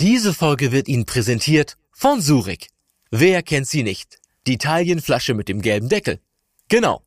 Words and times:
Diese 0.00 0.32
Folge 0.32 0.70
wird 0.70 0.86
Ihnen 0.86 1.06
präsentiert 1.06 1.76
von 1.90 2.20
Surik. 2.20 2.68
Wer 3.10 3.42
kennt 3.42 3.66
sie 3.66 3.82
nicht? 3.82 4.18
Die 4.46 4.52
Italienflasche 4.52 5.34
mit 5.34 5.48
dem 5.48 5.60
gelben 5.60 5.88
Deckel. 5.88 6.20
Genau. 6.68 7.02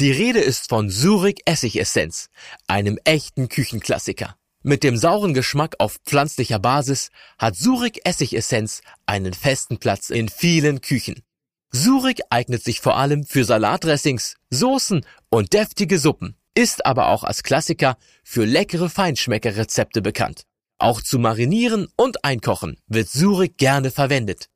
Die 0.00 0.12
Rede 0.12 0.38
ist 0.38 0.68
von 0.68 0.88
Surik 0.88 1.40
Essigessenz, 1.46 2.28
einem 2.68 2.96
echten 3.02 3.48
Küchenklassiker. 3.48 4.36
Mit 4.62 4.84
dem 4.84 4.96
sauren 4.96 5.34
Geschmack 5.34 5.74
auf 5.80 5.98
pflanzlicher 6.06 6.60
Basis 6.60 7.10
hat 7.38 7.56
Surik 7.56 8.02
Essigessenz 8.04 8.82
einen 9.04 9.34
festen 9.34 9.78
Platz 9.78 10.08
in 10.08 10.28
vielen 10.28 10.80
Küchen. 10.80 11.24
Surik 11.72 12.20
eignet 12.30 12.62
sich 12.62 12.80
vor 12.80 12.96
allem 12.96 13.26
für 13.26 13.44
Salatdressings, 13.44 14.36
Soßen 14.50 15.04
und 15.28 15.54
deftige 15.54 15.98
Suppen, 15.98 16.36
ist 16.54 16.86
aber 16.86 17.08
auch 17.08 17.24
als 17.24 17.42
Klassiker 17.42 17.96
für 18.22 18.44
leckere 18.44 18.88
Feinschmeckerrezepte 18.88 20.02
bekannt. 20.02 20.44
Auch 20.78 21.02
zu 21.02 21.18
marinieren 21.18 21.88
und 21.96 22.24
einkochen 22.24 22.78
wird 22.86 23.08
Surik 23.08 23.58
gerne 23.58 23.90
verwendet. 23.90 24.46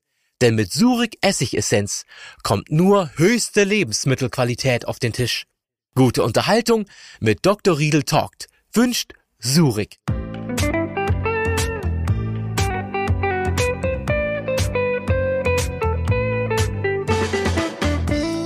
Denn 0.40 0.54
mit 0.54 0.72
Surik 0.72 1.18
Essigessenz 1.20 2.04
kommt 2.44 2.70
nur 2.70 3.10
höchste 3.16 3.64
Lebensmittelqualität 3.64 4.86
auf 4.86 5.00
den 5.00 5.12
Tisch. 5.12 5.46
Gute 5.96 6.22
Unterhaltung 6.22 6.86
mit 7.18 7.44
Dr. 7.44 7.76
Riedel 7.76 8.04
talkt 8.04 8.46
wünscht 8.72 9.14
Surik. 9.40 9.98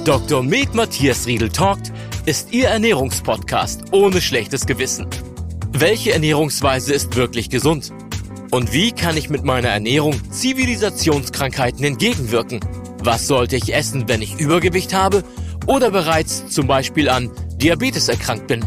Dr. 0.04 0.42
Med 0.42 0.74
Matthias 0.74 1.26
Riedel 1.26 1.50
talkt 1.50 1.92
ist 2.24 2.52
Ihr 2.52 2.68
Ernährungspodcast 2.68 3.92
ohne 3.92 4.22
schlechtes 4.22 4.64
Gewissen. 4.64 5.08
Welche 5.72 6.12
Ernährungsweise 6.12 6.94
ist 6.94 7.16
wirklich 7.16 7.50
gesund? 7.50 7.92
Und 8.50 8.72
wie 8.72 8.92
kann 8.92 9.16
ich 9.16 9.28
mit 9.28 9.44
meiner 9.44 9.68
Ernährung 9.68 10.14
Zivilisationskrankheiten 10.30 11.84
entgegenwirken? 11.84 12.60
Was 13.02 13.26
sollte 13.26 13.56
ich 13.56 13.74
essen, 13.74 14.08
wenn 14.08 14.22
ich 14.22 14.38
Übergewicht 14.40 14.94
habe 14.94 15.24
oder 15.66 15.90
bereits 15.90 16.46
zum 16.48 16.66
Beispiel 16.66 17.08
an 17.08 17.30
Diabetes 17.56 18.08
erkrankt 18.08 18.46
bin? 18.46 18.64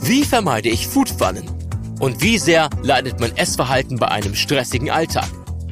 Wie 0.00 0.24
vermeide 0.24 0.68
ich 0.68 0.86
Foodfallen? 0.86 1.44
Und 2.00 2.22
wie 2.22 2.38
sehr 2.38 2.68
leidet 2.82 3.20
mein 3.20 3.36
Essverhalten 3.36 3.98
bei 3.98 4.08
einem 4.08 4.34
stressigen 4.34 4.90
Alltag? 4.90 5.28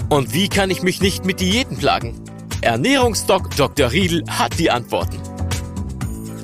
Und 0.08 0.32
wie 0.32 0.48
kann 0.48 0.70
ich 0.70 0.82
mich 0.82 1.00
nicht 1.00 1.24
mit 1.24 1.40
Diäten 1.40 1.76
plagen? 1.76 2.14
Ernährungsdoc 2.60 3.54
Dr. 3.56 3.90
Riedel 3.90 4.24
hat 4.28 4.58
die 4.58 4.70
Antworten. 4.70 5.18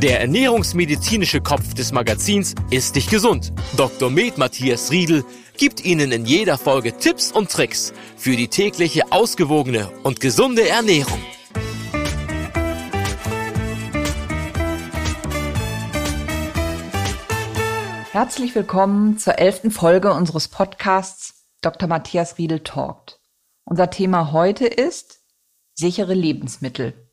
Der 0.03 0.19
ernährungsmedizinische 0.19 1.43
Kopf 1.43 1.75
des 1.75 1.93
Magazins 1.93 2.55
ist 2.70 2.97
dich 2.97 3.11
gesund. 3.11 3.53
Dr. 3.77 4.09
Med 4.09 4.39
Matthias 4.39 4.91
Riedel 4.91 5.27
gibt 5.59 5.84
Ihnen 5.84 6.11
in 6.11 6.25
jeder 6.25 6.56
Folge 6.56 6.97
Tipps 6.97 7.31
und 7.31 7.51
Tricks 7.51 7.93
für 8.17 8.34
die 8.34 8.48
tägliche 8.48 9.12
ausgewogene 9.12 9.91
und 10.03 10.19
gesunde 10.19 10.67
Ernährung. 10.67 11.21
Herzlich 18.12 18.55
willkommen 18.55 19.19
zur 19.19 19.39
elften 19.39 19.71
Folge 19.71 20.15
unseres 20.15 20.48
Podcasts 20.48 21.45
Dr. 21.61 21.91
Matthias 21.91 22.39
Riedel 22.39 22.61
talkt. 22.61 23.21
Unser 23.65 23.91
Thema 23.91 24.33
heute 24.33 24.67
ist 24.67 25.21
sichere 25.75 26.15
Lebensmittel. 26.15 27.09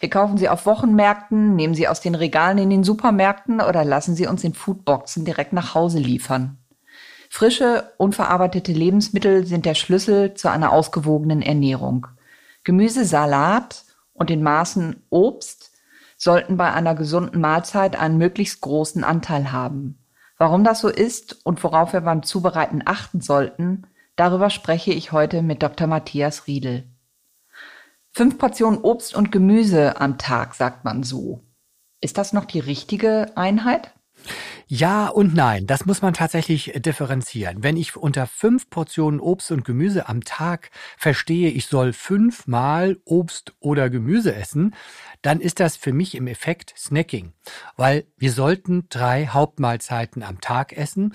Wir 0.00 0.10
kaufen 0.10 0.38
sie 0.38 0.48
auf 0.48 0.66
Wochenmärkten, 0.66 1.54
nehmen 1.54 1.74
sie 1.74 1.88
aus 1.88 2.00
den 2.00 2.14
Regalen 2.14 2.58
in 2.58 2.70
den 2.70 2.84
Supermärkten 2.84 3.60
oder 3.60 3.84
lassen 3.84 4.14
sie 4.14 4.26
uns 4.26 4.44
in 4.44 4.54
Foodboxen 4.54 5.24
direkt 5.24 5.52
nach 5.52 5.74
Hause 5.74 5.98
liefern. 5.98 6.58
Frische, 7.30 7.92
unverarbeitete 7.98 8.72
Lebensmittel 8.72 9.46
sind 9.46 9.66
der 9.66 9.74
Schlüssel 9.74 10.34
zu 10.34 10.50
einer 10.50 10.72
ausgewogenen 10.72 11.42
Ernährung. 11.42 12.06
Gemüse, 12.64 13.04
Salat 13.04 13.84
und 14.12 14.30
in 14.30 14.42
Maßen 14.42 15.04
Obst 15.10 15.72
sollten 16.16 16.56
bei 16.56 16.72
einer 16.72 16.94
gesunden 16.94 17.40
Mahlzeit 17.40 17.98
einen 17.98 18.18
möglichst 18.18 18.60
großen 18.60 19.04
Anteil 19.04 19.52
haben. 19.52 19.98
Warum 20.36 20.64
das 20.64 20.80
so 20.80 20.88
ist 20.88 21.44
und 21.44 21.62
worauf 21.62 21.92
wir 21.92 22.00
beim 22.00 22.22
Zubereiten 22.22 22.82
achten 22.84 23.20
sollten, 23.20 23.86
darüber 24.16 24.50
spreche 24.50 24.92
ich 24.92 25.12
heute 25.12 25.42
mit 25.42 25.62
Dr. 25.62 25.86
Matthias 25.86 26.46
Riedel. 26.46 26.84
Fünf 28.18 28.36
Portionen 28.36 28.80
Obst 28.80 29.14
und 29.14 29.30
Gemüse 29.30 30.00
am 30.00 30.18
Tag, 30.18 30.56
sagt 30.56 30.84
man 30.84 31.04
so. 31.04 31.44
Ist 32.00 32.18
das 32.18 32.32
noch 32.32 32.46
die 32.46 32.58
richtige 32.58 33.36
Einheit? 33.36 33.94
Ja 34.66 35.06
und 35.06 35.36
nein, 35.36 35.68
das 35.68 35.86
muss 35.86 36.02
man 36.02 36.14
tatsächlich 36.14 36.72
differenzieren. 36.78 37.62
Wenn 37.62 37.76
ich 37.76 37.94
unter 37.96 38.26
fünf 38.26 38.70
Portionen 38.70 39.20
Obst 39.20 39.52
und 39.52 39.64
Gemüse 39.64 40.08
am 40.08 40.24
Tag 40.24 40.72
verstehe, 40.96 41.50
ich 41.50 41.66
soll 41.66 41.92
fünfmal 41.92 42.98
Obst 43.04 43.54
oder 43.60 43.88
Gemüse 43.88 44.34
essen, 44.34 44.74
dann 45.22 45.40
ist 45.40 45.60
das 45.60 45.76
für 45.76 45.92
mich 45.92 46.16
im 46.16 46.26
Effekt 46.26 46.74
Snacking, 46.76 47.34
weil 47.76 48.04
wir 48.16 48.32
sollten 48.32 48.88
drei 48.88 49.28
Hauptmahlzeiten 49.28 50.24
am 50.24 50.40
Tag 50.40 50.76
essen. 50.76 51.14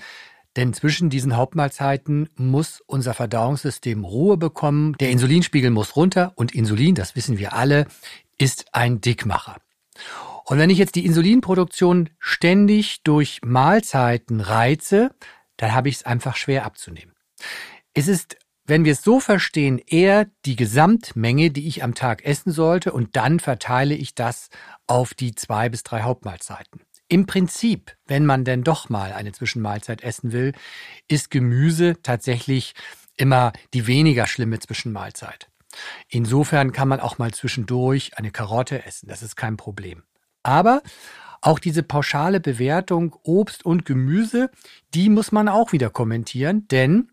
Denn 0.56 0.72
zwischen 0.72 1.10
diesen 1.10 1.36
Hauptmahlzeiten 1.36 2.28
muss 2.36 2.80
unser 2.86 3.14
Verdauungssystem 3.14 4.04
Ruhe 4.04 4.36
bekommen. 4.36 4.94
Der 5.00 5.10
Insulinspiegel 5.10 5.70
muss 5.70 5.96
runter 5.96 6.32
und 6.36 6.54
Insulin, 6.54 6.94
das 6.94 7.16
wissen 7.16 7.38
wir 7.38 7.54
alle, 7.54 7.86
ist 8.38 8.66
ein 8.72 9.00
Dickmacher. 9.00 9.56
Und 10.44 10.58
wenn 10.58 10.70
ich 10.70 10.78
jetzt 10.78 10.94
die 10.94 11.06
Insulinproduktion 11.06 12.10
ständig 12.18 13.02
durch 13.02 13.40
Mahlzeiten 13.42 14.40
reize, 14.40 15.10
dann 15.56 15.72
habe 15.72 15.88
ich 15.88 15.96
es 15.96 16.04
einfach 16.04 16.36
schwer 16.36 16.64
abzunehmen. 16.66 17.14
Es 17.94 18.08
ist, 18.08 18.36
wenn 18.66 18.84
wir 18.84 18.92
es 18.92 19.02
so 19.02 19.20
verstehen, 19.20 19.78
eher 19.78 20.26
die 20.44 20.56
Gesamtmenge, 20.56 21.50
die 21.50 21.66
ich 21.66 21.82
am 21.82 21.94
Tag 21.94 22.24
essen 22.24 22.52
sollte 22.52 22.92
und 22.92 23.16
dann 23.16 23.40
verteile 23.40 23.94
ich 23.94 24.14
das 24.14 24.50
auf 24.86 25.14
die 25.14 25.34
zwei 25.34 25.68
bis 25.68 25.82
drei 25.82 26.02
Hauptmahlzeiten. 26.02 26.82
Im 27.08 27.26
Prinzip, 27.26 27.96
wenn 28.06 28.24
man 28.24 28.44
denn 28.44 28.64
doch 28.64 28.88
mal 28.88 29.12
eine 29.12 29.32
Zwischenmahlzeit 29.32 30.02
essen 30.02 30.32
will, 30.32 30.52
ist 31.08 31.30
Gemüse 31.30 31.94
tatsächlich 32.02 32.74
immer 33.16 33.52
die 33.72 33.86
weniger 33.86 34.26
schlimme 34.26 34.58
Zwischenmahlzeit. 34.58 35.48
Insofern 36.08 36.72
kann 36.72 36.88
man 36.88 37.00
auch 37.00 37.18
mal 37.18 37.32
zwischendurch 37.32 38.16
eine 38.16 38.30
Karotte 38.30 38.84
essen, 38.84 39.08
das 39.08 39.22
ist 39.22 39.36
kein 39.36 39.56
Problem. 39.56 40.02
Aber 40.42 40.82
auch 41.40 41.58
diese 41.58 41.82
pauschale 41.82 42.40
Bewertung 42.40 43.14
Obst 43.22 43.66
und 43.66 43.84
Gemüse, 43.84 44.50
die 44.94 45.10
muss 45.10 45.30
man 45.30 45.48
auch 45.48 45.72
wieder 45.72 45.90
kommentieren, 45.90 46.66
denn 46.68 47.10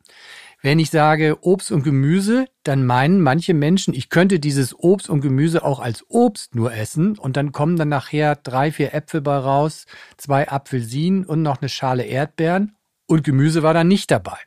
wenn 0.62 0.80
ich 0.80 0.92
sage 0.92 1.38
Obst 1.42 1.72
und 1.72 1.84
Gemüse, 1.84 2.46
dann 2.64 2.86
meinen 2.86 3.22
manche 3.22 3.54
Menschen, 3.54 3.94
ich 3.94 4.10
könnte 4.10 4.40
dieses 4.40 4.78
Obst 4.78 5.10
und 5.10 5.22
Gemüse 5.22 5.64
auch 5.64 5.80
als 5.80 6.06
Obst 6.08 6.54
nur 6.56 6.74
essen 6.74 7.18
und 7.18 7.36
dann 7.36 7.52
kommen 7.52 7.78
dann 7.78 7.90
nachher 7.90 8.36
drei, 8.36 8.72
vier 8.72 8.94
Äpfel 8.94 9.22
bei 9.22 9.38
raus, 9.38 9.86
zwei 10.18 10.50
Apfelsinen 10.50 11.26
und 11.26 11.42
noch 11.42 11.62
eine 11.62 11.70
Schale 11.70 12.04
Erdbeeren 12.04 12.76
und 13.08 13.24
Gemüse 13.24 13.64
war 13.64 13.74
dann 13.74 13.88
nicht 13.88 14.12
dabei. 14.12 14.38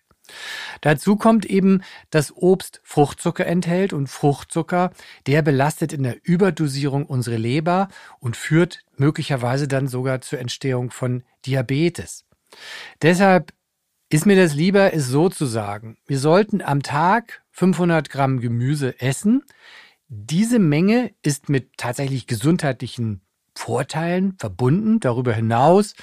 Dazu 0.80 1.16
kommt 1.16 1.44
eben, 1.44 1.82
dass 2.10 2.34
Obst 2.34 2.80
Fruchtzucker 2.82 3.46
enthält 3.46 3.92
und 3.92 4.08
Fruchtzucker, 4.08 4.90
der 5.26 5.42
belastet 5.42 5.92
in 5.92 6.02
der 6.02 6.16
Überdosierung 6.22 7.06
unsere 7.06 7.36
Leber 7.36 7.88
und 8.20 8.36
führt 8.36 8.84
möglicherweise 8.96 9.68
dann 9.68 9.88
sogar 9.88 10.20
zur 10.20 10.38
Entstehung 10.38 10.90
von 10.90 11.24
Diabetes. 11.44 12.24
Deshalb 13.02 13.52
ist 14.10 14.26
mir 14.26 14.36
das 14.36 14.54
lieber, 14.54 14.92
es 14.92 15.08
so 15.08 15.28
zu 15.28 15.46
sagen. 15.46 15.96
Wir 16.06 16.18
sollten 16.18 16.62
am 16.62 16.82
Tag 16.82 17.42
500 17.52 18.10
Gramm 18.10 18.40
Gemüse 18.40 19.00
essen. 19.00 19.42
Diese 20.08 20.58
Menge 20.58 21.12
ist 21.22 21.48
mit 21.48 21.76
tatsächlich 21.76 22.26
gesundheitlichen 22.26 23.22
Vorteilen 23.54 24.36
verbunden. 24.38 25.00
Darüber 25.00 25.32
hinaus 25.32 25.94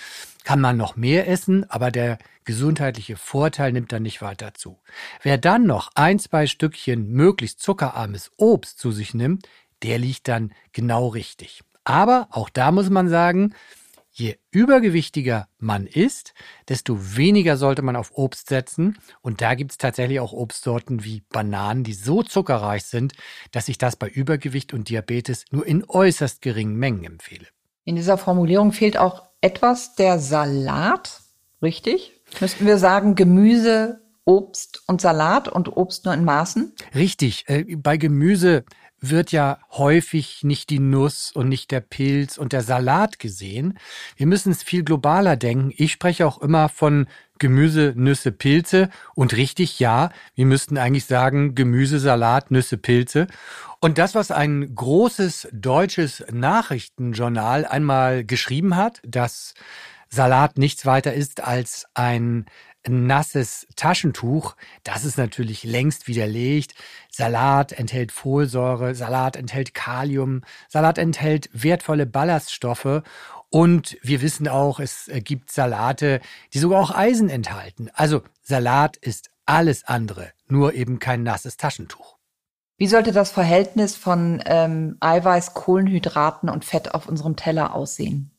kann 0.43 0.59
man 0.59 0.77
noch 0.77 0.95
mehr 0.95 1.27
essen, 1.27 1.69
aber 1.69 1.91
der 1.91 2.17
gesundheitliche 2.43 3.17
Vorteil 3.17 3.71
nimmt 3.71 3.91
dann 3.91 4.03
nicht 4.03 4.21
weiter 4.21 4.53
zu. 4.53 4.79
Wer 5.21 5.37
dann 5.37 5.65
noch 5.65 5.91
ein, 5.95 6.17
zwei 6.19 6.47
Stückchen 6.47 7.07
möglichst 7.11 7.61
zuckerarmes 7.61 8.31
Obst 8.37 8.79
zu 8.79 8.91
sich 8.91 9.13
nimmt, 9.13 9.47
der 9.83 9.99
liegt 9.99 10.27
dann 10.27 10.53
genau 10.73 11.07
richtig. 11.07 11.61
Aber 11.83 12.27
auch 12.31 12.49
da 12.49 12.71
muss 12.71 12.89
man 12.89 13.09
sagen, 13.09 13.53
je 14.11 14.37
übergewichtiger 14.51 15.47
man 15.57 15.87
ist, 15.87 16.33
desto 16.67 17.17
weniger 17.17 17.57
sollte 17.57 17.81
man 17.81 17.95
auf 17.95 18.11
Obst 18.13 18.49
setzen. 18.49 18.97
Und 19.21 19.41
da 19.41 19.55
gibt 19.55 19.71
es 19.71 19.77
tatsächlich 19.77 20.19
auch 20.19 20.33
Obstsorten 20.33 21.03
wie 21.03 21.23
Bananen, 21.29 21.83
die 21.83 21.93
so 21.93 22.21
zuckerreich 22.21 22.83
sind, 22.83 23.13
dass 23.51 23.69
ich 23.69 23.77
das 23.77 23.95
bei 23.95 24.07
Übergewicht 24.07 24.73
und 24.73 24.89
Diabetes 24.89 25.45
nur 25.51 25.65
in 25.65 25.85
äußerst 25.87 26.41
geringen 26.41 26.75
Mengen 26.75 27.05
empfehle. 27.05 27.47
In 27.83 27.95
dieser 27.95 28.17
Formulierung 28.17 28.73
fehlt 28.73 28.97
auch 28.97 29.23
etwas 29.39 29.95
der 29.95 30.19
Salat, 30.19 31.21
richtig? 31.61 32.11
Müssten 32.39 32.65
wir 32.65 32.77
sagen 32.77 33.15
Gemüse, 33.15 34.01
Obst 34.23 34.83
und 34.87 35.01
Salat 35.01 35.47
und 35.47 35.75
Obst 35.75 36.05
nur 36.05 36.13
in 36.13 36.23
Maßen? 36.23 36.73
Richtig. 36.93 37.45
Äh, 37.47 37.75
bei 37.75 37.97
Gemüse 37.97 38.65
wird 39.01 39.31
ja 39.31 39.57
häufig 39.71 40.43
nicht 40.43 40.69
die 40.69 40.79
Nuss 40.79 41.31
und 41.31 41.49
nicht 41.49 41.71
der 41.71 41.81
Pilz 41.81 42.37
und 42.37 42.53
der 42.53 42.61
Salat 42.61 43.17
gesehen. 43.17 43.79
Wir 44.15 44.27
müssen 44.27 44.51
es 44.51 44.61
viel 44.61 44.83
globaler 44.83 45.35
denken. 45.35 45.73
Ich 45.75 45.91
spreche 45.91 46.27
auch 46.27 46.39
immer 46.39 46.69
von 46.69 47.07
Gemüse, 47.39 47.93
Nüsse, 47.95 48.31
Pilze 48.31 48.91
und 49.15 49.35
richtig, 49.35 49.79
ja, 49.79 50.11
wir 50.35 50.45
müssten 50.45 50.77
eigentlich 50.77 51.05
sagen 51.05 51.55
Gemüse, 51.55 51.99
Salat, 51.99 52.51
Nüsse, 52.51 52.77
Pilze. 52.77 53.25
Und 53.79 53.97
das, 53.97 54.13
was 54.13 54.29
ein 54.29 54.75
großes 54.75 55.47
deutsches 55.51 56.23
Nachrichtenjournal 56.31 57.65
einmal 57.65 58.23
geschrieben 58.23 58.75
hat, 58.75 59.01
dass 59.03 59.55
Salat 60.07 60.59
nichts 60.59 60.85
weiter 60.85 61.13
ist 61.15 61.43
als 61.43 61.87
ein 61.95 62.45
nasses 62.87 63.67
Taschentuch, 63.75 64.55
das 64.83 65.05
ist 65.05 65.17
natürlich 65.17 65.63
längst 65.63 66.07
widerlegt. 66.07 66.73
Salat 67.09 67.73
enthält 67.73 68.11
Folsäure, 68.11 68.95
Salat 68.95 69.35
enthält 69.35 69.73
Kalium, 69.73 70.41
Salat 70.69 70.97
enthält 70.97 71.49
wertvolle 71.53 72.05
Ballaststoffe 72.05 73.03
und 73.49 73.97
wir 74.01 74.21
wissen 74.21 74.47
auch, 74.47 74.79
es 74.79 75.11
gibt 75.25 75.51
Salate, 75.51 76.21
die 76.53 76.59
sogar 76.59 76.81
auch 76.81 76.91
Eisen 76.95 77.29
enthalten. 77.29 77.89
Also 77.93 78.21
Salat 78.41 78.95
ist 78.97 79.29
alles 79.45 79.83
andere, 79.83 80.31
nur 80.47 80.73
eben 80.73 80.99
kein 80.99 81.23
nasses 81.23 81.57
Taschentuch. 81.57 82.17
Wie 82.77 82.87
sollte 82.87 83.11
das 83.11 83.29
Verhältnis 83.29 83.95
von 83.95 84.41
ähm, 84.45 84.97
Eiweiß, 85.01 85.53
Kohlenhydraten 85.53 86.49
und 86.49 86.65
Fett 86.65 86.95
auf 86.95 87.07
unserem 87.07 87.35
Teller 87.35 87.75
aussehen? 87.75 88.31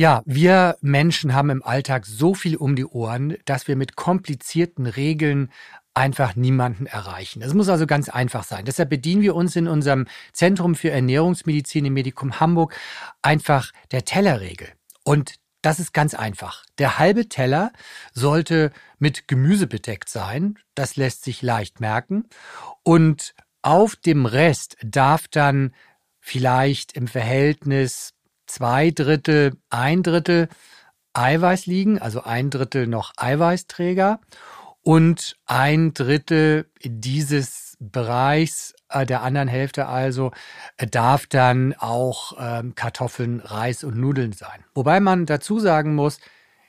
Ja, 0.00 0.22
wir 0.24 0.78
Menschen 0.80 1.34
haben 1.34 1.50
im 1.50 1.62
Alltag 1.62 2.06
so 2.06 2.32
viel 2.32 2.56
um 2.56 2.74
die 2.74 2.86
Ohren, 2.86 3.36
dass 3.44 3.68
wir 3.68 3.76
mit 3.76 3.96
komplizierten 3.96 4.86
Regeln 4.86 5.52
einfach 5.92 6.36
niemanden 6.36 6.86
erreichen. 6.86 7.42
Es 7.42 7.52
muss 7.52 7.68
also 7.68 7.86
ganz 7.86 8.08
einfach 8.08 8.44
sein. 8.44 8.64
Deshalb 8.64 8.88
bedienen 8.88 9.20
wir 9.20 9.36
uns 9.36 9.56
in 9.56 9.68
unserem 9.68 10.06
Zentrum 10.32 10.74
für 10.74 10.90
Ernährungsmedizin 10.90 11.84
im 11.84 11.92
Medikum 11.92 12.40
Hamburg 12.40 12.74
einfach 13.20 13.72
der 13.90 14.06
Tellerregel. 14.06 14.68
Und 15.04 15.34
das 15.60 15.78
ist 15.78 15.92
ganz 15.92 16.14
einfach. 16.14 16.64
Der 16.78 16.98
halbe 16.98 17.28
Teller 17.28 17.70
sollte 18.14 18.72
mit 18.98 19.28
Gemüse 19.28 19.66
bedeckt 19.66 20.08
sein. 20.08 20.58
Das 20.74 20.96
lässt 20.96 21.24
sich 21.24 21.42
leicht 21.42 21.78
merken. 21.78 22.24
Und 22.84 23.34
auf 23.60 23.96
dem 23.96 24.24
Rest 24.24 24.78
darf 24.82 25.28
dann 25.28 25.74
vielleicht 26.20 26.92
im 26.92 27.06
Verhältnis 27.06 28.14
zwei 28.52 28.90
Drittel, 28.90 29.56
ein 29.70 30.02
Drittel 30.02 30.48
Eiweiß 31.12 31.66
liegen, 31.66 31.98
also 31.98 32.22
ein 32.22 32.50
Drittel 32.50 32.86
noch 32.86 33.12
Eiweißträger 33.16 34.20
und 34.82 35.36
ein 35.46 35.92
Drittel 35.92 36.70
dieses 36.82 37.76
Bereichs 37.80 38.74
äh, 38.88 39.06
der 39.06 39.22
anderen 39.22 39.48
Hälfte 39.48 39.86
also 39.86 40.32
äh, 40.76 40.86
darf 40.86 41.26
dann 41.26 41.74
auch 41.78 42.34
ähm, 42.38 42.74
Kartoffeln, 42.74 43.40
Reis 43.40 43.84
und 43.84 43.96
Nudeln 43.96 44.32
sein. 44.32 44.64
Wobei 44.74 45.00
man 45.00 45.26
dazu 45.26 45.58
sagen 45.58 45.94
muss, 45.94 46.20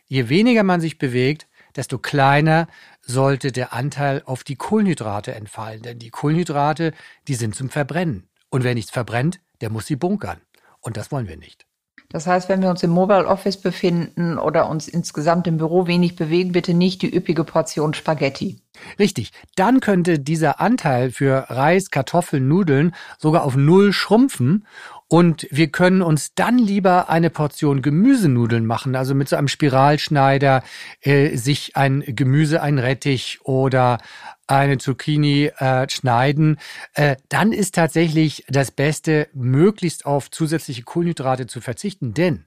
je 0.05 0.29
weniger 0.29 0.63
man 0.63 0.81
sich 0.81 0.97
bewegt, 0.97 1.47
desto 1.75 1.99
kleiner 1.99 2.67
sollte 3.01 3.51
der 3.51 3.73
Anteil 3.73 4.21
auf 4.25 4.43
die 4.43 4.55
Kohlenhydrate 4.55 5.33
entfallen. 5.33 5.81
Denn 5.81 5.99
die 5.99 6.09
Kohlenhydrate, 6.09 6.93
die 7.27 7.35
sind 7.35 7.55
zum 7.55 7.69
Verbrennen. 7.69 8.29
Und 8.49 8.63
wer 8.63 8.73
nichts 8.73 8.91
verbrennt, 8.91 9.39
der 9.61 9.69
muss 9.69 9.85
sie 9.85 9.95
bunkern. 9.95 10.41
Und 10.81 10.97
das 10.97 11.11
wollen 11.11 11.27
wir 11.27 11.37
nicht. 11.37 11.65
Das 12.11 12.27
heißt, 12.27 12.49
wenn 12.49 12.61
wir 12.61 12.69
uns 12.69 12.83
im 12.83 12.91
Mobile 12.91 13.25
Office 13.25 13.57
befinden 13.57 14.37
oder 14.37 14.69
uns 14.69 14.87
insgesamt 14.87 15.47
im 15.47 15.57
Büro 15.57 15.87
wenig 15.87 16.15
bewegen, 16.15 16.51
bitte 16.51 16.73
nicht 16.73 17.01
die 17.01 17.15
üppige 17.15 17.43
Portion 17.43 17.93
Spaghetti. 17.93 18.59
Richtig. 18.99 19.31
Dann 19.55 19.79
könnte 19.79 20.19
dieser 20.19 20.59
Anteil 20.59 21.11
für 21.11 21.45
Reis, 21.49 21.89
Kartoffeln, 21.91 22.47
Nudeln 22.47 22.95
sogar 23.17 23.43
auf 23.43 23.55
Null 23.55 23.93
schrumpfen 23.93 24.65
und 25.07 25.45
wir 25.51 25.67
können 25.67 26.01
uns 26.01 26.33
dann 26.35 26.57
lieber 26.57 27.09
eine 27.09 27.29
Portion 27.29 27.81
Gemüsenudeln 27.81 28.65
machen, 28.65 28.95
also 28.95 29.13
mit 29.13 29.27
so 29.27 29.35
einem 29.35 29.49
Spiralschneider 29.49 30.63
äh, 31.01 31.35
sich 31.35 31.75
ein 31.75 32.01
Gemüse, 32.07 32.61
ein 32.61 32.79
Rettich 32.79 33.39
oder 33.43 33.97
eine 34.51 34.77
Zucchini 34.77 35.51
äh, 35.57 35.89
schneiden, 35.89 36.57
äh, 36.93 37.15
dann 37.29 37.51
ist 37.53 37.75
tatsächlich 37.75 38.45
das 38.49 38.71
Beste, 38.71 39.27
möglichst 39.33 40.05
auf 40.05 40.29
zusätzliche 40.29 40.83
Kohlenhydrate 40.83 41.47
zu 41.47 41.61
verzichten, 41.61 42.13
denn 42.13 42.45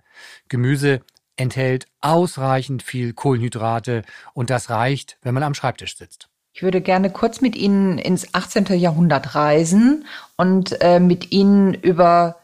Gemüse 0.49 1.01
enthält 1.37 1.87
ausreichend 2.01 2.83
viel 2.83 3.13
Kohlenhydrate 3.13 4.03
und 4.35 4.51
das 4.51 4.71
reicht, 4.71 5.19
wenn 5.23 5.35
man 5.35 5.43
am 5.43 5.55
Schreibtisch 5.55 5.97
sitzt. 5.97 6.29
Ich 6.53 6.63
würde 6.63 6.81
gerne 6.81 7.11
kurz 7.11 7.41
mit 7.41 7.57
Ihnen 7.57 7.99
ins 7.99 8.33
18. 8.33 8.67
Jahrhundert 8.79 9.35
reisen 9.35 10.05
und 10.37 10.81
äh, 10.81 11.01
mit 11.01 11.33
Ihnen 11.33 11.75
über 11.75 12.37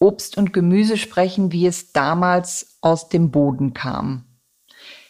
Obst 0.00 0.36
und 0.36 0.52
Gemüse 0.52 0.96
sprechen, 0.96 1.52
wie 1.52 1.66
es 1.66 1.92
damals 1.92 2.78
aus 2.80 3.08
dem 3.08 3.30
Boden 3.30 3.72
kam. 3.72 4.24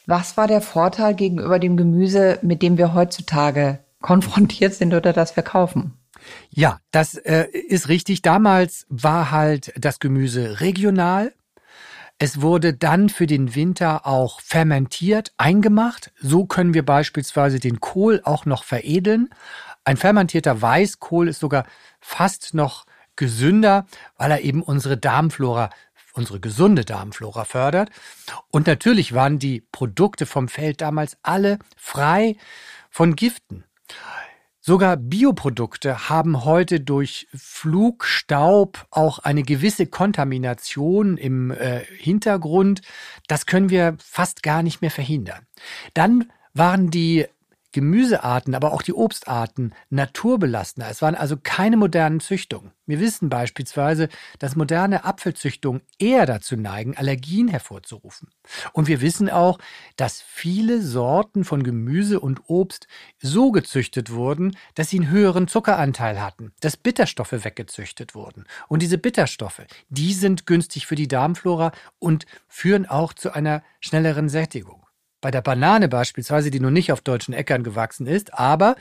Was 0.07 0.37
war 0.37 0.47
der 0.47 0.61
Vorteil 0.61 1.15
gegenüber 1.15 1.59
dem 1.59 1.79
Gemüse, 1.79 2.39
mit 2.43 2.61
dem 2.61 2.77
wir 2.77 2.93
heutzutage 2.93 3.84
konfrontiert 4.05 4.75
sind 4.75 4.93
oder 4.93 5.15
das 5.15 5.35
wir 5.35 5.43
kaufen? 5.43 5.95
Ja, 6.51 6.79
das 6.91 7.15
äh, 7.15 7.47
ist 7.47 7.89
richtig. 7.89 8.21
Damals 8.21 8.85
war 8.91 9.31
halt 9.31 9.73
das 9.79 9.99
Gemüse 9.99 10.61
regional. 10.61 11.33
Es 12.19 12.43
wurde 12.43 12.75
dann 12.75 13.09
für 13.09 13.27
den 13.27 13.55
Winter 13.55 14.07
auch 14.07 14.43
fermentiert, 14.43 15.33
eingemacht. 15.39 16.13
So 16.21 16.45
können 16.45 16.75
wir 16.75 16.85
beispielsweise 16.85 17.61
den 17.61 17.81
Kohl 17.81 18.21
auch 18.25 18.45
noch 18.45 18.65
veredeln. 18.65 19.31
Ein 19.85 19.97
fermentierter 19.97 20.61
Weißkohl 20.61 21.29
ist 21.29 21.41
sogar 21.41 21.65
fast 21.99 22.53
noch 22.53 22.85
gesünder, 23.17 23.87
weil 24.19 24.33
er 24.33 24.43
eben 24.43 24.63
unsere 24.63 24.99
Darmflora 24.99 25.71
unsere 26.13 26.39
gesunde 26.41 26.85
Darmflora 26.85 27.45
fördert. 27.45 27.91
Und 28.51 28.67
natürlich 28.67 29.15
waren 29.15 29.41
die 29.41 29.63
Produkte 29.73 30.27
vom 30.27 30.47
Feld 30.47 30.83
damals 30.83 31.17
alle 31.23 31.59
frei 31.77 32.37
von 32.91 33.17
Giften. 33.17 33.65
Sogar 34.67 34.97
Bioprodukte 34.97 36.09
haben 36.09 36.47
heute 36.47 36.81
durch 36.81 37.29
Flugstaub 37.35 38.87
auch 38.91 39.19
eine 39.19 39.43
gewisse 39.43 39.87
Kontamination 39.87 41.19
im 41.19 41.51
äh, 41.51 41.81
Hintergrund. 41.99 42.81
Das 43.29 43.45
können 43.45 43.69
wir 43.69 43.97
fast 43.99 44.43
gar 44.43 44.63
nicht 44.63 44.81
mehr 44.81 44.91
verhindern. 44.91 45.47
Dann 45.93 46.33
waren 46.55 46.91
die 46.91 47.27
Gemüsearten, 47.75 48.55
aber 48.55 48.73
auch 48.73 48.83
die 48.83 48.93
Obstarten 48.93 49.75
naturbelastender. 49.91 50.89
Es 50.89 51.03
waren 51.03 51.17
also 51.17 51.37
keine 51.37 51.77
modernen 51.77 52.21
Züchtungen. 52.21 52.71
Wir 52.87 53.01
wissen 53.01 53.29
beispielsweise, 53.29 54.09
dass 54.39 54.55
moderne 54.55 55.05
Apfelzüchtungen 55.05 55.83
eher 55.99 56.25
dazu 56.25 56.57
neigen, 56.57 56.97
Allergien 56.97 57.49
hervorzurufen. 57.49 58.29
Und 58.73 58.87
wir 58.87 59.01
wissen 59.01 59.29
auch, 59.29 59.59
dass 59.97 60.23
viele 60.23 60.83
Sorten 60.83 61.45
von 61.45 61.65
Gemüse 61.65 62.21
und 62.21 62.43
Obst 62.47 62.87
so 63.21 63.51
gezüchtet 63.51 64.13
wurden, 64.13 64.57
dass 64.77 64.91
sie 64.91 65.01
einen 65.01 65.11
höheren 65.11 65.49
Zuckeranteil 65.49 66.23
hatten, 66.23 66.53
dass 66.61 66.77
Bitterstoffe 66.77 67.33
weggezüchtet 67.45 68.15
wurden. 68.15 68.45
Und 68.69 68.83
diese 68.83 68.99
Bitterstoffe, 68.99 69.63
die 69.89 70.13
sind 70.13 70.47
günstig 70.47 70.87
für 70.87 70.95
die 70.95 71.09
Darmflora 71.09 71.73
und 71.99 72.25
führen 72.47 72.87
auch 72.87 73.15
zu 73.15 73.35
einer 73.35 73.65
schnelleren 73.81 74.29
Sättigung 74.29 74.84
bei 75.25 75.31
der 75.31 75.41
Banane 75.41 75.89
beispielsweise, 75.89 76.51
die 76.51 76.61
nun 76.61 76.75
nicht 76.75 76.93
auf 76.93 77.01
deutschen 77.01 77.33
Äckern 77.33 77.63
gewachsen 77.63 78.07
ist, 78.07 78.35
aber 78.35 78.77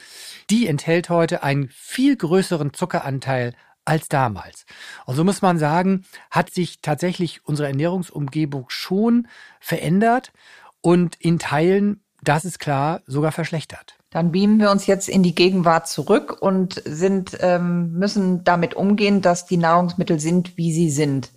die 0.50 0.68
enthält 0.68 1.10
heute 1.10 1.42
einen 1.42 1.70
viel 1.70 2.18
größeren 2.18 2.74
Zuckeranteil 2.74 3.54
als 3.86 4.10
damals. 4.10 4.66
Und 5.06 5.16
so 5.16 5.24
muss 5.24 5.42
man 5.42 5.58
sagen, 5.58 6.04
hat 6.30 6.50
sich 6.50 6.82
tatsächlich 6.82 7.46
unsere 7.46 7.70
Ernährungsumgebung 7.70 8.66
schon 8.68 9.30
verändert 9.62 10.34
und 10.82 11.16
in 11.16 11.40
Teilen, 11.40 12.02
das 12.22 12.44
ist 12.44 12.60
klar, 12.60 13.00
sogar 13.08 13.32
verschlechtert. 13.32 13.96
Dann 14.10 14.34
beamen 14.34 14.60
wir 14.60 14.70
uns 14.70 14.86
jetzt 14.86 15.08
in 15.08 15.24
die 15.24 15.34
Gegenwart 15.34 15.88
zurück 15.88 16.38
und 16.42 16.82
sind, 16.86 17.38
ähm, 17.40 17.94
müssen 17.94 18.44
damit 18.44 18.74
umgehen, 18.76 19.22
dass 19.22 19.46
die 19.46 19.58
Nahrungsmittel 19.58 20.20
sind, 20.20 20.58
wie 20.58 20.74
sie 20.74 20.90
sind. 20.90 21.32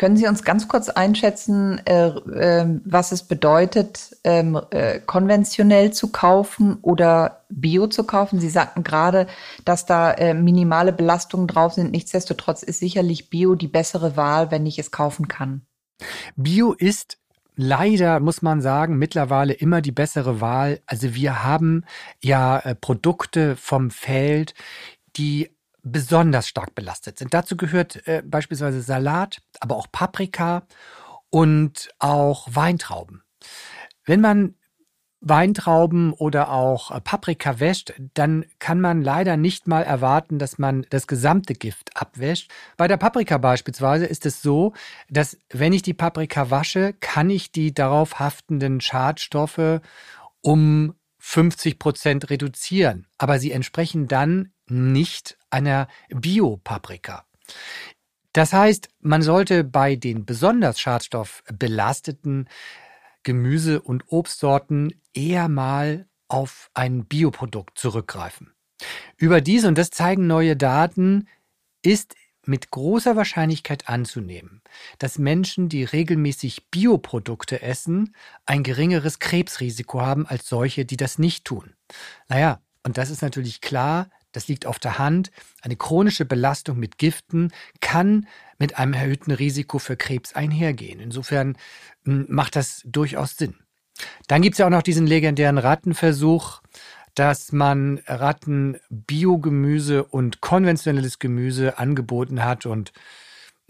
Können 0.00 0.16
Sie 0.16 0.26
uns 0.26 0.44
ganz 0.44 0.66
kurz 0.66 0.88
einschätzen, 0.88 1.78
äh, 1.84 2.06
äh, 2.06 2.80
was 2.86 3.12
es 3.12 3.22
bedeutet, 3.22 4.16
ähm, 4.24 4.58
äh, 4.70 4.98
konventionell 4.98 5.92
zu 5.92 6.10
kaufen 6.10 6.78
oder 6.80 7.44
Bio 7.50 7.86
zu 7.86 8.04
kaufen? 8.04 8.40
Sie 8.40 8.48
sagten 8.48 8.82
gerade, 8.82 9.26
dass 9.66 9.84
da 9.84 10.10
äh, 10.12 10.32
minimale 10.32 10.94
Belastungen 10.94 11.46
drauf 11.46 11.74
sind. 11.74 11.90
Nichtsdestotrotz 11.90 12.62
ist 12.62 12.80
sicherlich 12.80 13.28
Bio 13.28 13.56
die 13.56 13.68
bessere 13.68 14.16
Wahl, 14.16 14.50
wenn 14.50 14.64
ich 14.64 14.78
es 14.78 14.90
kaufen 14.90 15.28
kann. 15.28 15.66
Bio 16.34 16.72
ist 16.72 17.18
leider, 17.54 18.20
muss 18.20 18.40
man 18.40 18.62
sagen, 18.62 18.96
mittlerweile 18.96 19.52
immer 19.52 19.82
die 19.82 19.92
bessere 19.92 20.40
Wahl. 20.40 20.80
Also 20.86 21.14
wir 21.14 21.44
haben 21.44 21.84
ja 22.22 22.58
äh, 22.60 22.74
Produkte 22.74 23.54
vom 23.54 23.90
Feld, 23.90 24.54
die 25.16 25.50
besonders 25.82 26.48
stark 26.48 26.74
belastet 26.74 27.18
sind. 27.18 27.34
Dazu 27.34 27.56
gehört 27.56 28.06
äh, 28.06 28.22
beispielsweise 28.24 28.82
Salat, 28.82 29.42
aber 29.60 29.76
auch 29.76 29.86
Paprika 29.90 30.62
und 31.30 31.90
auch 31.98 32.48
Weintrauben. 32.50 33.22
Wenn 34.04 34.20
man 34.20 34.54
Weintrauben 35.20 36.12
oder 36.14 36.50
auch 36.50 36.90
äh, 36.90 37.00
Paprika 37.00 37.60
wäscht, 37.60 37.92
dann 38.14 38.46
kann 38.58 38.80
man 38.80 39.02
leider 39.02 39.36
nicht 39.36 39.68
mal 39.68 39.82
erwarten, 39.82 40.38
dass 40.38 40.58
man 40.58 40.86
das 40.88 41.06
gesamte 41.06 41.54
Gift 41.54 41.94
abwäscht. 41.94 42.50
Bei 42.76 42.88
der 42.88 42.96
Paprika 42.96 43.36
beispielsweise 43.36 44.06
ist 44.06 44.24
es 44.24 44.40
so, 44.40 44.72
dass 45.10 45.36
wenn 45.50 45.74
ich 45.74 45.82
die 45.82 45.94
Paprika 45.94 46.50
wasche, 46.50 46.94
kann 47.00 47.28
ich 47.28 47.52
die 47.52 47.74
darauf 47.74 48.18
haftenden 48.18 48.80
Schadstoffe 48.80 49.80
um 50.40 50.94
50 51.18 51.78
Prozent 51.78 52.30
reduzieren. 52.30 53.06
Aber 53.18 53.38
sie 53.38 53.52
entsprechen 53.52 54.08
dann 54.08 54.52
nicht 54.68 55.36
einer 55.50 55.88
Bio-Paprika. 56.08 57.24
Das 58.32 58.52
heißt, 58.52 58.88
man 59.00 59.22
sollte 59.22 59.64
bei 59.64 59.96
den 59.96 60.24
besonders 60.24 60.78
schadstoffbelasteten 60.78 62.48
Gemüse- 63.22 63.82
und 63.82 64.04
Obstsorten 64.08 64.94
eher 65.12 65.48
mal 65.48 66.06
auf 66.28 66.70
ein 66.74 67.04
Bioprodukt 67.06 67.76
zurückgreifen. 67.76 68.52
Überdies, 69.16 69.64
und 69.64 69.76
das 69.76 69.90
zeigen 69.90 70.26
neue 70.26 70.56
Daten, 70.56 71.28
ist 71.82 72.14
mit 72.46 72.70
großer 72.70 73.16
Wahrscheinlichkeit 73.16 73.88
anzunehmen, 73.88 74.62
dass 74.98 75.18
Menschen, 75.18 75.68
die 75.68 75.84
regelmäßig 75.84 76.68
Bioprodukte 76.70 77.60
essen, 77.60 78.14
ein 78.46 78.62
geringeres 78.62 79.18
Krebsrisiko 79.18 80.00
haben 80.00 80.26
als 80.26 80.48
solche, 80.48 80.84
die 80.84 80.96
das 80.96 81.18
nicht 81.18 81.44
tun. 81.44 81.74
Naja, 82.28 82.62
und 82.82 82.96
das 82.96 83.10
ist 83.10 83.22
natürlich 83.22 83.60
klar, 83.60 84.08
das 84.32 84.48
liegt 84.48 84.66
auf 84.66 84.78
der 84.78 84.98
Hand. 84.98 85.30
Eine 85.62 85.76
chronische 85.76 86.24
Belastung 86.24 86.78
mit 86.78 86.98
Giften 86.98 87.52
kann 87.80 88.26
mit 88.58 88.78
einem 88.78 88.92
erhöhten 88.92 89.32
Risiko 89.32 89.78
für 89.78 89.96
Krebs 89.96 90.34
einhergehen. 90.34 91.00
Insofern 91.00 91.56
hm, 92.04 92.26
macht 92.28 92.56
das 92.56 92.82
durchaus 92.84 93.36
Sinn. 93.36 93.54
Dann 94.28 94.42
gibt 94.42 94.54
es 94.54 94.58
ja 94.58 94.66
auch 94.66 94.70
noch 94.70 94.82
diesen 94.82 95.06
legendären 95.06 95.58
Rattenversuch, 95.58 96.62
dass 97.14 97.52
man 97.52 98.00
Ratten 98.06 98.78
Biogemüse 98.88 100.04
und 100.04 100.40
konventionelles 100.40 101.18
Gemüse 101.18 101.78
angeboten 101.78 102.44
hat 102.44 102.66
und 102.66 102.92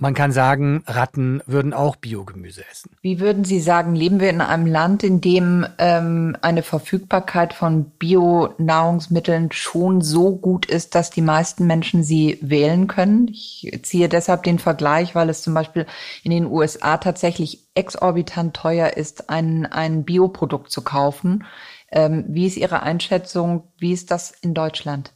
man 0.00 0.14
kann 0.14 0.32
sagen, 0.32 0.82
Ratten 0.86 1.42
würden 1.46 1.74
auch 1.74 1.94
Biogemüse 1.96 2.64
essen. 2.70 2.90
Wie 3.02 3.20
würden 3.20 3.44
Sie 3.44 3.60
sagen, 3.60 3.94
leben 3.94 4.18
wir 4.18 4.30
in 4.30 4.40
einem 4.40 4.64
Land, 4.64 5.04
in 5.04 5.20
dem 5.20 5.66
ähm, 5.76 6.38
eine 6.40 6.62
Verfügbarkeit 6.62 7.52
von 7.52 7.84
Bio-Nahrungsmitteln 7.98 9.52
schon 9.52 10.00
so 10.00 10.34
gut 10.34 10.64
ist, 10.64 10.94
dass 10.94 11.10
die 11.10 11.20
meisten 11.20 11.66
Menschen 11.66 12.02
sie 12.02 12.38
wählen 12.40 12.86
können? 12.86 13.28
Ich 13.28 13.78
ziehe 13.82 14.08
deshalb 14.08 14.42
den 14.44 14.58
Vergleich, 14.58 15.14
weil 15.14 15.28
es 15.28 15.42
zum 15.42 15.52
Beispiel 15.52 15.86
in 16.24 16.30
den 16.30 16.46
USA 16.46 16.96
tatsächlich 16.96 17.66
exorbitant 17.74 18.54
teuer 18.56 18.96
ist, 18.96 19.28
ein, 19.28 19.66
ein 19.66 20.04
Bioprodukt 20.04 20.72
zu 20.72 20.80
kaufen. 20.80 21.44
Ähm, 21.92 22.24
wie 22.28 22.46
ist 22.46 22.56
Ihre 22.56 22.82
Einschätzung? 22.82 23.64
Wie 23.78 23.92
ist 23.92 24.10
das 24.10 24.30
in 24.42 24.54
Deutschland? 24.54 25.12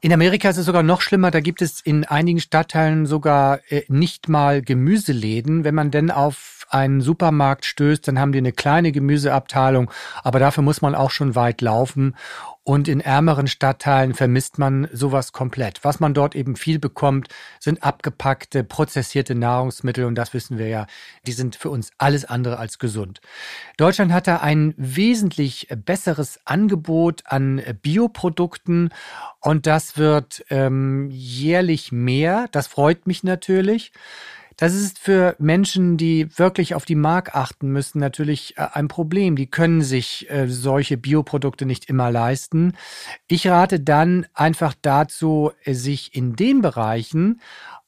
In 0.00 0.12
Amerika 0.12 0.48
ist 0.50 0.56
es 0.56 0.66
sogar 0.66 0.82
noch 0.82 1.00
schlimmer. 1.00 1.30
Da 1.30 1.40
gibt 1.40 1.62
es 1.62 1.80
in 1.80 2.04
einigen 2.04 2.40
Stadtteilen 2.40 3.06
sogar 3.06 3.60
äh, 3.68 3.82
nicht 3.88 4.28
mal 4.28 4.62
Gemüseläden. 4.62 5.64
Wenn 5.64 5.74
man 5.74 5.90
denn 5.90 6.10
auf 6.10 6.66
einen 6.70 7.00
Supermarkt 7.00 7.64
stößt, 7.64 8.06
dann 8.08 8.18
haben 8.18 8.32
die 8.32 8.38
eine 8.38 8.52
kleine 8.52 8.92
Gemüseabteilung. 8.92 9.90
Aber 10.22 10.38
dafür 10.38 10.62
muss 10.62 10.80
man 10.80 10.94
auch 10.94 11.10
schon 11.10 11.34
weit 11.34 11.60
laufen. 11.60 12.16
Und 12.64 12.86
in 12.86 13.00
ärmeren 13.00 13.48
Stadtteilen 13.48 14.14
vermisst 14.14 14.56
man 14.56 14.88
sowas 14.92 15.32
komplett. 15.32 15.82
Was 15.82 15.98
man 15.98 16.14
dort 16.14 16.36
eben 16.36 16.54
viel 16.54 16.78
bekommt, 16.78 17.28
sind 17.58 17.82
abgepackte, 17.82 18.62
prozessierte 18.62 19.34
Nahrungsmittel. 19.34 20.04
Und 20.04 20.14
das 20.14 20.32
wissen 20.32 20.58
wir 20.58 20.68
ja, 20.68 20.86
die 21.26 21.32
sind 21.32 21.56
für 21.56 21.70
uns 21.70 21.90
alles 21.98 22.24
andere 22.24 22.58
als 22.58 22.78
gesund. 22.78 23.20
Deutschland 23.78 24.12
hat 24.12 24.28
da 24.28 24.36
ein 24.36 24.74
wesentlich 24.76 25.66
besseres 25.84 26.38
Angebot 26.44 27.24
an 27.26 27.60
Bioprodukten. 27.82 28.90
Und 29.40 29.66
das 29.66 29.96
wird 29.96 30.44
ähm, 30.48 31.08
jährlich 31.10 31.90
mehr. 31.90 32.46
Das 32.52 32.68
freut 32.68 33.08
mich 33.08 33.24
natürlich. 33.24 33.92
Das 34.62 34.74
ist 34.74 35.00
für 35.00 35.34
Menschen, 35.40 35.96
die 35.96 36.38
wirklich 36.38 36.76
auf 36.76 36.84
die 36.84 36.94
Mark 36.94 37.34
achten 37.34 37.70
müssen, 37.72 37.98
natürlich 37.98 38.56
äh, 38.58 38.68
ein 38.74 38.86
Problem. 38.86 39.34
Die 39.34 39.50
können 39.50 39.82
sich 39.82 40.30
äh, 40.30 40.46
solche 40.46 40.96
Bioprodukte 40.96 41.66
nicht 41.66 41.86
immer 41.86 42.12
leisten. 42.12 42.74
Ich 43.26 43.48
rate 43.48 43.80
dann 43.80 44.24
einfach 44.34 44.74
dazu, 44.80 45.50
äh, 45.64 45.74
sich 45.74 46.14
in 46.14 46.36
den 46.36 46.62
Bereichen 46.62 47.40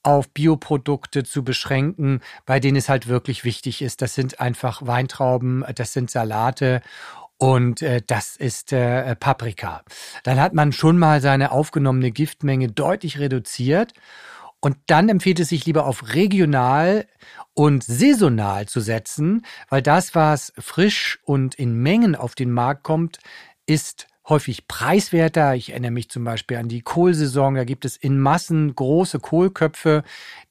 auf 0.02 0.28
Bioprodukte 0.30 1.22
zu 1.22 1.44
beschränken, 1.44 2.18
bei 2.44 2.58
denen 2.58 2.76
es 2.76 2.88
halt 2.88 3.06
wirklich 3.06 3.44
wichtig 3.44 3.80
ist. 3.80 4.02
Das 4.02 4.16
sind 4.16 4.40
einfach 4.40 4.84
Weintrauben, 4.84 5.64
das 5.76 5.92
sind 5.92 6.10
Salate 6.10 6.82
und 7.38 7.82
äh, 7.82 8.02
das 8.04 8.34
ist 8.34 8.72
äh, 8.72 9.14
Paprika. 9.14 9.82
Dann 10.24 10.40
hat 10.40 10.54
man 10.54 10.72
schon 10.72 10.98
mal 10.98 11.20
seine 11.20 11.52
aufgenommene 11.52 12.10
Giftmenge 12.10 12.66
deutlich 12.66 13.20
reduziert 13.20 13.92
und 14.64 14.78
dann 14.86 15.10
empfiehlt 15.10 15.40
es 15.40 15.50
sich 15.50 15.66
lieber 15.66 15.84
auf 15.84 16.14
regional 16.14 17.06
und 17.52 17.84
saisonal 17.84 18.64
zu 18.64 18.80
setzen, 18.80 19.44
weil 19.68 19.82
das, 19.82 20.14
was 20.14 20.54
frisch 20.58 21.18
und 21.22 21.54
in 21.54 21.74
Mengen 21.74 22.16
auf 22.16 22.34
den 22.34 22.50
Markt 22.50 22.82
kommt, 22.82 23.18
ist 23.66 24.06
häufig 24.26 24.66
preiswerter. 24.66 25.54
Ich 25.54 25.72
erinnere 25.72 25.90
mich 25.90 26.08
zum 26.08 26.24
Beispiel 26.24 26.56
an 26.56 26.68
die 26.68 26.80
Kohlsaison. 26.80 27.56
Da 27.56 27.64
gibt 27.64 27.84
es 27.84 27.98
in 27.98 28.18
Massen 28.18 28.74
große 28.74 29.20
Kohlköpfe, 29.20 30.02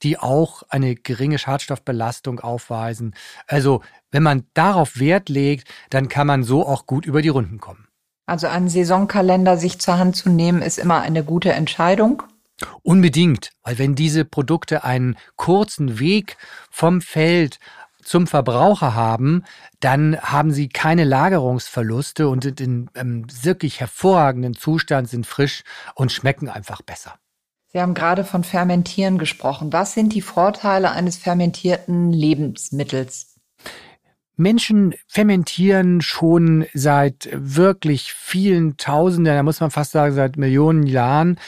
die 0.04 0.16
auch 0.16 0.62
eine 0.68 0.94
geringe 0.94 1.40
Schadstoffbelastung 1.40 2.38
aufweisen. 2.38 3.16
Also 3.48 3.82
wenn 4.12 4.22
man 4.22 4.44
darauf 4.54 5.00
Wert 5.00 5.28
legt, 5.28 5.66
dann 5.90 6.08
kann 6.08 6.28
man 6.28 6.44
so 6.44 6.64
auch 6.64 6.86
gut 6.86 7.04
über 7.04 7.20
die 7.20 7.30
Runden 7.30 7.58
kommen. 7.58 7.88
Also 8.26 8.46
einen 8.46 8.68
Saisonkalender 8.68 9.56
sich 9.56 9.80
zur 9.80 9.98
Hand 9.98 10.14
zu 10.14 10.30
nehmen, 10.30 10.62
ist 10.62 10.78
immer 10.78 11.00
eine 11.00 11.24
gute 11.24 11.52
Entscheidung. 11.52 12.22
Unbedingt, 12.82 13.50
weil 13.62 13.78
wenn 13.78 13.94
diese 13.94 14.24
Produkte 14.24 14.84
einen 14.84 15.16
kurzen 15.36 15.98
Weg 15.98 16.36
vom 16.70 17.00
Feld 17.00 17.58
zum 18.02 18.26
Verbraucher 18.26 18.94
haben, 18.94 19.44
dann 19.80 20.18
haben 20.20 20.52
sie 20.52 20.68
keine 20.68 21.04
Lagerungsverluste 21.04 22.28
und 22.28 22.44
sind 22.44 22.60
in 22.60 22.90
einem 22.94 23.26
wirklich 23.42 23.80
hervorragenden 23.80 24.54
Zustand, 24.54 25.08
sind 25.08 25.26
frisch 25.26 25.62
und 25.94 26.12
schmecken 26.12 26.48
einfach 26.48 26.82
besser. 26.82 27.14
Sie 27.72 27.80
haben 27.80 27.94
gerade 27.94 28.24
von 28.24 28.44
Fermentieren 28.44 29.18
gesprochen. 29.18 29.72
Was 29.72 29.94
sind 29.94 30.12
die 30.12 30.20
Vorteile 30.20 30.92
eines 30.92 31.16
fermentierten 31.16 32.12
Lebensmittels? 32.12 33.34
Menschen 34.36 34.94
fermentieren 35.06 36.00
schon 36.00 36.66
seit 36.74 37.28
wirklich 37.32 38.12
vielen 38.12 38.76
Tausenden, 38.76 39.34
da 39.34 39.42
muss 39.42 39.60
man 39.60 39.70
fast 39.70 39.92
sagen 39.92 40.14
seit 40.14 40.36
Millionen 40.36 40.84
Jahren 40.84 41.38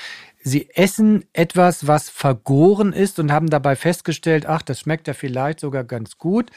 Sie 0.48 0.70
essen 0.70 1.24
etwas, 1.32 1.88
was 1.88 2.08
vergoren 2.08 2.92
ist 2.92 3.18
und 3.18 3.32
haben 3.32 3.50
dabei 3.50 3.74
festgestellt, 3.74 4.46
ach, 4.46 4.62
das 4.62 4.78
schmeckt 4.78 5.08
ja 5.08 5.12
vielleicht 5.12 5.58
sogar 5.58 5.82
ganz 5.82 6.18
gut. 6.18 6.52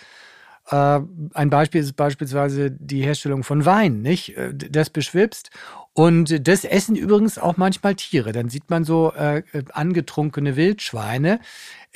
Äh, 0.70 1.00
ein 1.34 1.50
Beispiel 1.50 1.82
ist 1.82 1.96
beispielsweise 1.96 2.70
die 2.70 3.02
Herstellung 3.02 3.44
von 3.44 3.66
Wein, 3.66 4.04
nicht? 4.04 4.38
Äh, 4.38 4.54
das 4.54 4.92
beschwipst. 4.92 5.50
Und 5.94 6.48
das 6.48 6.66
essen 6.66 6.96
übrigens 6.96 7.40
auch 7.40 7.58
manchmal 7.58 7.96
Tiere. 7.96 8.32
Dann 8.32 8.50
sieht 8.50 8.70
man 8.70 8.84
so 8.84 9.12
äh, 9.14 9.42
angetrunkene 9.72 10.56
Wildschweine, 10.56 11.40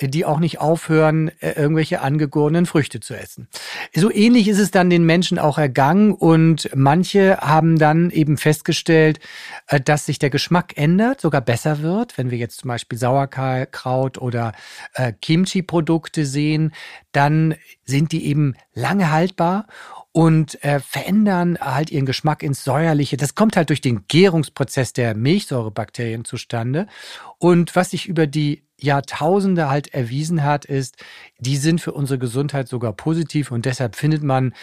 die 0.01 0.25
auch 0.25 0.39
nicht 0.39 0.59
aufhören, 0.59 1.29
äh, 1.39 1.51
irgendwelche 1.51 2.01
angegorenen 2.01 2.65
Früchte 2.65 2.99
zu 2.99 3.13
essen. 3.15 3.47
So 3.95 4.11
ähnlich 4.11 4.47
ist 4.47 4.59
es 4.59 4.71
dann 4.71 4.89
den 4.89 5.05
Menschen 5.05 5.37
auch 5.37 5.57
ergangen 5.57 6.13
und 6.13 6.69
manche 6.75 7.37
haben 7.37 7.77
dann 7.77 8.09
eben 8.09 8.37
festgestellt, 8.37 9.19
äh, 9.67 9.79
dass 9.79 10.05
sich 10.05 10.19
der 10.19 10.29
Geschmack 10.29 10.77
ändert, 10.77 11.21
sogar 11.21 11.41
besser 11.41 11.81
wird. 11.81 12.17
Wenn 12.17 12.31
wir 12.31 12.37
jetzt 12.37 12.61
zum 12.61 12.69
Beispiel 12.69 12.97
Sauerkraut 12.97 14.17
oder 14.17 14.53
äh, 14.93 15.13
Kimchi-Produkte 15.13 16.25
sehen, 16.25 16.73
dann 17.11 17.55
sind 17.85 18.11
die 18.11 18.25
eben 18.25 18.55
lange 18.73 19.11
haltbar 19.11 19.67
und 20.13 20.63
äh, 20.63 20.79
verändern 20.79 21.57
halt 21.59 21.91
ihren 21.91 22.05
Geschmack 22.05 22.43
ins 22.43 22.63
Säuerliche. 22.63 23.17
Das 23.17 23.35
kommt 23.35 23.57
halt 23.57 23.69
durch 23.69 23.81
den 23.81 24.05
Gärungsprozess 24.07 24.93
der 24.93 25.15
Milchsäurebakterien 25.15 26.23
zustande. 26.23 26.87
Und 27.39 27.75
was 27.75 27.89
sich 27.89 28.07
über 28.07 28.27
die 28.27 28.63
Jahrtausende 28.79 29.69
halt 29.69 29.93
erwiesen 29.93 30.43
hat, 30.43 30.65
ist, 30.65 30.97
die 31.39 31.57
sind 31.57 31.81
für 31.81 31.93
unsere 31.93 32.19
Gesundheit 32.19 32.67
sogar 32.67 32.93
positiv 32.93 33.51
und 33.51 33.65
deshalb 33.65 33.95
findet 33.95 34.23
man 34.23 34.53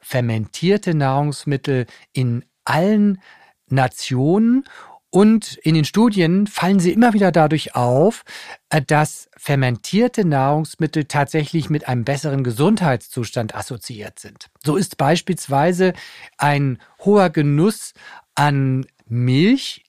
fermentierte 0.00 0.94
Nahrungsmittel 0.94 1.86
in 2.12 2.44
allen 2.64 3.22
Nationen 3.68 4.64
und 5.10 5.56
in 5.62 5.74
den 5.74 5.84
Studien 5.84 6.46
fallen 6.46 6.78
sie 6.78 6.92
immer 6.92 7.12
wieder 7.12 7.32
dadurch 7.32 7.74
auf, 7.74 8.24
äh, 8.68 8.80
dass 8.80 9.28
fermentierte 9.36 10.24
Nahrungsmittel 10.24 11.04
tatsächlich 11.04 11.68
mit 11.68 11.88
einem 11.88 12.04
besseren 12.04 12.44
Gesundheitszustand 12.44 13.54
assoziiert 13.54 14.20
sind. 14.20 14.50
So 14.64 14.76
ist 14.76 14.96
beispielsweise 14.96 15.94
ein 16.38 16.78
hoher 17.04 17.30
Genuss 17.30 17.92
an 18.36 18.86
Milch 19.08 19.84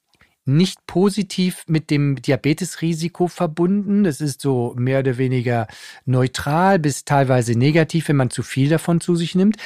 nicht 0.46 0.88
positiv 0.88 1.66
mit 1.68 1.92
dem 1.92 2.20
Diabetesrisiko 2.20 3.28
verbunden. 3.28 4.04
Das 4.04 4.22
ist 4.22 4.42
so 4.42 4.74
mehr 4.76 5.00
oder 5.00 5.20
weniger 5.20 5.68
neutral 6.06 6.80
bis 6.80 7.06
teilweise 7.06 7.58
negativ, 7.58 8.08
wenn 8.10 8.16
man 8.16 8.32
zu 8.32 8.42
viel 8.42 8.70
davon 8.70 9.02
zu 9.02 9.16
sich 9.16 9.36
nimmt. 9.36 9.58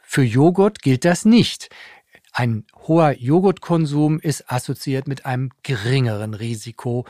Für 0.00 0.22
Joghurt 0.22 0.82
gilt 0.82 1.04
das 1.04 1.24
nicht. 1.24 1.70
Ein 2.36 2.66
hoher 2.88 3.12
Joghurtkonsum 3.12 4.18
ist 4.18 4.50
assoziiert 4.50 5.06
mit 5.06 5.24
einem 5.24 5.50
geringeren 5.62 6.34
Risiko 6.34 7.06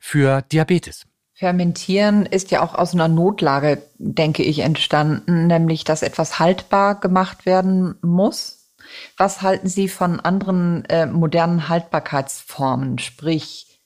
für 0.00 0.40
Diabetes. 0.40 1.06
Fermentieren 1.34 2.24
ist 2.24 2.50
ja 2.50 2.62
auch 2.62 2.74
aus 2.74 2.94
einer 2.94 3.08
Notlage, 3.08 3.82
denke 3.98 4.42
ich, 4.42 4.60
entstanden, 4.60 5.46
nämlich 5.46 5.84
dass 5.84 6.02
etwas 6.02 6.38
haltbar 6.38 6.98
gemacht 6.98 7.44
werden 7.44 7.96
muss. 8.00 8.70
Was 9.18 9.42
halten 9.42 9.68
Sie 9.68 9.88
von 9.88 10.20
anderen 10.20 10.86
äh, 10.86 11.04
modernen 11.04 11.68
Haltbarkeitsformen, 11.68 12.98
sprich 12.98 13.78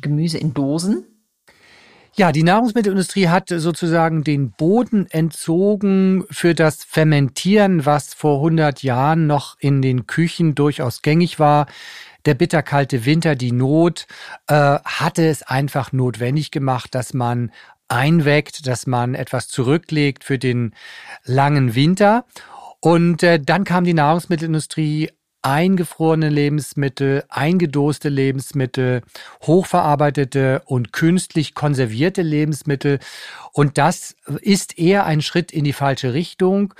Gemüse 0.00 0.38
in 0.38 0.52
Dosen? 0.52 1.04
Ja, 2.20 2.32
die 2.32 2.42
Nahrungsmittelindustrie 2.42 3.28
hat 3.28 3.48
sozusagen 3.48 4.24
den 4.24 4.50
Boden 4.50 5.06
entzogen 5.10 6.26
für 6.30 6.54
das 6.54 6.84
Fermentieren, 6.84 7.86
was 7.86 8.12
vor 8.12 8.40
100 8.40 8.82
Jahren 8.82 9.26
noch 9.26 9.56
in 9.58 9.80
den 9.80 10.06
Küchen 10.06 10.54
durchaus 10.54 11.00
gängig 11.00 11.38
war. 11.38 11.66
Der 12.26 12.34
bitterkalte 12.34 13.06
Winter, 13.06 13.36
die 13.36 13.52
Not, 13.52 14.06
äh, 14.48 14.54
hatte 14.84 15.28
es 15.28 15.42
einfach 15.42 15.92
notwendig 15.92 16.50
gemacht, 16.50 16.94
dass 16.94 17.14
man 17.14 17.52
einweckt, 17.88 18.66
dass 18.66 18.86
man 18.86 19.14
etwas 19.14 19.48
zurücklegt 19.48 20.22
für 20.22 20.38
den 20.38 20.74
langen 21.24 21.74
Winter. 21.74 22.26
Und 22.80 23.22
äh, 23.22 23.40
dann 23.40 23.64
kam 23.64 23.84
die 23.84 23.94
Nahrungsmittelindustrie 23.94 25.08
eingefrorene 25.42 26.28
Lebensmittel, 26.28 27.24
eingedoste 27.28 28.08
Lebensmittel, 28.08 29.02
hochverarbeitete 29.42 30.62
und 30.66 30.92
künstlich 30.92 31.54
konservierte 31.54 32.22
Lebensmittel. 32.22 32.98
Und 33.52 33.78
das 33.78 34.16
ist 34.40 34.78
eher 34.78 35.06
ein 35.06 35.22
Schritt 35.22 35.52
in 35.52 35.64
die 35.64 35.72
falsche 35.72 36.12
Richtung. 36.12 36.74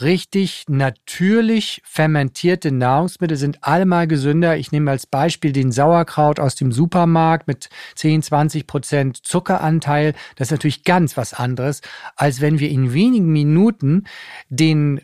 Richtig 0.00 0.64
natürlich 0.66 1.82
fermentierte 1.84 2.72
Nahrungsmittel 2.72 3.36
sind 3.36 3.62
allemal 3.62 4.08
gesünder. 4.08 4.56
Ich 4.56 4.72
nehme 4.72 4.90
als 4.90 5.06
Beispiel 5.06 5.52
den 5.52 5.70
Sauerkraut 5.70 6.40
aus 6.40 6.56
dem 6.56 6.72
Supermarkt 6.72 7.46
mit 7.46 7.68
10, 7.94 8.22
20 8.22 8.66
Prozent 8.66 9.24
Zuckeranteil. 9.24 10.14
Das 10.34 10.48
ist 10.48 10.52
natürlich 10.52 10.82
ganz 10.82 11.16
was 11.16 11.32
anderes, 11.32 11.80
als 12.16 12.40
wenn 12.40 12.58
wir 12.58 12.70
in 12.70 12.92
wenigen 12.92 13.30
Minuten 13.32 14.04
den 14.48 15.00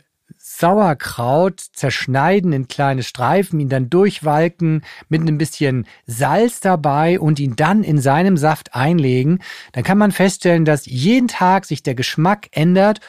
Sauerkraut 0.59 1.61
zerschneiden 1.61 2.53
in 2.53 2.67
kleine 2.67 3.03
Streifen, 3.03 3.61
ihn 3.61 3.69
dann 3.69 3.89
durchwalken 3.89 4.83
mit 5.09 5.23
ein 5.23 5.39
bisschen 5.39 5.87
Salz 6.07 6.61
dabei 6.61 7.21
und 7.21 7.39
ihn 7.39 7.57
dann 7.57 7.85
in 7.85 7.99
seinem 7.99 8.37
Saft 8.37 8.75
einlegen, 8.75 9.41
dann 9.73 9.85
kann 9.85 9.99
man 9.99 10.13
feststellen, 10.13 10.65
dass 10.65 10.87
jeden 10.87 11.29
Tag 11.29 11.67
sich 11.67 11.83
der 11.83 11.95
Geschmack 11.95 12.49
ändert 12.51 13.01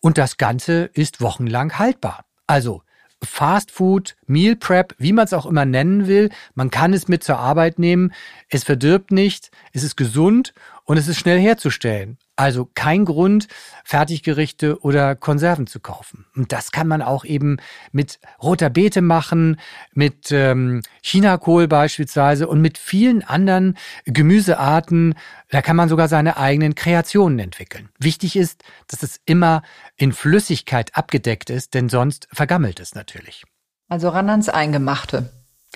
und 0.00 0.18
das 0.18 0.36
Ganze 0.36 0.90
ist 0.92 1.20
wochenlang 1.20 1.78
haltbar. 1.78 2.24
Also 2.46 2.82
Fast 3.22 3.70
Food, 3.70 4.16
Meal 4.26 4.56
Prep, 4.56 4.94
wie 4.98 5.12
man 5.12 5.26
es 5.26 5.34
auch 5.34 5.44
immer 5.44 5.66
nennen 5.66 6.06
will, 6.06 6.30
man 6.54 6.70
kann 6.70 6.94
es 6.94 7.06
mit 7.06 7.22
zur 7.22 7.38
Arbeit 7.38 7.78
nehmen, 7.78 8.12
es 8.48 8.64
verdirbt 8.64 9.10
nicht, 9.10 9.50
es 9.72 9.82
ist 9.82 9.96
gesund 9.96 10.54
und 10.84 10.96
es 10.96 11.06
ist 11.06 11.18
schnell 11.18 11.38
herzustellen. 11.38 12.18
Also 12.40 12.70
kein 12.74 13.04
Grund, 13.04 13.48
Fertiggerichte 13.84 14.80
oder 14.80 15.14
Konserven 15.14 15.66
zu 15.66 15.78
kaufen. 15.78 16.24
Und 16.34 16.52
das 16.52 16.72
kann 16.72 16.88
man 16.88 17.02
auch 17.02 17.26
eben 17.26 17.58
mit 17.92 18.18
roter 18.42 18.70
Beete 18.70 19.02
machen, 19.02 19.60
mit 19.92 20.32
ähm, 20.32 20.80
Chinakohl 21.02 21.68
beispielsweise 21.68 22.48
und 22.48 22.62
mit 22.62 22.78
vielen 22.78 23.22
anderen 23.22 23.76
Gemüsearten. 24.06 25.16
Da 25.50 25.60
kann 25.60 25.76
man 25.76 25.90
sogar 25.90 26.08
seine 26.08 26.38
eigenen 26.38 26.74
Kreationen 26.74 27.38
entwickeln. 27.40 27.90
Wichtig 27.98 28.36
ist, 28.36 28.64
dass 28.86 29.02
es 29.02 29.20
immer 29.26 29.60
in 29.96 30.14
Flüssigkeit 30.14 30.96
abgedeckt 30.96 31.50
ist, 31.50 31.74
denn 31.74 31.90
sonst 31.90 32.26
vergammelt 32.32 32.80
es 32.80 32.94
natürlich. 32.94 33.44
Also 33.90 34.08
ran 34.08 34.30
ans 34.30 34.48
Eingemachte. 34.48 35.30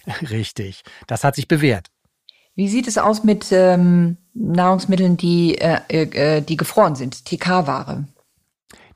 Richtig, 0.31 0.83
das 1.07 1.25
hat 1.25 1.35
sich 1.35 1.47
bewährt. 1.47 1.91
Wie 2.55 2.69
sieht 2.69 2.87
es 2.87 2.99
aus 2.99 3.25
mit 3.25 3.51
ähm, 3.51 4.17
Nahrungsmitteln, 4.33 5.17
die, 5.17 5.59
äh, 5.59 5.81
äh, 5.89 6.41
die 6.41 6.57
gefroren 6.57 6.95
sind, 6.95 7.25
TK-Ware? 7.25 8.05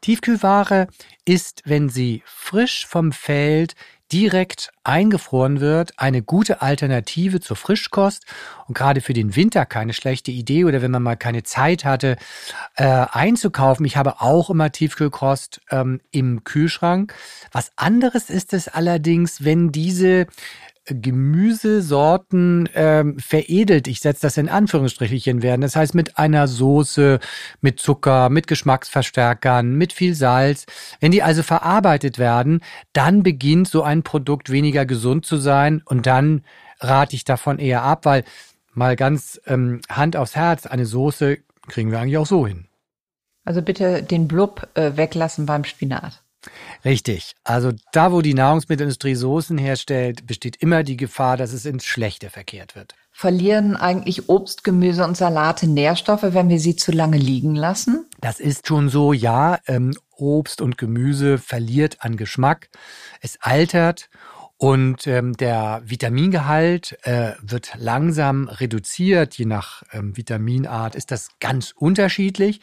Tiefkühlware 0.00 0.87
ist, 1.25 1.62
wenn 1.65 1.88
sie 1.88 2.23
frisch 2.25 2.87
vom 2.87 3.11
Feld 3.11 3.75
direkt 4.11 4.71
eingefroren 4.85 5.61
wird, 5.61 5.93
eine 5.99 6.23
gute 6.23 6.62
Alternative 6.62 7.41
zur 7.41 7.57
Frischkost 7.57 8.25
und 8.67 8.75
gerade 8.75 9.03
für 9.03 9.12
den 9.12 9.37
Winter 9.37 9.67
keine 9.67 9.93
schlechte 9.93 10.31
Idee 10.31 10.65
oder 10.65 10.81
wenn 10.81 10.91
man 10.91 11.02
mal 11.02 11.17
keine 11.17 11.43
Zeit 11.43 11.85
hatte 11.85 12.17
äh, 12.76 12.85
einzukaufen. 12.85 13.85
Ich 13.85 13.99
habe 13.99 14.23
auch 14.23 14.49
immer 14.49 14.73
Tiefkühlkost 14.73 15.61
ähm, 15.71 16.00
im 16.11 16.45
Kühlschrank. 16.45 17.15
Was 17.52 17.71
anderes 17.76 18.30
ist 18.30 18.54
es 18.54 18.69
allerdings, 18.69 19.45
wenn 19.45 19.73
diese 19.73 20.26
Gemüsesorten 20.89 22.69
ähm, 22.75 23.19
veredelt, 23.19 23.89
ich 23.89 24.01
setze 24.01 24.23
das 24.23 24.37
in 24.37 24.49
Anführungsstrichelchen 24.49 25.43
werden, 25.43 25.61
das 25.61 25.77
heißt 25.77 25.95
mit 25.95 26.19
einer 26.19 26.49
Soße, 26.49 27.21
mit 27.61 27.81
Zucker, 27.81 28.29
mit 28.31 28.47
Geschmacksverstärkern, 28.47 29.75
mit 29.75 29.93
viel 29.93 30.15
Salz. 30.15 30.67
Wenn 31.01 31.13
die 31.13 31.23
also 31.23 31.43
verarbeitet 31.43 32.19
werden, 32.19 32.61
dann 32.93 33.23
beginnt 33.23 33.69
so 33.69 33.83
ein 33.83 34.03
Produkt 34.03 34.51
weniger 34.51 34.87
gesund 34.87 35.27
zu 35.27 35.37
sein 35.37 35.83
und 35.85 36.07
dann 36.07 36.43
rate 36.81 37.17
ich 37.17 37.25
davon 37.25 37.59
eher 37.59 37.83
ab, 37.83 38.05
weil 38.05 38.25
mal 38.73 38.97
ganz 38.97 39.41
ähm, 39.47 39.81
Hand 39.89 40.17
aufs 40.17 40.37
Herz, 40.37 40.67
eine 40.67 40.87
Soße 40.87 41.39
kriegen 41.69 41.91
wir 41.91 42.01
eigentlich 42.01 42.19
auch 42.19 42.27
so 42.27 42.47
hin. 42.47 42.67
Also 43.45 43.63
bitte 43.63 44.03
den 44.03 44.29
Blub 44.29 44.69
äh, 44.75 44.97
weglassen 44.97 45.47
beim 45.47 45.65
Spinat. 45.65 46.23
Richtig. 46.84 47.34
Also 47.45 47.73
da, 47.93 48.13
wo 48.13 48.23
die 48.23 48.34
Nahrungsmittelindustrie 48.34 49.15
Soßen 49.15 49.58
herstellt, 49.58 50.26
besteht 50.26 50.56
immer 50.56 50.82
die 50.82 50.97
Gefahr, 50.97 51.37
dass 51.37 51.52
es 51.52 51.65
ins 51.65 51.84
Schlechte 51.84 52.30
verkehrt 52.30 52.76
wird. 52.76 52.95
Verlieren 53.13 53.76
eigentlich 53.76 54.28
Obst, 54.28 54.63
Gemüse 54.63 55.04
und 55.04 55.17
Salate 55.17 55.67
Nährstoffe, 55.67 56.23
wenn 56.23 56.49
wir 56.49 56.61
sie 56.61 56.76
zu 56.76 56.93
lange 56.93 57.19
liegen 57.19 57.56
lassen? 57.56 58.06
Das 58.21 58.39
ist 58.39 58.69
schon 58.69 58.89
so, 58.89 59.13
ja. 59.13 59.58
Ähm, 59.67 59.97
Obst 60.17 60.61
und 60.61 60.78
Gemüse 60.78 61.39
verliert 61.39 61.99
an 62.00 62.17
Geschmack. 62.17 62.69
Es 63.21 63.39
altert 63.41 64.08
und 64.61 65.06
ähm, 65.06 65.34
der 65.34 65.82
Vitamingehalt 65.84 66.99
äh, 67.06 67.34
wird 67.41 67.75
langsam 67.78 68.49
reduziert. 68.49 69.39
Je 69.39 69.45
nach 69.45 69.84
ähm, 69.93 70.17
Vitaminart 70.17 70.97
ist 70.97 71.13
das 71.13 71.28
ganz 71.39 71.73
unterschiedlich. 71.76 72.61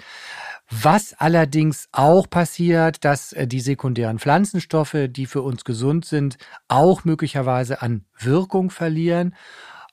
Was 0.69 1.13
allerdings 1.13 1.87
auch 1.91 2.29
passiert, 2.29 3.05
dass 3.05 3.33
äh, 3.33 3.47
die 3.47 3.59
sekundären 3.59 4.19
Pflanzenstoffe, 4.19 4.97
die 5.09 5.27
für 5.27 5.41
uns 5.41 5.63
gesund 5.63 6.05
sind, 6.05 6.37
auch 6.67 7.05
möglicherweise 7.05 7.81
an 7.81 8.05
Wirkung 8.17 8.71
verlieren. 8.71 9.35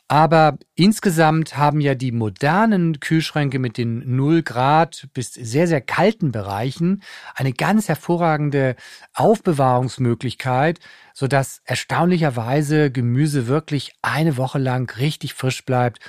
Aber 0.08 0.58
insgesamt 0.74 1.56
haben 1.56 1.80
ja 1.80 1.94
die 1.94 2.12
modernen 2.12 3.00
Kühlschränke 3.00 3.58
mit 3.58 3.78
den 3.78 4.16
0 4.16 4.42
Grad 4.42 5.08
bis 5.14 5.32
sehr, 5.32 5.66
sehr 5.66 5.80
kalten 5.80 6.32
Bereichen 6.32 7.02
eine 7.35 7.54
ganz 7.54 7.88
hervorragende 7.88 8.76
Aufbewahrungsmöglichkeit, 9.14 10.80
sodass 11.14 11.62
erstaunlicherweise 11.64 12.90
Gemüse 12.90 13.46
wirklich 13.46 13.94
eine 14.02 14.37
Woche 14.37 14.58
lang 14.58 14.90
richtig 14.98 15.32
frisch 15.32 15.64
bleibt. 15.64 16.00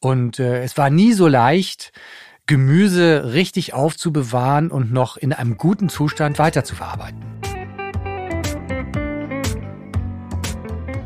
Und 0.00 0.40
äh, 0.40 0.64
es 0.64 0.76
war 0.76 0.90
nie 0.90 1.12
so 1.12 1.28
leicht, 1.28 1.92
Gemüse 2.46 3.32
richtig 3.32 3.72
aufzubewahren 3.72 4.70
und 4.70 4.92
noch 4.92 5.16
in 5.16 5.32
einem 5.32 5.56
guten 5.56 5.88
Zustand 5.88 6.40
weiterzuverarbeiten. 6.40 7.24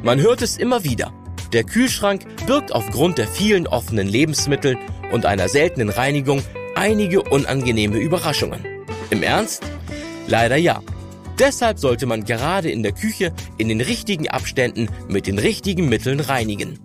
Man 0.02 0.20
hört 0.20 0.40
es 0.40 0.56
immer 0.56 0.82
wieder. 0.82 1.12
Der 1.52 1.64
Kühlschrank 1.64 2.24
birgt 2.46 2.72
aufgrund 2.72 3.18
der 3.18 3.28
vielen 3.28 3.66
offenen 3.66 4.08
Lebensmittel 4.08 4.78
und 5.12 5.26
einer 5.26 5.48
seltenen 5.48 5.90
Reinigung 5.90 6.42
einige 6.74 7.22
unangenehme 7.22 7.98
Überraschungen. 7.98 8.64
Im 9.10 9.22
Ernst? 9.22 9.62
Leider 10.26 10.56
ja. 10.56 10.80
Deshalb 11.38 11.78
sollte 11.78 12.06
man 12.06 12.24
gerade 12.24 12.70
in 12.70 12.82
der 12.82 12.92
Küche 12.92 13.32
in 13.58 13.68
den 13.68 13.82
richtigen 13.82 14.28
Abständen 14.28 14.88
mit 15.08 15.26
den 15.26 15.38
richtigen 15.38 15.88
Mitteln 15.88 16.20
reinigen, 16.20 16.78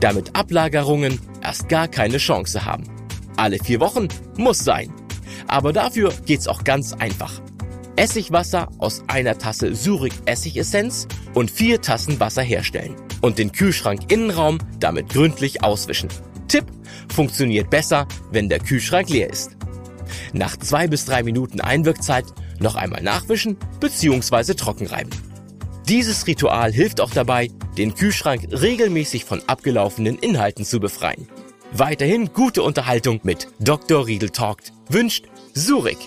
damit 0.00 0.34
Ablagerungen 0.34 1.20
erst 1.42 1.68
gar 1.68 1.88
keine 1.88 2.16
Chance 2.16 2.64
haben. 2.64 2.97
Alle 3.38 3.58
vier 3.58 3.78
Wochen 3.78 4.08
muss 4.36 4.58
sein. 4.58 4.92
Aber 5.46 5.72
dafür 5.72 6.12
geht's 6.26 6.48
auch 6.48 6.64
ganz 6.64 6.92
einfach. 6.92 7.40
Essigwasser 7.94 8.68
aus 8.78 9.02
einer 9.06 9.38
Tasse 9.38 9.74
Surik 9.74 10.12
Essigessenz 10.26 11.06
und 11.34 11.50
vier 11.50 11.80
Tassen 11.80 12.18
Wasser 12.18 12.42
herstellen 12.42 12.96
und 13.20 13.38
den 13.38 13.52
Kühlschrank 13.52 14.10
Innenraum 14.10 14.58
damit 14.80 15.08
gründlich 15.10 15.62
auswischen. 15.62 16.08
Tipp, 16.48 16.64
funktioniert 17.12 17.70
besser, 17.70 18.08
wenn 18.32 18.48
der 18.48 18.58
Kühlschrank 18.58 19.08
leer 19.08 19.30
ist. 19.30 19.56
Nach 20.32 20.56
zwei 20.56 20.88
bis 20.88 21.04
drei 21.04 21.22
Minuten 21.22 21.60
Einwirkzeit 21.60 22.24
noch 22.58 22.74
einmal 22.74 23.02
nachwischen 23.02 23.56
bzw. 23.78 24.54
trockenreiben. 24.54 25.12
Dieses 25.88 26.26
Ritual 26.26 26.72
hilft 26.72 27.00
auch 27.00 27.10
dabei, 27.10 27.50
den 27.76 27.94
Kühlschrank 27.94 28.48
regelmäßig 28.50 29.24
von 29.24 29.42
abgelaufenen 29.46 30.18
Inhalten 30.18 30.64
zu 30.64 30.80
befreien. 30.80 31.28
Weiterhin 31.72 32.32
gute 32.32 32.62
Unterhaltung 32.62 33.20
mit 33.24 33.48
Dr. 33.60 34.06
Riedel 34.06 34.30
Talkt. 34.30 34.72
Wünscht 34.88 35.26
Surik. 35.52 35.98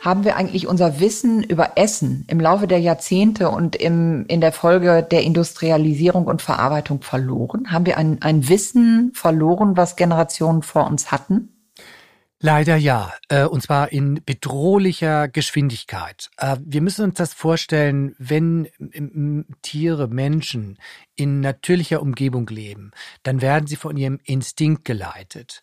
Haben 0.00 0.24
wir 0.24 0.34
eigentlich 0.34 0.66
unser 0.66 0.98
Wissen 0.98 1.44
über 1.44 1.72
Essen 1.76 2.24
im 2.26 2.40
Laufe 2.40 2.66
der 2.66 2.80
Jahrzehnte 2.80 3.50
und 3.50 3.76
im, 3.76 4.26
in 4.26 4.40
der 4.40 4.50
Folge 4.50 5.06
der 5.08 5.22
Industrialisierung 5.22 6.26
und 6.26 6.42
Verarbeitung 6.42 7.02
verloren? 7.02 7.70
Haben 7.70 7.86
wir 7.86 7.98
ein, 7.98 8.20
ein 8.20 8.48
Wissen 8.48 9.12
verloren, 9.14 9.76
was 9.76 9.94
Generationen 9.94 10.62
vor 10.62 10.88
uns 10.88 11.12
hatten? 11.12 11.51
Leider 12.44 12.74
ja, 12.76 13.12
äh, 13.28 13.44
und 13.44 13.62
zwar 13.62 13.92
in 13.92 14.20
bedrohlicher 14.24 15.28
Geschwindigkeit. 15.28 16.28
Äh, 16.38 16.56
wir 16.64 16.80
müssen 16.80 17.04
uns 17.04 17.14
das 17.14 17.34
vorstellen, 17.34 18.16
wenn 18.18 18.66
Tiere, 19.62 20.08
Menschen 20.08 20.76
in 21.14 21.38
natürlicher 21.38 22.02
Umgebung 22.02 22.48
leben, 22.48 22.90
dann 23.22 23.42
werden 23.42 23.68
sie 23.68 23.76
von 23.76 23.96
ihrem 23.96 24.18
Instinkt 24.24 24.84
geleitet. 24.84 25.62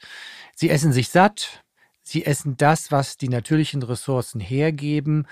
Sie 0.56 0.70
essen 0.70 0.94
sich 0.94 1.10
satt, 1.10 1.66
sie 2.02 2.26
essen 2.26 2.56
das, 2.56 2.94
was 2.94 3.18
die 3.18 3.28
natürlichen 3.28 3.84
Ressourcen 3.84 4.40
hergeben 4.40 5.28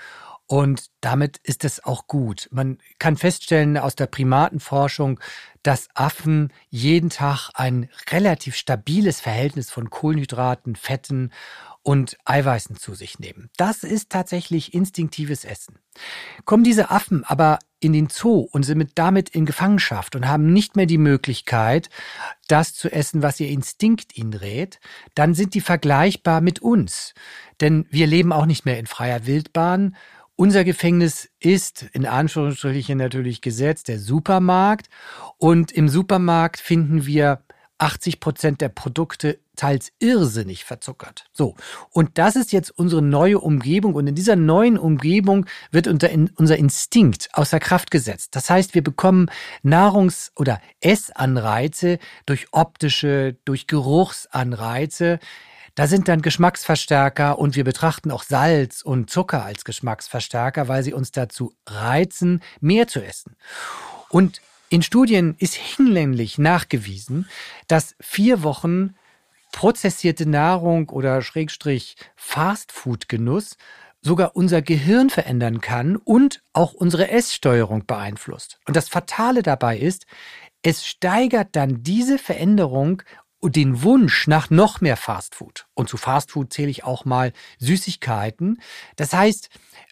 und 0.48 0.86
damit 1.02 1.36
ist 1.42 1.64
es 1.64 1.84
auch 1.84 2.06
gut. 2.06 2.48
Man 2.50 2.78
kann 2.98 3.18
feststellen 3.18 3.76
aus 3.76 3.96
der 3.96 4.06
Primatenforschung, 4.06 5.20
dass 5.62 5.88
Affen 5.94 6.54
jeden 6.70 7.10
Tag 7.10 7.50
ein 7.52 7.90
relativ 8.10 8.56
stabiles 8.56 9.20
Verhältnis 9.20 9.70
von 9.70 9.90
Kohlenhydraten, 9.90 10.74
Fetten 10.74 11.32
und 11.82 12.16
Eiweißen 12.24 12.76
zu 12.76 12.94
sich 12.94 13.18
nehmen. 13.18 13.50
Das 13.58 13.82
ist 13.82 14.08
tatsächlich 14.08 14.72
instinktives 14.72 15.44
Essen. 15.44 15.78
Kommen 16.46 16.64
diese 16.64 16.90
Affen 16.90 17.24
aber 17.24 17.58
in 17.80 17.92
den 17.92 18.08
Zoo 18.08 18.48
und 18.50 18.62
sind 18.62 18.92
damit 18.94 19.28
in 19.28 19.44
Gefangenschaft 19.44 20.16
und 20.16 20.26
haben 20.26 20.52
nicht 20.52 20.76
mehr 20.76 20.86
die 20.86 20.98
Möglichkeit, 20.98 21.90
das 22.48 22.74
zu 22.74 22.90
essen, 22.90 23.22
was 23.22 23.38
ihr 23.38 23.48
Instinkt 23.48 24.16
ihnen 24.16 24.34
rät, 24.34 24.80
dann 25.14 25.34
sind 25.34 25.54
die 25.54 25.60
vergleichbar 25.60 26.40
mit 26.40 26.60
uns. 26.60 27.14
Denn 27.60 27.86
wir 27.90 28.06
leben 28.06 28.32
auch 28.32 28.46
nicht 28.46 28.64
mehr 28.64 28.78
in 28.78 28.86
freier 28.86 29.26
Wildbahn 29.26 29.94
unser 30.38 30.62
Gefängnis 30.62 31.28
ist 31.40 31.86
in 31.92 32.06
Anführungsstrichen 32.06 32.96
natürlich 32.96 33.40
gesetzt 33.40 33.88
der 33.88 33.98
Supermarkt 33.98 34.88
und 35.36 35.72
im 35.72 35.88
Supermarkt 35.88 36.60
finden 36.60 37.06
wir 37.06 37.42
80 37.78 38.20
Prozent 38.20 38.60
der 38.60 38.68
Produkte 38.68 39.40
teils 39.56 39.90
irrsinnig 39.98 40.64
verzuckert. 40.64 41.24
So. 41.32 41.56
Und 41.90 42.18
das 42.18 42.36
ist 42.36 42.52
jetzt 42.52 42.70
unsere 42.70 43.02
neue 43.02 43.40
Umgebung. 43.40 43.94
Und 43.94 44.06
in 44.06 44.14
dieser 44.14 44.36
neuen 44.36 44.78
Umgebung 44.78 45.46
wird 45.72 45.88
unser 45.88 46.56
Instinkt 46.56 47.28
außer 47.32 47.58
Kraft 47.58 47.90
gesetzt. 47.90 48.36
Das 48.36 48.48
heißt, 48.48 48.74
wir 48.74 48.82
bekommen 48.82 49.30
Nahrungs- 49.64 50.30
oder 50.36 50.60
Essanreize 50.80 51.98
durch 52.26 52.46
optische, 52.52 53.36
durch 53.44 53.66
Geruchsanreize, 53.66 55.18
da 55.78 55.86
sind 55.86 56.08
dann 56.08 56.22
Geschmacksverstärker 56.22 57.38
und 57.38 57.54
wir 57.54 57.62
betrachten 57.62 58.10
auch 58.10 58.24
Salz 58.24 58.82
und 58.82 59.10
Zucker 59.10 59.44
als 59.44 59.64
Geschmacksverstärker, 59.64 60.66
weil 60.66 60.82
sie 60.82 60.92
uns 60.92 61.12
dazu 61.12 61.54
reizen, 61.66 62.42
mehr 62.60 62.88
zu 62.88 63.00
essen. 63.00 63.36
Und 64.08 64.42
in 64.70 64.82
Studien 64.82 65.36
ist 65.38 65.54
hinlänglich 65.54 66.36
nachgewiesen, 66.36 67.28
dass 67.68 67.94
vier 68.00 68.42
Wochen 68.42 68.96
prozessierte 69.52 70.28
Nahrung 70.28 70.88
oder 70.88 71.22
Schrägstrich 71.22 71.94
Fastfood-Genuss 72.16 73.56
sogar 74.00 74.34
unser 74.34 74.62
Gehirn 74.62 75.10
verändern 75.10 75.60
kann 75.60 75.94
und 75.94 76.42
auch 76.54 76.72
unsere 76.72 77.08
Esssteuerung 77.08 77.86
beeinflusst. 77.86 78.58
Und 78.66 78.74
das 78.74 78.88
Fatale 78.88 79.44
dabei 79.44 79.78
ist, 79.78 80.06
es 80.62 80.84
steigert 80.84 81.50
dann 81.52 81.84
diese 81.84 82.18
Veränderung 82.18 83.04
den 83.42 83.82
Wunsch 83.82 84.26
nach 84.26 84.50
noch 84.50 84.80
mehr 84.80 84.96
Fastfood. 84.96 85.66
Und 85.74 85.88
zu 85.88 85.96
Fastfood 85.96 86.52
zähle 86.52 86.70
ich 86.70 86.84
auch 86.84 87.04
mal 87.04 87.32
Süßigkeiten. 87.58 88.60
Das 88.96 89.12
heißt, 89.12 89.48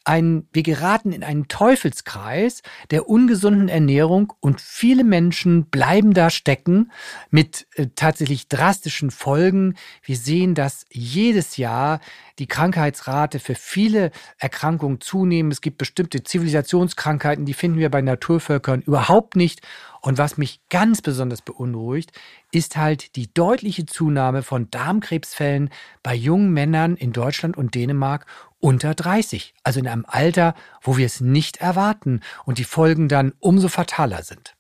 ein, 0.07 0.47
wir 0.53 0.63
geraten 0.63 1.11
in 1.11 1.25
einen 1.25 1.49
Teufelskreis 1.49 2.63
der 2.91 3.09
ungesunden 3.09 3.69
Ernährung 3.69 4.33
und 4.41 4.61
viele 4.61 5.03
Menschen 5.03 5.67
bleiben 5.67 6.15
da 6.15 6.31
stecken 6.31 6.93
mit 7.31 7.67
äh, 7.75 7.89
tatsächlich 7.95 8.49
drastischen 8.49 9.11
Folgen. 9.11 9.75
Wir 10.03 10.17
sehen, 10.17 10.55
dass 10.55 10.87
jedes 10.91 11.57
Jahr 11.57 12.01
die 12.39 12.47
Krankheitsrate 12.47 13.41
für 13.41 13.55
viele 13.55 14.13
Erkrankungen 14.39 15.01
zunehmen. 15.01 15.51
Es 15.51 15.61
gibt 15.61 15.79
bestimmte 15.79 16.23
Zivilisationskrankheiten, 16.23 17.45
die 17.45 17.55
finden 17.55 17.79
wir 17.79 17.91
bei 17.91 18.03
Naturvölkern 18.03 18.83
überhaupt 18.83 19.35
nicht. 19.35 19.63
Und 20.03 20.19
was 20.19 20.37
mich 20.37 20.61
ganz 20.69 21.03
besonders 21.03 21.43
beunruhigt, 21.43 22.13
ist 22.53 22.77
halt 22.77 23.17
die 23.17 23.33
deutliche 23.33 23.87
Zunahme 23.87 24.43
von 24.43 24.71
Darmkrebsfällen 24.71 25.71
bei 26.05 26.15
jungen 26.15 26.53
Männern 26.53 26.97
in 26.97 27.13
Deutschland 27.13 27.57
und 27.57 27.75
Dänemark 27.75 28.27
unter 28.61 28.95
30, 28.95 29.55
also 29.63 29.81
in 29.81 29.89
einem 29.89 30.05
Alter, 30.07 30.55
wo 30.83 30.97
wir 30.97 31.07
es 31.07 31.21
nicht 31.21 31.59
erwarten 31.59 32.21
und 32.45 32.59
die 32.59 32.65
Folgen 32.65 33.09
dann 33.09 33.33
umso 33.39 33.69
fataler 33.69 34.23
sind. 34.23 34.57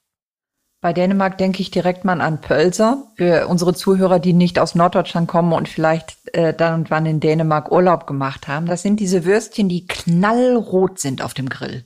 Bei 0.81 0.93
Dänemark 0.93 1.39
denke 1.39 1.63
ich 1.63 1.71
direkt 1.71 2.05
mal 2.05 2.21
an 2.21 2.41
Pölser. 2.41 3.11
Für 3.17 3.49
unsere 3.49 3.75
Zuhörer, 3.75 4.21
die 4.21 4.33
nicht 4.33 4.59
aus 4.59 4.75
Norddeutschland 4.75 5.27
kommen 5.27 5.53
und 5.53 5.69
vielleicht 5.69 6.17
äh, 6.33 6.55
dann 6.55 6.75
und 6.75 6.91
wann 6.91 7.07
in 7.07 7.19
Dänemark 7.19 7.73
Urlaub 7.73 8.07
gemacht 8.07 8.47
haben. 8.47 8.67
Das 8.67 8.83
sind 8.83 9.01
diese 9.01 9.25
Würstchen, 9.25 9.69
die 9.69 9.87
knallrot 9.87 11.01
sind 11.01 11.23
auf 11.23 11.35
dem 11.35 11.49
Grill. 11.49 11.85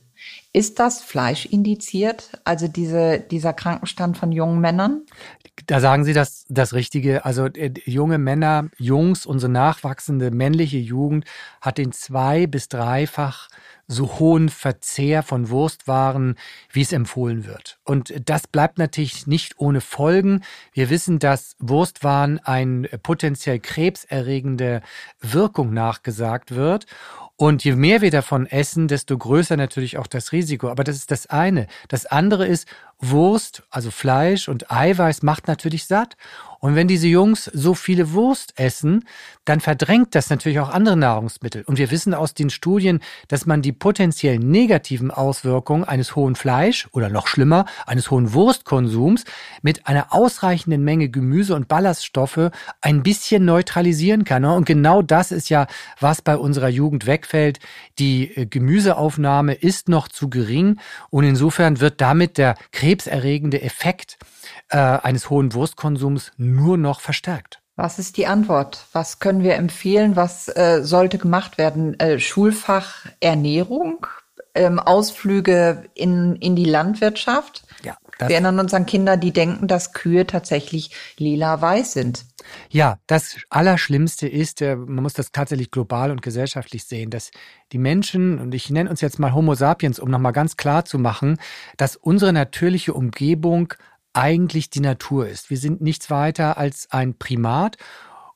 Ist 0.53 0.79
das 0.79 1.01
Fleisch 1.01 1.45
indiziert, 1.45 2.29
also 2.43 2.67
diese, 2.67 3.19
dieser 3.19 3.53
Krankenstand 3.53 4.17
von 4.17 4.33
jungen 4.33 4.59
Männern? 4.59 5.03
Da 5.67 5.79
sagen 5.79 6.03
Sie 6.03 6.13
das, 6.13 6.45
das 6.49 6.73
Richtige. 6.73 7.25
Also 7.25 7.45
äh, 7.45 7.73
junge 7.85 8.17
Männer, 8.17 8.69
Jungs, 8.77 9.25
unsere 9.25 9.51
nachwachsende 9.51 10.31
männliche 10.31 10.77
Jugend 10.77 11.25
hat 11.61 11.77
den 11.77 11.91
zwei- 11.91 12.47
bis 12.47 12.67
dreifach 12.67 13.49
so 13.87 14.19
hohen 14.19 14.47
Verzehr 14.49 15.21
von 15.21 15.49
Wurstwaren, 15.49 16.35
wie 16.71 16.81
es 16.81 16.93
empfohlen 16.93 17.45
wird. 17.45 17.77
Und 17.83 18.13
das 18.29 18.47
bleibt 18.47 18.77
natürlich 18.77 19.27
nicht 19.27 19.59
ohne 19.59 19.81
Folgen. 19.81 20.43
Wir 20.71 20.89
wissen, 20.89 21.19
dass 21.19 21.55
Wurstwaren 21.59 22.39
eine 22.39 22.87
potenziell 23.03 23.59
krebserregende 23.59 24.81
Wirkung 25.19 25.73
nachgesagt 25.73 26.55
wird. 26.55 26.85
Und 27.41 27.63
je 27.63 27.75
mehr 27.75 28.01
wir 28.01 28.11
davon 28.11 28.45
essen, 28.45 28.87
desto 28.87 29.17
größer 29.17 29.57
natürlich 29.57 29.97
auch 29.97 30.05
das 30.05 30.31
Risiko. 30.31 30.69
Aber 30.69 30.83
das 30.83 30.95
ist 30.95 31.09
das 31.09 31.25
eine. 31.25 31.65
Das 31.87 32.05
andere 32.05 32.45
ist, 32.45 32.67
Wurst, 32.99 33.63
also 33.71 33.89
Fleisch 33.89 34.47
und 34.47 34.71
Eiweiß 34.71 35.23
macht 35.23 35.47
natürlich 35.47 35.85
satt. 35.85 36.17
Und 36.61 36.75
wenn 36.75 36.87
diese 36.87 37.07
Jungs 37.07 37.45
so 37.45 37.73
viele 37.73 38.13
Wurst 38.13 38.53
essen, 38.55 39.05
dann 39.45 39.61
verdrängt 39.61 40.13
das 40.13 40.29
natürlich 40.29 40.59
auch 40.59 40.69
andere 40.69 40.95
Nahrungsmittel. 40.95 41.63
Und 41.63 41.79
wir 41.79 41.89
wissen 41.89 42.13
aus 42.13 42.35
den 42.35 42.51
Studien, 42.51 42.99
dass 43.27 43.47
man 43.47 43.63
die 43.63 43.71
potenziell 43.71 44.37
negativen 44.37 45.09
Auswirkungen 45.09 45.83
eines 45.83 46.15
hohen 46.15 46.35
Fleisch 46.35 46.87
oder 46.91 47.09
noch 47.09 47.25
schlimmer, 47.25 47.65
eines 47.87 48.11
hohen 48.11 48.33
Wurstkonsums 48.33 49.23
mit 49.63 49.87
einer 49.87 50.13
ausreichenden 50.13 50.83
Menge 50.83 51.09
Gemüse 51.09 51.55
und 51.55 51.67
Ballaststoffe 51.67 52.51
ein 52.79 53.01
bisschen 53.01 53.43
neutralisieren 53.43 54.23
kann. 54.23 54.45
Und 54.45 54.65
genau 54.65 55.01
das 55.01 55.31
ist 55.31 55.49
ja, 55.49 55.65
was 55.99 56.21
bei 56.21 56.37
unserer 56.37 56.69
Jugend 56.69 57.07
wegfällt. 57.07 57.59
Die 57.97 58.37
äh, 58.37 58.45
Gemüseaufnahme 58.45 59.55
ist 59.55 59.89
noch 59.89 60.07
zu 60.07 60.29
gering 60.29 60.79
und 61.09 61.23
insofern 61.23 61.79
wird 61.79 62.01
damit 62.01 62.37
der 62.37 62.55
krebserregende 62.71 63.63
Effekt 63.63 64.19
äh, 64.69 64.77
eines 64.77 65.29
hohen 65.29 65.53
Wurstkonsums 65.53 66.31
nur 66.55 66.77
noch 66.77 67.01
verstärkt. 67.01 67.61
Was 67.75 67.99
ist 67.99 68.17
die 68.17 68.27
Antwort? 68.27 68.85
Was 68.91 69.19
können 69.19 69.43
wir 69.43 69.55
empfehlen? 69.55 70.15
Was 70.15 70.47
äh, 70.49 70.81
sollte 70.83 71.17
gemacht 71.17 71.57
werden? 71.57 71.99
Äh, 71.99 72.19
Schulfach 72.19 73.05
Ernährung, 73.19 74.05
ähm, 74.53 74.77
Ausflüge 74.77 75.85
in, 75.95 76.35
in 76.35 76.55
die 76.55 76.65
Landwirtschaft. 76.65 77.63
Ja, 77.83 77.97
wir 78.19 78.35
erinnern 78.35 78.59
uns 78.59 78.73
an 78.73 78.85
Kinder, 78.85 79.17
die 79.17 79.31
denken, 79.31 79.67
dass 79.67 79.93
Kühe 79.93 80.27
tatsächlich 80.27 80.91
lila-weiß 81.17 81.93
sind. 81.93 82.25
Ja, 82.69 82.99
das 83.07 83.37
Allerschlimmste 83.49 84.27
ist, 84.27 84.61
äh, 84.61 84.75
man 84.75 85.03
muss 85.03 85.13
das 85.13 85.31
tatsächlich 85.31 85.71
global 85.71 86.11
und 86.11 86.21
gesellschaftlich 86.21 86.83
sehen, 86.83 87.09
dass 87.09 87.31
die 87.71 87.77
Menschen, 87.77 88.39
und 88.39 88.53
ich 88.53 88.69
nenne 88.69 88.89
uns 88.89 89.01
jetzt 89.01 89.19
mal 89.19 89.33
Homo 89.33 89.55
sapiens, 89.55 89.99
um 89.99 90.09
nochmal 90.09 90.33
ganz 90.33 90.57
klar 90.57 90.85
zu 90.85 90.99
machen, 90.99 91.37
dass 91.77 91.95
unsere 91.95 92.33
natürliche 92.33 92.93
Umgebung 92.93 93.73
eigentlich 94.13 94.69
die 94.69 94.81
Natur 94.81 95.27
ist. 95.27 95.49
Wir 95.49 95.57
sind 95.57 95.81
nichts 95.81 96.09
weiter 96.09 96.57
als 96.57 96.91
ein 96.91 97.17
Primat 97.17 97.77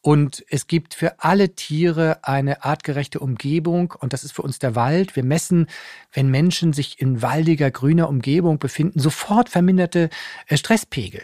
und 0.06 0.46
es 0.50 0.68
gibt 0.68 0.94
für 0.94 1.24
alle 1.24 1.56
Tiere 1.56 2.20
eine 2.22 2.64
artgerechte 2.64 3.20
Umgebung 3.20 3.96
und 4.00 4.14
das 4.14 4.24
ist 4.24 4.34
für 4.34 4.44
uns 4.44 4.60
der 4.60 4.76
Wald. 4.76 5.16
Wir 5.16 5.24
messen, 5.24 5.66
wenn 6.14 6.30
Menschen 6.30 6.74
sich 6.74 7.02
in 7.02 7.24
waldiger, 7.24 7.72
grüner 7.72 8.08
Umgebung 8.08 8.60
befinden, 8.60 9.00
sofort 9.00 9.50
verminderte 9.50 10.12
äh, 10.46 10.58
Stresspegel. 10.58 11.24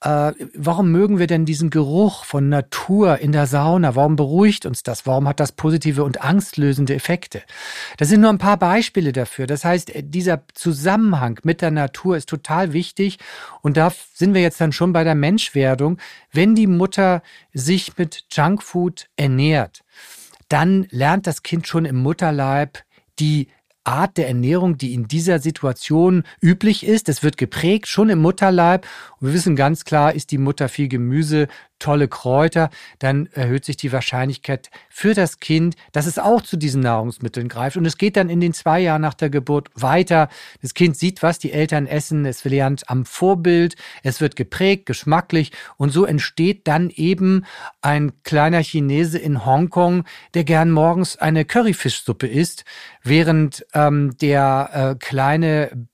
Äh, 0.00 0.32
warum 0.54 0.90
mögen 0.90 1.20
wir 1.20 1.28
denn 1.28 1.44
diesen 1.44 1.70
Geruch 1.70 2.24
von 2.24 2.48
Natur 2.48 3.18
in 3.18 3.30
der 3.30 3.46
Sauna? 3.46 3.94
Warum 3.94 4.16
beruhigt 4.16 4.66
uns 4.66 4.82
das? 4.82 5.06
Warum 5.06 5.28
hat 5.28 5.38
das 5.38 5.52
positive 5.52 6.02
und 6.02 6.24
angstlösende 6.24 6.96
Effekte? 6.96 7.42
Das 7.96 8.08
sind 8.08 8.22
nur 8.22 8.30
ein 8.30 8.38
paar 8.38 8.56
Beispiele 8.56 9.12
dafür. 9.12 9.46
Das 9.46 9.64
heißt, 9.64 9.94
äh, 9.94 10.02
dieser 10.02 10.42
Zusammenhang 10.52 11.38
mit 11.44 11.62
der 11.62 11.70
Natur 11.70 12.16
ist 12.16 12.28
total 12.28 12.72
wichtig 12.72 13.20
und 13.62 13.76
da 13.76 13.92
sind 14.14 14.34
wir 14.34 14.42
jetzt 14.42 14.60
dann 14.60 14.72
schon 14.72 14.92
bei 14.92 15.04
der 15.04 15.14
Menschwerdung. 15.14 15.98
Wenn 16.32 16.56
die 16.56 16.66
Mutter 16.66 17.22
sich 17.54 17.96
mit 17.96 18.15
Junkfood 18.30 19.08
ernährt, 19.16 19.82
dann 20.48 20.86
lernt 20.90 21.26
das 21.26 21.42
Kind 21.42 21.66
schon 21.66 21.84
im 21.84 21.96
Mutterleib 21.96 22.84
die 23.18 23.48
Art 23.86 24.16
der 24.16 24.26
Ernährung, 24.26 24.78
die 24.78 24.94
in 24.94 25.06
dieser 25.06 25.38
Situation 25.38 26.24
üblich 26.42 26.84
ist. 26.84 27.08
Es 27.08 27.22
wird 27.22 27.36
geprägt 27.36 27.86
schon 27.86 28.08
im 28.08 28.18
Mutterleib. 28.20 28.86
Und 29.20 29.28
wir 29.28 29.34
wissen 29.34 29.54
ganz 29.54 29.84
klar, 29.84 30.12
ist 30.12 30.32
die 30.32 30.38
Mutter 30.38 30.68
viel 30.68 30.88
Gemüse, 30.88 31.46
tolle 31.78 32.08
Kräuter, 32.08 32.70
dann 32.98 33.26
erhöht 33.32 33.64
sich 33.64 33.76
die 33.76 33.92
Wahrscheinlichkeit 33.92 34.70
für 34.88 35.14
das 35.14 35.40
Kind, 35.40 35.76
dass 35.92 36.06
es 36.06 36.18
auch 36.18 36.42
zu 36.42 36.56
diesen 36.56 36.82
Nahrungsmitteln 36.82 37.48
greift. 37.48 37.76
Und 37.76 37.86
es 37.86 37.98
geht 37.98 38.16
dann 38.16 38.30
in 38.30 38.40
den 38.40 38.52
zwei 38.52 38.80
Jahren 38.80 39.02
nach 39.02 39.14
der 39.14 39.30
Geburt 39.30 39.68
weiter. 39.74 40.28
Das 40.62 40.74
Kind 40.74 40.96
sieht, 40.96 41.22
was 41.22 41.38
die 41.38 41.52
Eltern 41.52 41.86
essen, 41.86 42.24
es 42.24 42.44
lernt 42.44 42.88
am 42.88 43.04
Vorbild, 43.04 43.76
es 44.02 44.20
wird 44.20 44.36
geprägt, 44.36 44.86
geschmacklich 44.86 45.52
und 45.76 45.90
so 45.90 46.04
entsteht 46.04 46.66
dann 46.66 46.90
eben 46.90 47.44
ein 47.82 48.22
kleiner 48.22 48.62
Chinese 48.62 49.18
in 49.18 49.44
Hongkong, 49.44 50.04
der 50.34 50.44
gern 50.44 50.70
morgens 50.70 51.16
eine 51.16 51.44
Curryfischsuppe 51.44 52.26
isst, 52.26 52.64
während 53.02 53.66
ähm, 53.74 54.16
der 54.18 54.70
äh, 54.72 54.98
kleine 54.98 55.86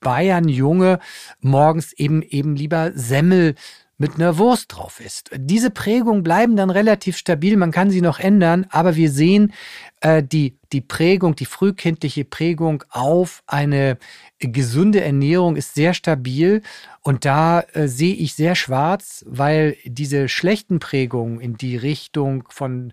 Bayernjunge 0.00 0.98
morgens 1.40 1.92
eben 1.94 2.22
eben 2.22 2.56
lieber 2.56 2.92
Semmel 2.94 3.54
mit 4.02 4.16
einer 4.16 4.36
Wurst 4.36 4.74
drauf 4.74 4.98
ist. 4.98 5.30
Diese 5.32 5.70
Prägungen 5.70 6.24
bleiben 6.24 6.56
dann 6.56 6.70
relativ 6.70 7.16
stabil, 7.16 7.56
man 7.56 7.70
kann 7.70 7.88
sie 7.88 8.00
noch 8.00 8.18
ändern, 8.18 8.66
aber 8.68 8.96
wir 8.96 9.08
sehen 9.08 9.52
äh, 10.02 10.22
die, 10.22 10.58
die 10.72 10.80
Prägung, 10.80 11.36
die 11.36 11.46
frühkindliche 11.46 12.24
Prägung 12.24 12.82
auf 12.90 13.42
eine 13.46 13.98
gesunde 14.38 15.00
Ernährung 15.00 15.54
ist 15.54 15.74
sehr 15.74 15.94
stabil 15.94 16.62
und 17.04 17.24
da 17.24 17.60
äh, 17.72 17.88
sehe 17.88 18.14
ich 18.14 18.34
sehr 18.34 18.54
schwarz, 18.54 19.24
weil 19.28 19.76
diese 19.84 20.28
schlechten 20.28 20.78
Prägungen 20.78 21.40
in 21.40 21.56
die 21.56 21.76
Richtung 21.76 22.44
von 22.48 22.92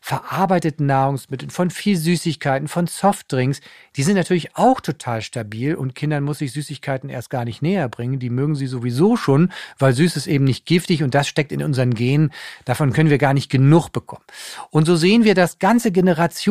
verarbeiteten 0.00 0.86
Nahrungsmitteln, 0.86 1.50
von 1.50 1.70
viel 1.70 1.96
Süßigkeiten, 1.96 2.68
von 2.68 2.86
Softdrinks, 2.86 3.60
die 3.96 4.02
sind 4.02 4.16
natürlich 4.16 4.56
auch 4.56 4.80
total 4.80 5.22
stabil 5.22 5.74
und 5.74 5.94
Kindern 5.94 6.24
muss 6.24 6.40
ich 6.40 6.52
Süßigkeiten 6.52 7.10
erst 7.10 7.30
gar 7.30 7.44
nicht 7.44 7.62
näher 7.62 7.88
bringen. 7.88 8.18
Die 8.18 8.30
mögen 8.30 8.54
sie 8.54 8.66
sowieso 8.66 9.16
schon, 9.16 9.52
weil 9.78 9.92
süß 9.92 10.16
ist 10.16 10.26
eben 10.26 10.44
nicht 10.44 10.66
giftig 10.66 11.02
und 11.02 11.14
das 11.14 11.28
steckt 11.28 11.52
in 11.52 11.62
unseren 11.62 11.94
Genen. 11.94 12.32
Davon 12.64 12.92
können 12.92 13.10
wir 13.10 13.18
gar 13.18 13.34
nicht 13.34 13.50
genug 13.50 13.90
bekommen. 13.90 14.24
Und 14.70 14.86
so 14.86 14.96
sehen 14.96 15.24
wir, 15.24 15.34
dass 15.34 15.58
ganze 15.58 15.92
Generationen 15.92 16.49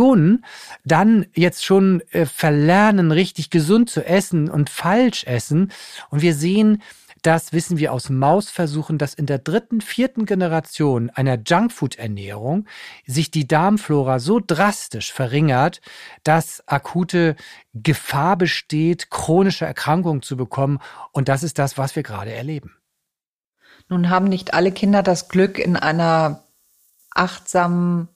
dann 0.85 1.25
jetzt 1.33 1.65
schon 1.65 2.01
äh, 2.11 2.25
verlernen, 2.25 3.11
richtig 3.11 3.49
gesund 3.49 3.89
zu 3.89 4.05
essen 4.05 4.49
und 4.49 4.69
falsch 4.69 5.23
essen. 5.25 5.71
Und 6.09 6.21
wir 6.21 6.33
sehen, 6.33 6.81
das 7.21 7.51
wissen 7.51 7.77
wir 7.77 7.91
aus 7.91 8.09
Mausversuchen, 8.09 8.97
dass 8.97 9.13
in 9.13 9.25
der 9.25 9.39
dritten, 9.39 9.81
vierten 9.81 10.25
Generation 10.25 11.09
einer 11.09 11.37
Junkfood-Ernährung 11.37 12.65
sich 13.05 13.29
die 13.29 13.47
Darmflora 13.47 14.19
so 14.19 14.39
drastisch 14.45 15.11
verringert, 15.11 15.81
dass 16.23 16.63
akute 16.67 17.35
Gefahr 17.73 18.37
besteht, 18.37 19.09
chronische 19.09 19.65
Erkrankungen 19.65 20.21
zu 20.21 20.37
bekommen. 20.37 20.79
Und 21.11 21.27
das 21.27 21.43
ist 21.43 21.59
das, 21.59 21.77
was 21.77 21.95
wir 21.95 22.03
gerade 22.03 22.31
erleben. 22.31 22.75
Nun 23.89 24.09
haben 24.09 24.27
nicht 24.27 24.53
alle 24.53 24.71
Kinder 24.71 25.03
das 25.03 25.27
Glück, 25.29 25.57
in 25.57 25.75
einer 25.75 26.43
achtsamen 27.09 28.07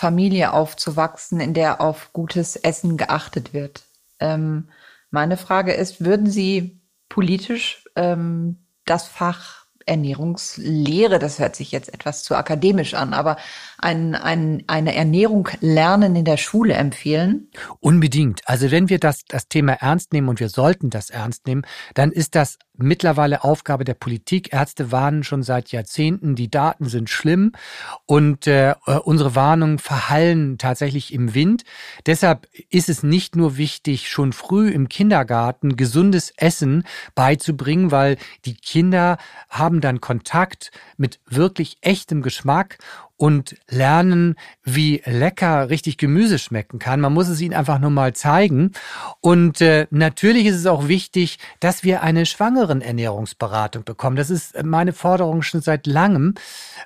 Familie 0.00 0.54
aufzuwachsen, 0.54 1.40
in 1.40 1.52
der 1.52 1.82
auf 1.82 2.14
gutes 2.14 2.56
Essen 2.56 2.96
geachtet 2.96 3.52
wird. 3.52 3.82
Ähm, 4.18 4.70
meine 5.10 5.36
Frage 5.36 5.74
ist, 5.74 6.02
würden 6.02 6.26
Sie 6.26 6.80
politisch 7.10 7.84
ähm, 7.96 8.64
das 8.86 9.06
Fach 9.06 9.59
Ernährungslehre, 9.90 11.18
das 11.18 11.38
hört 11.40 11.56
sich 11.56 11.72
jetzt 11.72 11.92
etwas 11.92 12.22
zu 12.22 12.36
akademisch 12.36 12.94
an, 12.94 13.12
aber 13.12 13.36
ein, 13.78 14.14
ein, 14.14 14.62
eine 14.68 14.94
Ernährung 14.94 15.48
lernen 15.60 16.14
in 16.14 16.24
der 16.24 16.36
Schule 16.36 16.74
empfehlen? 16.74 17.50
Unbedingt. 17.80 18.42
Also 18.46 18.70
wenn 18.70 18.88
wir 18.88 19.00
das, 19.00 19.24
das 19.26 19.48
Thema 19.48 19.72
ernst 19.72 20.12
nehmen 20.12 20.28
und 20.28 20.38
wir 20.38 20.48
sollten 20.48 20.90
das 20.90 21.10
ernst 21.10 21.46
nehmen, 21.46 21.66
dann 21.94 22.12
ist 22.12 22.36
das 22.36 22.58
mittlerweile 22.82 23.44
Aufgabe 23.44 23.84
der 23.84 23.94
Politik. 23.94 24.52
Ärzte 24.52 24.92
warnen 24.92 25.22
schon 25.22 25.42
seit 25.42 25.70
Jahrzehnten, 25.70 26.34
die 26.34 26.50
Daten 26.50 26.86
sind 26.88 27.10
schlimm 27.10 27.52
und 28.06 28.46
äh, 28.46 28.74
unsere 29.04 29.34
Warnungen 29.34 29.78
verhallen 29.78 30.58
tatsächlich 30.58 31.12
im 31.12 31.34
Wind. 31.34 31.64
Deshalb 32.06 32.48
ist 32.70 32.88
es 32.88 33.02
nicht 33.02 33.36
nur 33.36 33.56
wichtig, 33.56 34.08
schon 34.08 34.32
früh 34.32 34.70
im 34.70 34.88
Kindergarten 34.88 35.76
gesundes 35.76 36.32
Essen 36.36 36.84
beizubringen, 37.14 37.90
weil 37.90 38.16
die 38.44 38.54
Kinder 38.54 39.18
haben 39.48 39.79
dann 39.80 40.00
Kontakt 40.00 40.70
mit 40.96 41.20
wirklich 41.26 41.78
echtem 41.80 42.22
Geschmack 42.22 42.78
und 43.20 43.54
lernen, 43.68 44.34
wie 44.64 45.02
lecker 45.04 45.68
richtig 45.68 45.98
Gemüse 45.98 46.38
schmecken 46.38 46.78
kann. 46.78 47.02
Man 47.02 47.12
muss 47.12 47.28
es 47.28 47.42
ihnen 47.42 47.52
einfach 47.52 47.78
nur 47.78 47.90
mal 47.90 48.14
zeigen. 48.14 48.72
Und 49.20 49.60
äh, 49.60 49.86
natürlich 49.90 50.46
ist 50.46 50.56
es 50.56 50.64
auch 50.64 50.88
wichtig, 50.88 51.38
dass 51.60 51.84
wir 51.84 52.02
eine 52.02 52.24
schwangeren 52.24 52.80
Ernährungsberatung 52.80 53.84
bekommen. 53.84 54.16
Das 54.16 54.30
ist 54.30 54.64
meine 54.64 54.94
Forderung 54.94 55.42
schon 55.42 55.60
seit 55.60 55.86
langem. 55.86 56.32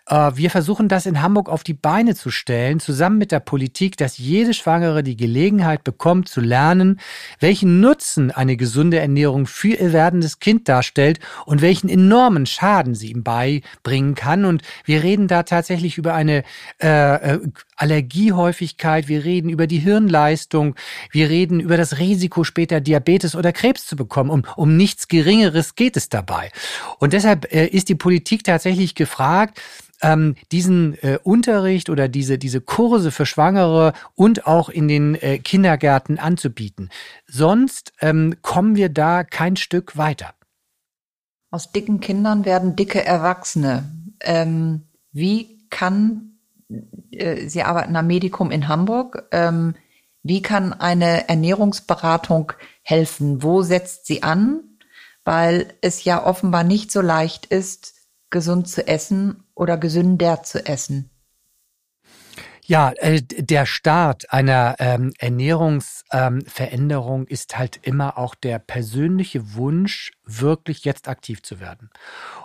Äh, 0.08 0.32
wir 0.34 0.50
versuchen 0.50 0.88
das 0.88 1.06
in 1.06 1.22
Hamburg 1.22 1.48
auf 1.48 1.62
die 1.62 1.72
Beine 1.72 2.16
zu 2.16 2.32
stellen, 2.32 2.80
zusammen 2.80 3.18
mit 3.18 3.30
der 3.30 3.38
Politik, 3.38 3.96
dass 3.96 4.18
jede 4.18 4.54
Schwangere 4.54 5.04
die 5.04 5.16
Gelegenheit 5.16 5.84
bekommt 5.84 6.28
zu 6.28 6.40
lernen, 6.40 6.98
welchen 7.38 7.78
Nutzen 7.78 8.32
eine 8.32 8.56
gesunde 8.56 8.98
Ernährung 8.98 9.46
für 9.46 9.76
ihr 9.76 9.92
werdendes 9.92 10.40
Kind 10.40 10.68
darstellt 10.68 11.20
und 11.46 11.62
welchen 11.62 11.88
enormen 11.88 12.44
Schaden 12.46 12.96
sie 12.96 13.12
ihm 13.12 13.22
beibringen 13.22 14.16
kann. 14.16 14.44
Und 14.44 14.62
wir 14.84 15.04
reden 15.04 15.28
da 15.28 15.44
tatsächlich 15.44 15.96
über 15.96 16.12
eine 16.12 16.23
äh, 16.28 16.42
äh, 16.78 17.38
Allergiehäufigkeit, 17.76 19.08
wir 19.08 19.24
reden 19.24 19.48
über 19.48 19.66
die 19.66 19.78
Hirnleistung, 19.78 20.74
wir 21.10 21.28
reden 21.28 21.60
über 21.60 21.76
das 21.76 21.98
Risiko, 21.98 22.44
später 22.44 22.80
Diabetes 22.80 23.34
oder 23.34 23.52
Krebs 23.52 23.86
zu 23.86 23.96
bekommen. 23.96 24.30
Um, 24.30 24.42
um 24.56 24.76
nichts 24.76 25.08
Geringeres 25.08 25.74
geht 25.74 25.96
es 25.96 26.08
dabei. 26.08 26.50
Und 26.98 27.12
deshalb 27.12 27.52
äh, 27.52 27.66
ist 27.66 27.88
die 27.88 27.94
Politik 27.94 28.44
tatsächlich 28.44 28.94
gefragt, 28.94 29.60
ähm, 30.02 30.36
diesen 30.52 30.98
äh, 31.02 31.18
Unterricht 31.22 31.88
oder 31.88 32.08
diese, 32.08 32.38
diese 32.38 32.60
Kurse 32.60 33.10
für 33.10 33.26
Schwangere 33.26 33.92
und 34.14 34.46
auch 34.46 34.68
in 34.68 34.88
den 34.88 35.14
äh, 35.14 35.38
Kindergärten 35.38 36.18
anzubieten. 36.18 36.90
Sonst 37.26 37.92
ähm, 38.00 38.36
kommen 38.42 38.76
wir 38.76 38.88
da 38.88 39.24
kein 39.24 39.56
Stück 39.56 39.96
weiter. 39.96 40.34
Aus 41.50 41.72
dicken 41.72 42.00
Kindern 42.00 42.44
werden 42.44 42.76
dicke 42.76 43.04
Erwachsene. 43.04 43.84
Ähm, 44.20 44.82
wie 45.12 45.53
kann, 45.74 46.38
äh, 47.10 47.48
Sie 47.48 47.62
arbeiten 47.62 47.96
am 47.96 48.06
Medikum 48.06 48.50
in 48.50 48.68
Hamburg, 48.68 49.28
ähm, 49.32 49.74
wie 50.22 50.40
kann 50.40 50.72
eine 50.72 51.28
Ernährungsberatung 51.28 52.52
helfen? 52.82 53.42
Wo 53.42 53.60
setzt 53.60 54.06
sie 54.06 54.22
an? 54.22 54.78
Weil 55.22 55.74
es 55.82 56.04
ja 56.04 56.24
offenbar 56.24 56.64
nicht 56.64 56.90
so 56.90 57.02
leicht 57.02 57.44
ist, 57.46 57.94
gesund 58.30 58.68
zu 58.68 58.86
essen 58.86 59.44
oder 59.54 59.76
gesünder 59.76 60.42
zu 60.42 60.66
essen. 60.66 61.10
Ja, 62.66 62.92
äh, 62.96 63.20
der 63.20 63.66
Start 63.66 64.32
einer 64.32 64.76
ähm, 64.78 65.12
Ernährungsveränderung 65.18 67.20
ähm, 67.22 67.26
ist 67.28 67.58
halt 67.58 67.78
immer 67.82 68.16
auch 68.16 68.34
der 68.34 68.58
persönliche 68.58 69.54
Wunsch, 69.54 70.12
wirklich 70.26 70.84
jetzt 70.84 71.08
aktiv 71.08 71.42
zu 71.42 71.60
werden. 71.60 71.90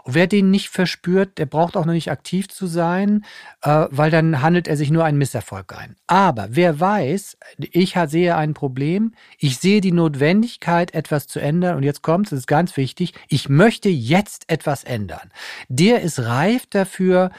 Und 0.04 0.14
wer 0.16 0.28
den 0.28 0.52
nicht 0.52 0.70
verspürt, 0.70 1.38
der 1.38 1.46
braucht 1.46 1.78
auch 1.78 1.86
noch 1.86 1.94
nicht 1.94 2.12
aktiv 2.12 2.50
zu 2.50 2.68
sein, 2.68 3.26
äh, 3.62 3.86
weil 3.90 4.12
dann 4.12 4.42
handelt 4.42 4.68
er 4.68 4.78
sich 4.78 4.92
nur 4.92 5.06
einen 5.06 5.18
Misserfolg 5.18 5.74
ein. 5.78 5.96
Aber 6.08 6.48
wer 6.52 6.80
weiß, 6.80 7.38
ich 7.58 7.96
sehe 8.08 8.36
ein 8.36 8.54
Problem, 8.54 9.14
ich 9.38 9.58
sehe 9.58 9.82
die 9.82 9.92
Notwendigkeit, 9.92 10.94
etwas 10.94 11.28
zu 11.28 11.40
ändern 11.40 11.78
und 11.78 11.84
jetzt 11.84 12.02
kommt 12.02 12.28
es, 12.28 12.34
ist 12.34 12.48
ganz 12.48 12.76
wichtig, 12.78 13.14
ich 13.28 13.50
möchte 13.50 13.90
jetzt 13.90 14.50
etwas 14.50 14.84
ändern. 14.84 15.32
Der 15.68 16.02
ist 16.02 16.20
reif 16.20 16.66
dafür 16.70 17.32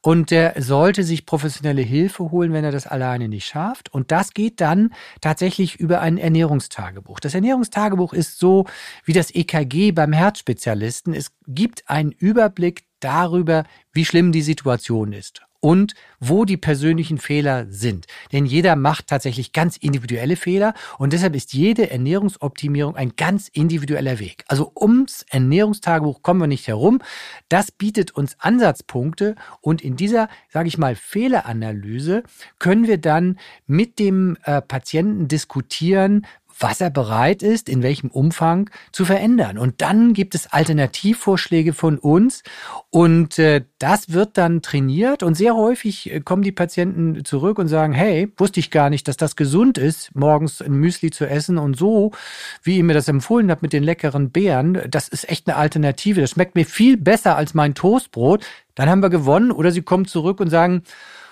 und 0.00 0.30
der 0.30 0.60
sollte 0.60 1.04
sich 1.04 1.26
professionelle 1.26 1.82
Hilfe 1.82 2.30
holen, 2.30 2.52
wenn 2.52 2.64
er 2.64 2.72
das 2.72 2.86
alleine 2.86 3.28
nicht 3.28 3.46
schafft. 3.46 3.92
Und 3.92 4.10
das 4.10 4.34
geht 4.34 4.60
dann 4.60 4.92
tatsächlich 5.20 5.76
über 5.76 6.00
ein 6.00 6.18
Ernährungstagebuch. 6.18 7.20
Das 7.20 7.34
Ernährungstagebuch 7.34 8.12
ist 8.12 8.38
so 8.38 8.66
wie 9.04 9.12
das 9.12 9.34
EKG 9.34 9.85
beim 9.92 10.12
Herzspezialisten. 10.12 11.14
Es 11.14 11.32
gibt 11.46 11.88
einen 11.88 12.12
Überblick 12.12 12.84
darüber, 13.00 13.64
wie 13.92 14.04
schlimm 14.04 14.32
die 14.32 14.42
Situation 14.42 15.12
ist 15.12 15.42
und 15.60 15.94
wo 16.20 16.44
die 16.44 16.56
persönlichen 16.56 17.18
Fehler 17.18 17.66
sind. 17.68 18.06
Denn 18.32 18.46
jeder 18.46 18.76
macht 18.76 19.08
tatsächlich 19.08 19.52
ganz 19.52 19.76
individuelle 19.76 20.36
Fehler 20.36 20.74
und 20.98 21.12
deshalb 21.12 21.34
ist 21.34 21.52
jede 21.52 21.90
Ernährungsoptimierung 21.90 22.94
ein 22.94 23.14
ganz 23.16 23.48
individueller 23.48 24.18
Weg. 24.18 24.44
Also 24.46 24.70
ums 24.78 25.24
Ernährungstagebuch 25.28 26.22
kommen 26.22 26.40
wir 26.40 26.46
nicht 26.46 26.68
herum. 26.68 27.00
Das 27.48 27.72
bietet 27.72 28.12
uns 28.12 28.36
Ansatzpunkte 28.38 29.34
und 29.60 29.82
in 29.82 29.96
dieser, 29.96 30.28
sage 30.50 30.68
ich 30.68 30.78
mal, 30.78 30.94
Fehleranalyse 30.94 32.22
können 32.58 32.86
wir 32.86 32.98
dann 32.98 33.38
mit 33.66 33.98
dem 33.98 34.36
äh, 34.44 34.62
Patienten 34.62 35.26
diskutieren, 35.26 36.26
was 36.58 36.80
er 36.80 36.90
bereit 36.90 37.42
ist, 37.42 37.68
in 37.68 37.82
welchem 37.82 38.10
Umfang 38.10 38.70
zu 38.92 39.04
verändern. 39.04 39.58
Und 39.58 39.82
dann 39.82 40.14
gibt 40.14 40.34
es 40.34 40.52
Alternativvorschläge 40.52 41.72
von 41.72 41.98
uns 41.98 42.42
und 42.90 43.38
äh, 43.38 43.64
das 43.78 44.12
wird 44.12 44.38
dann 44.38 44.62
trainiert 44.62 45.22
und 45.22 45.34
sehr 45.34 45.54
häufig 45.54 46.12
äh, 46.12 46.20
kommen 46.20 46.42
die 46.42 46.52
Patienten 46.52 47.24
zurück 47.24 47.58
und 47.58 47.68
sagen, 47.68 47.92
hey, 47.92 48.32
wusste 48.36 48.60
ich 48.60 48.70
gar 48.70 48.90
nicht, 48.90 49.08
dass 49.08 49.16
das 49.16 49.36
gesund 49.36 49.78
ist, 49.78 50.14
morgens 50.14 50.62
ein 50.62 50.72
Müsli 50.72 51.10
zu 51.10 51.26
essen 51.26 51.58
und 51.58 51.76
so, 51.76 52.12
wie 52.62 52.78
ihr 52.78 52.84
mir 52.84 52.94
das 52.94 53.08
empfohlen 53.08 53.50
habt 53.50 53.62
mit 53.62 53.72
den 53.72 53.82
leckeren 53.82 54.30
Beeren, 54.30 54.80
das 54.88 55.08
ist 55.08 55.28
echt 55.28 55.48
eine 55.48 55.56
Alternative. 55.56 56.20
Das 56.20 56.30
schmeckt 56.30 56.54
mir 56.54 56.64
viel 56.64 56.96
besser 56.96 57.36
als 57.36 57.54
mein 57.54 57.74
Toastbrot. 57.74 58.44
Dann 58.74 58.88
haben 58.88 59.02
wir 59.02 59.10
gewonnen 59.10 59.50
oder 59.50 59.70
sie 59.72 59.82
kommen 59.82 60.06
zurück 60.06 60.40
und 60.40 60.50
sagen, 60.50 60.82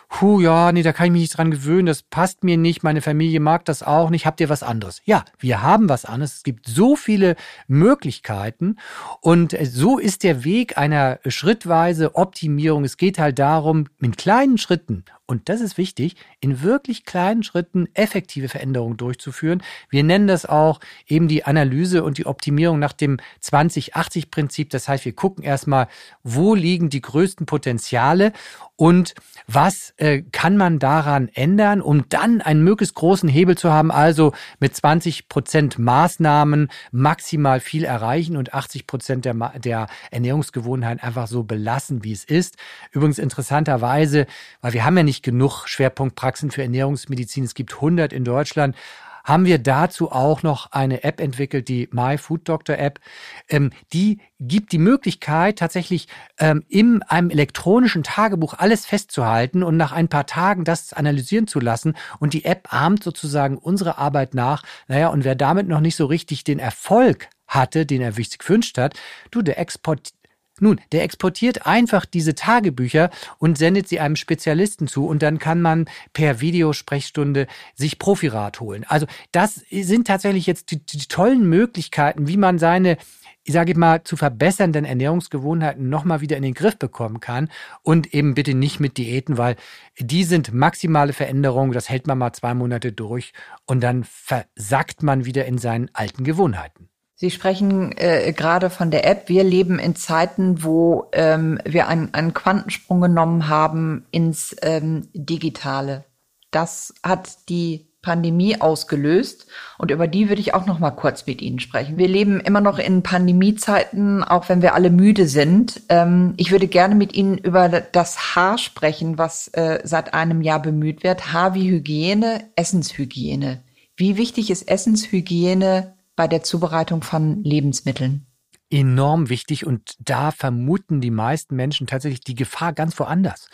puh, 0.08 0.40
ja, 0.40 0.72
nee, 0.72 0.82
da 0.82 0.92
kann 0.92 1.06
ich 1.06 1.12
mich 1.12 1.22
nicht 1.22 1.38
dran 1.38 1.50
gewöhnen, 1.50 1.86
das 1.86 2.02
passt 2.02 2.44
mir 2.44 2.56
nicht, 2.56 2.82
meine 2.82 3.02
Familie 3.02 3.40
mag 3.40 3.64
das 3.64 3.82
auch 3.82 4.10
nicht, 4.10 4.26
habt 4.26 4.40
ihr 4.40 4.48
was 4.48 4.62
anderes? 4.62 5.00
Ja, 5.04 5.24
wir 5.38 5.62
haben 5.62 5.88
was 5.88 6.04
anderes. 6.04 6.36
Es 6.36 6.42
gibt 6.42 6.66
so 6.68 6.96
viele 6.96 7.36
Möglichkeiten 7.66 8.76
und 9.20 9.56
so 9.62 9.98
ist 9.98 10.22
der 10.22 10.44
Weg 10.44 10.78
einer 10.78 11.18
schrittweise 11.26 12.14
Optimierung. 12.14 12.84
Es 12.84 12.96
geht 12.96 13.18
halt 13.18 13.38
darum, 13.38 13.86
mit 13.98 14.16
kleinen 14.16 14.58
Schritten 14.58 15.04
und 15.26 15.48
das 15.48 15.62
ist 15.62 15.78
wichtig, 15.78 16.16
in 16.40 16.62
wirklich 16.62 17.04
kleinen 17.04 17.42
Schritten 17.42 17.88
effektive 17.94 18.50
Veränderungen 18.50 18.98
durchzuführen. 18.98 19.62
Wir 19.88 20.04
nennen 20.04 20.26
das 20.26 20.44
auch 20.44 20.80
eben 21.06 21.28
die 21.28 21.44
Analyse 21.44 22.04
und 22.04 22.18
die 22.18 22.26
Optimierung 22.26 22.78
nach 22.78 22.92
dem 22.92 23.16
2080-Prinzip. 23.42 24.68
Das 24.68 24.86
heißt, 24.86 25.06
wir 25.06 25.14
gucken 25.14 25.42
erstmal, 25.42 25.88
wo 26.22 26.54
liegen 26.54 26.90
die 26.90 27.00
größten 27.00 27.46
Potenziale 27.46 28.32
und 28.76 29.14
was 29.46 29.94
äh, 29.98 30.22
kann 30.32 30.56
man 30.56 30.78
daran 30.78 31.28
ändern, 31.32 31.80
um 31.80 32.08
dann 32.08 32.40
einen 32.40 32.64
möglichst 32.64 32.96
großen 32.96 33.28
Hebel 33.28 33.56
zu 33.56 33.70
haben, 33.70 33.92
also 33.92 34.32
mit 34.58 34.74
20 34.74 35.28
Prozent 35.28 35.78
Maßnahmen 35.78 36.68
maximal 36.90 37.60
viel 37.60 37.84
erreichen 37.84 38.36
und 38.36 38.52
80 38.52 38.86
Prozent 38.86 39.24
der, 39.24 39.34
der 39.58 39.86
Ernährungsgewohnheiten 40.10 41.00
einfach 41.00 41.28
so 41.28 41.44
belassen, 41.44 42.02
wie 42.02 42.12
es 42.12 42.24
ist. 42.24 42.56
Übrigens 42.90 43.18
interessanterweise, 43.18 44.26
weil 44.60 44.72
wir 44.72 44.84
haben 44.84 44.96
ja 44.96 45.02
nicht 45.04 45.13
genug 45.22 45.66
Schwerpunktpraxen 45.66 46.50
für 46.50 46.62
Ernährungsmedizin, 46.62 47.44
es 47.44 47.54
gibt 47.54 47.74
100 47.74 48.12
in 48.12 48.24
Deutschland, 48.24 48.76
haben 49.24 49.46
wir 49.46 49.58
dazu 49.58 50.12
auch 50.12 50.42
noch 50.42 50.70
eine 50.70 51.02
App 51.02 51.18
entwickelt, 51.18 51.68
die 51.68 51.88
My 51.90 52.18
Food 52.18 52.48
Doctor 52.48 52.76
App. 52.76 53.00
Ähm, 53.48 53.70
die 53.92 54.20
gibt 54.38 54.70
die 54.72 54.78
Möglichkeit, 54.78 55.58
tatsächlich 55.58 56.08
ähm, 56.38 56.62
in 56.68 57.02
einem 57.02 57.30
elektronischen 57.30 58.02
Tagebuch 58.02 58.54
alles 58.54 58.84
festzuhalten 58.84 59.62
und 59.62 59.78
nach 59.78 59.92
ein 59.92 60.08
paar 60.08 60.26
Tagen 60.26 60.64
das 60.64 60.92
analysieren 60.92 61.46
zu 61.46 61.58
lassen. 61.58 61.94
Und 62.20 62.34
die 62.34 62.44
App 62.44 62.72
ahmt 62.72 63.02
sozusagen 63.02 63.56
unsere 63.56 63.96
Arbeit 63.96 64.34
nach. 64.34 64.62
Naja, 64.88 65.08
und 65.08 65.24
wer 65.24 65.34
damit 65.34 65.66
noch 65.66 65.80
nicht 65.80 65.96
so 65.96 66.04
richtig 66.04 66.44
den 66.44 66.58
Erfolg 66.58 67.28
hatte, 67.48 67.86
den 67.86 68.02
er 68.02 68.12
sich 68.12 68.38
gewünscht 68.38 68.76
hat, 68.76 68.94
du, 69.30 69.40
der 69.40 69.58
Export, 69.58 70.12
nun, 70.60 70.80
der 70.92 71.02
exportiert 71.02 71.66
einfach 71.66 72.06
diese 72.06 72.34
Tagebücher 72.34 73.10
und 73.38 73.58
sendet 73.58 73.88
sie 73.88 74.00
einem 74.00 74.16
Spezialisten 74.16 74.86
zu 74.86 75.06
und 75.06 75.22
dann 75.22 75.38
kann 75.38 75.60
man 75.60 75.86
per 76.12 76.40
Videosprechstunde 76.40 77.46
sich 77.74 77.98
Profirat 77.98 78.60
holen. 78.60 78.84
Also 78.88 79.06
das 79.32 79.64
sind 79.70 80.06
tatsächlich 80.06 80.46
jetzt 80.46 80.70
die, 80.70 80.84
die 80.84 81.08
tollen 81.08 81.48
Möglichkeiten, 81.48 82.28
wie 82.28 82.36
man 82.36 82.58
seine 82.58 82.98
ich 83.46 83.52
sage 83.52 83.78
mal, 83.78 84.02
zu 84.04 84.16
verbessernden 84.16 84.86
Ernährungsgewohnheiten 84.86 85.90
nochmal 85.90 86.22
wieder 86.22 86.38
in 86.38 86.42
den 86.42 86.54
Griff 86.54 86.78
bekommen 86.78 87.20
kann 87.20 87.50
und 87.82 88.14
eben 88.14 88.34
bitte 88.34 88.54
nicht 88.54 88.80
mit 88.80 88.96
Diäten, 88.96 89.36
weil 89.36 89.56
die 89.98 90.24
sind 90.24 90.54
maximale 90.54 91.12
Veränderungen, 91.12 91.72
das 91.72 91.90
hält 91.90 92.06
man 92.06 92.16
mal 92.16 92.32
zwei 92.32 92.54
Monate 92.54 92.92
durch 92.92 93.34
und 93.66 93.82
dann 93.82 94.04
versackt 94.04 95.02
man 95.02 95.26
wieder 95.26 95.44
in 95.44 95.58
seinen 95.58 95.90
alten 95.92 96.24
Gewohnheiten. 96.24 96.88
Sie 97.16 97.30
sprechen 97.30 97.92
äh, 97.96 98.32
gerade 98.32 98.70
von 98.70 98.90
der 98.90 99.06
App. 99.06 99.28
Wir 99.28 99.44
leben 99.44 99.78
in 99.78 99.94
Zeiten, 99.94 100.64
wo 100.64 101.06
ähm, 101.12 101.60
wir 101.64 101.86
einen, 101.88 102.12
einen 102.12 102.34
Quantensprung 102.34 103.00
genommen 103.00 103.48
haben 103.48 104.04
ins 104.10 104.56
ähm, 104.62 105.08
Digitale. 105.14 106.04
Das 106.50 106.94
hat 107.02 107.48
die 107.48 107.88
Pandemie 108.04 108.60
ausgelöst 108.60 109.46
und 109.78 109.90
über 109.90 110.06
die 110.06 110.28
würde 110.28 110.40
ich 110.40 110.52
auch 110.54 110.66
noch 110.66 110.78
mal 110.78 110.90
kurz 110.90 111.26
mit 111.26 111.40
Ihnen 111.40 111.58
sprechen. 111.58 111.96
Wir 111.96 112.06
leben 112.06 112.38
immer 112.38 112.60
noch 112.60 112.78
in 112.78 113.02
Pandemiezeiten, 113.02 114.22
auch 114.22 114.48
wenn 114.50 114.60
wir 114.60 114.74
alle 114.74 114.90
müde 114.90 115.26
sind. 115.26 115.80
Ähm, 115.88 116.34
ich 116.36 116.50
würde 116.50 116.68
gerne 116.68 116.94
mit 116.94 117.14
Ihnen 117.14 117.38
über 117.38 117.68
das 117.68 118.34
Haar 118.34 118.58
sprechen, 118.58 119.18
was 119.18 119.48
äh, 119.48 119.80
seit 119.84 120.12
einem 120.14 120.42
Jahr 120.42 120.60
bemüht 120.60 121.02
wird. 121.02 121.32
Haar 121.32 121.54
wie 121.54 121.70
Hygiene, 121.70 122.44
Essenshygiene. 122.56 123.62
Wie 123.96 124.16
wichtig 124.16 124.50
ist 124.50 124.68
Essenshygiene 124.68 125.94
bei 126.16 126.28
der 126.28 126.42
Zubereitung 126.42 127.02
von 127.02 127.42
Lebensmitteln? 127.42 128.26
enorm 128.70 129.28
wichtig 129.28 129.66
und 129.66 129.94
da 130.00 130.30
vermuten 130.32 131.00
die 131.00 131.10
meisten 131.10 131.54
Menschen 131.54 131.86
tatsächlich 131.86 132.20
die 132.20 132.34
Gefahr 132.34 132.72
ganz 132.72 132.98
woanders. 132.98 133.48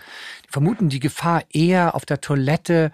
Die 0.46 0.50
vermuten 0.50 0.88
die 0.88 1.00
Gefahr 1.00 1.42
eher 1.52 1.94
auf 1.94 2.06
der 2.06 2.20
Toilette 2.20 2.90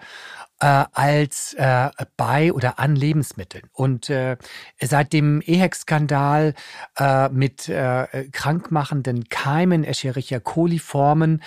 äh, 0.59 0.85
als 0.91 1.53
äh, 1.53 1.89
bei 2.17 2.51
oder 2.51 2.79
an 2.79 2.95
Lebensmitteln. 2.95 3.69
Und 3.71 4.09
äh, 4.09 4.37
seit 4.81 5.13
dem 5.13 5.41
EHEC-Skandal 5.41 6.53
äh, 6.97 7.29
mit 7.29 7.69
äh, 7.69 8.27
krankmachenden 8.31 9.29
Keimen, 9.29 9.83
Escherichia 9.83 10.39
coli-Formen, 10.39 11.43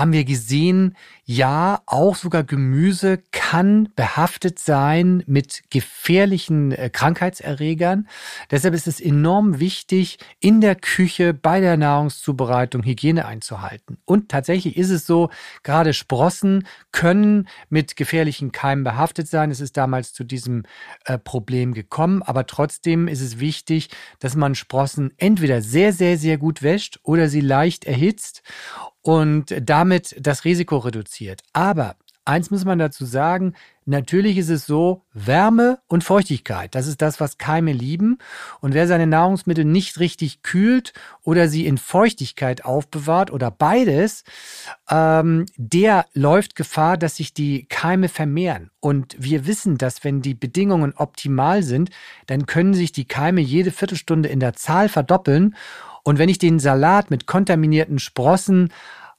haben 0.00 0.12
wir 0.12 0.24
gesehen, 0.24 0.96
ja, 1.26 1.82
auch 1.86 2.16
sogar 2.16 2.42
Gemüse 2.42 3.22
kann 3.30 3.90
behaftet 3.94 4.58
sein 4.58 5.22
mit 5.26 5.62
gefährlichen 5.70 6.72
äh, 6.72 6.90
Krankheitserregern. 6.90 8.08
Deshalb 8.50 8.74
ist 8.74 8.88
es 8.88 8.98
enorm 8.98 9.60
wichtig, 9.60 10.18
in 10.40 10.60
der 10.60 10.74
Küche 10.74 11.34
bei 11.34 11.60
der 11.60 11.76
Nahrungszubereitung 11.76 12.82
Hygiene 12.82 13.26
einzuhalten. 13.26 13.98
Und 14.06 14.30
tatsächlich 14.30 14.76
ist 14.76 14.90
es 14.90 15.06
so, 15.06 15.30
gerade 15.62 15.92
Sprossen 15.92 16.66
können 16.92 17.46
mit 17.68 17.94
gefährlichen 17.94 18.50
Keimen 18.50 18.82
behaftet 18.82 19.28
sein. 19.28 19.50
Es 19.50 19.60
ist 19.60 19.76
damals 19.76 20.14
zu 20.14 20.24
diesem 20.24 20.64
äh, 21.04 21.18
Problem 21.18 21.74
gekommen, 21.74 22.22
aber 22.22 22.46
trotzdem 22.46 23.06
ist 23.06 23.20
es 23.20 23.38
wichtig, 23.38 23.90
dass 24.18 24.34
man 24.34 24.54
Sprossen 24.54 25.12
entweder 25.18 25.60
sehr, 25.60 25.92
sehr, 25.92 26.16
sehr 26.16 26.38
gut 26.38 26.62
wäscht 26.62 26.98
oder 27.02 27.28
sie 27.28 27.42
leicht 27.42 27.84
erhitzt 27.84 28.42
und 29.02 29.54
damit 29.60 30.16
das 30.20 30.44
Risiko 30.44 30.78
reduziert. 30.78 31.42
Aber 31.52 31.96
eins 32.24 32.50
muss 32.50 32.64
man 32.64 32.78
dazu 32.78 33.04
sagen, 33.04 33.54
natürlich 33.86 34.38
ist 34.38 34.50
es 34.50 34.66
so, 34.66 35.02
Wärme 35.12 35.78
und 35.88 36.04
Feuchtigkeit, 36.04 36.74
das 36.74 36.86
ist 36.86 37.02
das, 37.02 37.18
was 37.18 37.38
Keime 37.38 37.72
lieben. 37.72 38.18
Und 38.60 38.74
wer 38.74 38.86
seine 38.86 39.06
Nahrungsmittel 39.06 39.64
nicht 39.64 39.98
richtig 39.98 40.42
kühlt 40.42 40.92
oder 41.22 41.48
sie 41.48 41.66
in 41.66 41.78
Feuchtigkeit 41.78 42.64
aufbewahrt 42.64 43.32
oder 43.32 43.50
beides, 43.50 44.22
ähm, 44.88 45.46
der 45.56 46.06
läuft 46.12 46.54
Gefahr, 46.54 46.96
dass 46.96 47.16
sich 47.16 47.34
die 47.34 47.66
Keime 47.66 48.08
vermehren. 48.08 48.70
Und 48.80 49.16
wir 49.18 49.46
wissen, 49.46 49.76
dass 49.76 50.04
wenn 50.04 50.22
die 50.22 50.34
Bedingungen 50.34 50.94
optimal 50.94 51.62
sind, 51.62 51.90
dann 52.26 52.46
können 52.46 52.74
sich 52.74 52.92
die 52.92 53.06
Keime 53.06 53.40
jede 53.40 53.72
Viertelstunde 53.72 54.28
in 54.28 54.40
der 54.40 54.54
Zahl 54.54 54.88
verdoppeln 54.88 55.56
und 56.04 56.18
wenn 56.18 56.28
ich 56.28 56.38
den 56.38 56.58
Salat 56.58 57.10
mit 57.10 57.26
kontaminierten 57.26 57.98
Sprossen 57.98 58.70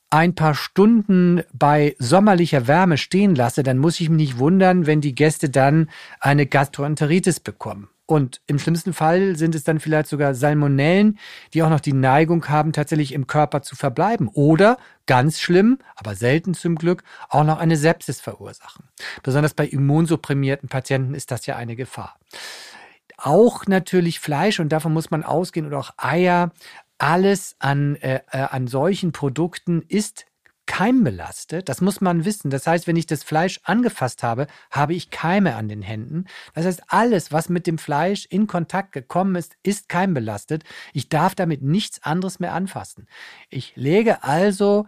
ein 0.09 0.35
paar 0.35 0.55
Stunden 0.55 1.41
bei 1.53 1.95
sommerlicher 1.97 2.67
Wärme 2.67 2.97
stehen 2.97 3.33
lasse, 3.33 3.63
dann 3.63 3.77
muss 3.77 3.99
ich 3.99 4.09
mich 4.09 4.29
nicht 4.29 4.39
wundern, 4.39 4.85
wenn 4.85 4.99
die 4.99 5.15
Gäste 5.15 5.49
dann 5.49 5.89
eine 6.19 6.45
Gastroenteritis 6.45 7.39
bekommen. 7.39 7.87
Und 8.05 8.41
im 8.45 8.59
schlimmsten 8.59 8.91
Fall 8.91 9.37
sind 9.37 9.55
es 9.55 9.63
dann 9.63 9.79
vielleicht 9.79 10.09
sogar 10.09 10.33
Salmonellen, 10.33 11.17
die 11.53 11.63
auch 11.63 11.69
noch 11.69 11.79
die 11.79 11.93
Neigung 11.93 12.49
haben, 12.49 12.73
tatsächlich 12.73 13.13
im 13.13 13.25
Körper 13.25 13.61
zu 13.61 13.77
verbleiben. 13.77 14.27
Oder, 14.27 14.77
ganz 15.05 15.39
schlimm, 15.39 15.77
aber 15.95 16.15
selten 16.15 16.53
zum 16.53 16.75
Glück, 16.75 17.03
auch 17.29 17.45
noch 17.45 17.57
eine 17.57 17.77
Sepsis 17.77 18.19
verursachen. 18.19 18.83
Besonders 19.23 19.53
bei 19.53 19.65
immunsupprimierten 19.65 20.67
Patienten 20.67 21.15
ist 21.15 21.31
das 21.31 21.45
ja 21.45 21.55
eine 21.55 21.77
Gefahr 21.77 22.17
auch 23.21 23.67
natürlich 23.67 24.19
Fleisch 24.19 24.59
und 24.59 24.69
davon 24.69 24.93
muss 24.93 25.11
man 25.11 25.23
ausgehen 25.23 25.67
oder 25.67 25.79
auch 25.79 25.91
Eier. 25.97 26.51
Alles 26.97 27.55
an, 27.59 27.95
äh, 27.95 28.21
äh, 28.31 28.37
an 28.37 28.67
solchen 28.67 29.11
Produkten 29.11 29.81
ist 29.87 30.25
keimbelastet. 30.67 31.67
Das 31.67 31.81
muss 31.81 31.99
man 31.99 32.23
wissen. 32.23 32.49
Das 32.49 32.65
heißt, 32.65 32.87
wenn 32.87 32.95
ich 32.95 33.05
das 33.05 33.23
Fleisch 33.23 33.59
angefasst 33.63 34.23
habe, 34.23 34.47
habe 34.69 34.93
ich 34.93 35.09
Keime 35.09 35.55
an 35.55 35.67
den 35.67 35.81
Händen. 35.81 36.25
Das 36.53 36.65
heißt, 36.65 36.83
alles, 36.87 37.31
was 37.31 37.49
mit 37.49 37.67
dem 37.67 37.77
Fleisch 37.77 38.25
in 38.29 38.47
Kontakt 38.47 38.91
gekommen 38.91 39.35
ist, 39.35 39.57
ist 39.63 39.89
keimbelastet. 39.89 40.63
Ich 40.93 41.09
darf 41.09 41.35
damit 41.35 41.61
nichts 41.61 42.03
anderes 42.03 42.39
mehr 42.39 42.53
anfassen. 42.53 43.07
Ich 43.49 43.75
lege 43.75 44.23
also 44.23 44.85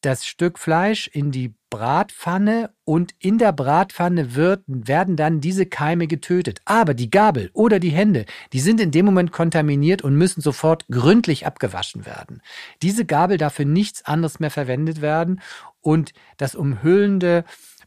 das 0.00 0.26
Stück 0.26 0.58
Fleisch 0.58 1.06
in 1.06 1.30
die 1.30 1.54
Bratpfanne 1.72 2.70
und 2.84 3.14
in 3.18 3.38
der 3.38 3.52
Bratpfanne 3.52 4.34
wird, 4.34 4.62
werden 4.66 5.16
dann 5.16 5.40
diese 5.40 5.64
Keime 5.64 6.06
getötet. 6.06 6.60
Aber 6.66 6.92
die 6.92 7.10
Gabel 7.10 7.50
oder 7.54 7.80
die 7.80 7.88
Hände, 7.88 8.26
die 8.52 8.60
sind 8.60 8.78
in 8.78 8.90
dem 8.90 9.06
Moment 9.06 9.32
kontaminiert 9.32 10.02
und 10.02 10.14
müssen 10.14 10.42
sofort 10.42 10.86
gründlich 10.88 11.46
abgewaschen 11.46 12.04
werden. 12.04 12.42
Diese 12.82 13.06
Gabel 13.06 13.38
darf 13.38 13.54
für 13.54 13.64
nichts 13.64 14.04
anderes 14.04 14.38
mehr 14.38 14.50
verwendet 14.50 15.00
werden 15.00 15.40
und 15.80 16.12
das 16.36 16.54
umhüllende 16.54 17.44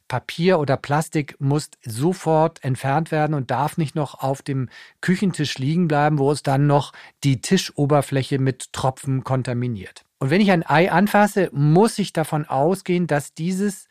Papier 0.08 0.60
oder 0.60 0.78
Plastik 0.78 1.36
muss 1.39 1.70
sofort 1.84 2.64
entfernt 2.64 3.12
werden 3.12 3.34
und 3.34 3.51
darf 3.51 3.78
nicht 3.78 3.95
noch 3.95 4.22
auf 4.22 4.41
dem 4.41 4.70
Küchentisch 5.01 5.58
liegen 5.58 5.88
bleiben, 5.88 6.20
wo 6.20 6.32
es 6.32 6.43
dann 6.43 6.68
noch 6.68 6.93
die 7.24 7.41
Tischoberfläche 7.41 8.39
mit 8.39 8.72
Tropfen 8.74 9.24
kontaminiert. 9.24 10.06
Und 10.20 10.30
wenn 10.30 10.41
ich 10.41 10.51
ein 10.51 10.66
Ei 10.66 10.91
anfasse, 10.91 11.49
muss 11.51 11.99
ich 11.99 12.14
davon 12.14 12.45
ausgehen, 12.45 13.08
dass 13.08 13.34
dieses 13.34 13.88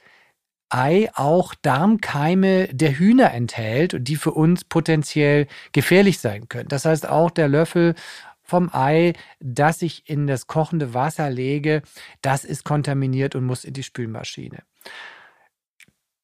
Ei 0.68 1.08
auch 1.14 1.54
Darmkeime 1.62 2.68
der 2.68 2.98
Hühner 2.98 3.32
enthält 3.32 3.94
und 3.94 4.04
die 4.04 4.16
für 4.16 4.32
uns 4.32 4.64
potenziell 4.64 5.46
gefährlich 5.72 6.18
sein 6.18 6.48
können. 6.48 6.68
Das 6.68 6.84
heißt, 6.84 7.08
auch 7.08 7.30
der 7.30 7.48
Löffel 7.48 7.94
vom 8.42 8.70
Ei, 8.72 9.14
das 9.40 9.82
ich 9.82 10.08
in 10.08 10.26
das 10.26 10.46
kochende 10.46 10.94
Wasser 10.94 11.30
lege, 11.30 11.82
das 12.22 12.44
ist 12.44 12.64
kontaminiert 12.64 13.34
und 13.34 13.44
muss 13.44 13.64
in 13.64 13.72
die 13.72 13.82
Spülmaschine. 13.82 14.62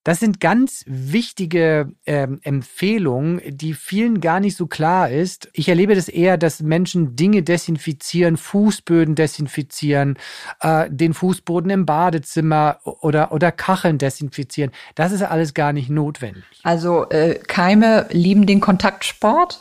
Das 0.03 0.19
sind 0.19 0.41
ganz 0.41 0.83
wichtige 0.87 1.93
ähm, 2.07 2.41
Empfehlungen, 2.43 3.43
die 3.47 3.75
vielen 3.75 4.23
gar 4.23 4.41
nicht 4.41 4.57
so 4.57 4.67
klar 4.67 5.11
ist. 5.11 5.51
Ich 5.53 5.69
erlebe 5.69 5.95
das 5.95 6.09
eher, 6.09 6.39
dass 6.39 6.63
Menschen 6.63 7.17
Dinge 7.17 7.43
desinfizieren, 7.43 8.39
Fußböden 8.39 9.15
desinfizieren, 9.15 10.17
äh, 10.61 10.89
den 10.91 11.13
Fußboden 11.13 11.71
im 11.71 11.85
Badezimmer 11.85 12.79
oder, 12.85 13.31
oder 13.33 13.53
Kacheln 13.53 13.99
desinfizieren. 13.99 14.71
Das 14.95 15.13
ist 15.13 15.23
alles 15.23 15.53
gar 15.53 15.75
nicht 15.75 15.91
notwendig. 15.91 16.45
Also 16.63 17.09
äh, 17.11 17.35
Keime 17.35 18.07
lieben 18.11 18.47
den 18.47 18.61
Kontaktsport? 18.61 19.61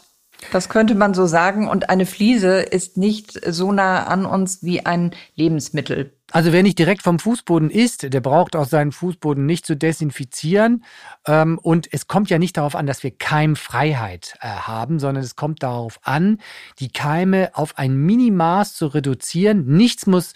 Das 0.53 0.69
könnte 0.69 0.95
man 0.95 1.13
so 1.13 1.25
sagen. 1.25 1.67
Und 1.67 1.89
eine 1.89 2.05
Fliese 2.05 2.61
ist 2.61 2.95
nicht 2.95 3.33
so 3.51 3.73
nah 3.73 4.05
an 4.05 4.25
uns 4.25 4.63
wie 4.63 4.85
ein 4.85 5.11
Lebensmittel. 5.35 6.13
Also 6.31 6.53
wer 6.53 6.61
nicht 6.63 6.77
direkt 6.77 7.01
vom 7.01 7.17
Fußboden 7.17 7.69
isst, 7.71 8.13
der 8.13 8.21
braucht 8.21 8.55
auch 8.55 8.67
seinen 8.67 8.91
Fußboden 8.91 9.45
nicht 9.45 9.65
zu 9.65 9.75
desinfizieren. 9.75 10.83
Ähm, 11.25 11.57
und 11.61 11.91
es 11.91 12.07
kommt 12.07 12.29
ja 12.29 12.37
nicht 12.37 12.57
darauf 12.57 12.75
an, 12.75 12.85
dass 12.85 13.03
wir 13.03 13.11
Keimfreiheit 13.11 14.37
äh, 14.41 14.47
haben, 14.47 14.99
sondern 14.99 15.23
es 15.23 15.35
kommt 15.35 15.63
darauf 15.63 15.99
an, 16.03 16.39
die 16.79 16.91
Keime 16.91 17.51
auf 17.53 17.77
ein 17.77 17.95
Minimaß 17.95 18.75
zu 18.75 18.87
reduzieren. 18.87 19.65
Nichts 19.65 20.05
muss 20.05 20.33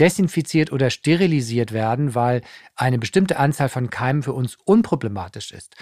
desinfiziert 0.00 0.72
oder 0.72 0.90
sterilisiert 0.90 1.72
werden, 1.72 2.14
weil 2.14 2.42
eine 2.74 2.98
bestimmte 2.98 3.38
Anzahl 3.38 3.68
von 3.68 3.88
Keimen 3.88 4.22
für 4.22 4.32
uns 4.32 4.56
unproblematisch 4.64 5.52
ist. 5.52 5.76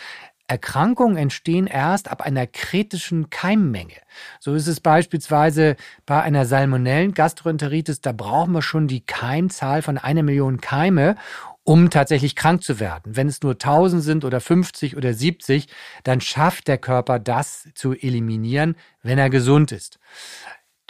Erkrankungen 0.46 1.16
entstehen 1.16 1.66
erst 1.66 2.10
ab 2.10 2.20
einer 2.20 2.46
kritischen 2.46 3.30
Keimmenge. 3.30 3.96
So 4.40 4.54
ist 4.54 4.66
es 4.66 4.80
beispielsweise 4.80 5.76
bei 6.04 6.22
einer 6.22 6.44
salmonellen 6.44 7.14
Gastroenteritis, 7.14 8.02
da 8.02 8.12
brauchen 8.12 8.52
wir 8.52 8.62
schon 8.62 8.86
die 8.86 9.00
Keimzahl 9.00 9.80
von 9.80 9.96
einer 9.96 10.22
Million 10.22 10.60
Keime, 10.60 11.16
um 11.62 11.88
tatsächlich 11.88 12.36
krank 12.36 12.62
zu 12.62 12.78
werden. 12.78 13.16
Wenn 13.16 13.26
es 13.26 13.42
nur 13.42 13.52
1000 13.52 14.02
sind 14.02 14.24
oder 14.26 14.40
50 14.40 14.96
oder 14.96 15.14
70, 15.14 15.66
dann 16.02 16.20
schafft 16.20 16.68
der 16.68 16.76
Körper 16.76 17.18
das 17.18 17.68
zu 17.74 17.92
eliminieren, 17.94 18.76
wenn 19.02 19.18
er 19.18 19.30
gesund 19.30 19.72
ist. 19.72 19.98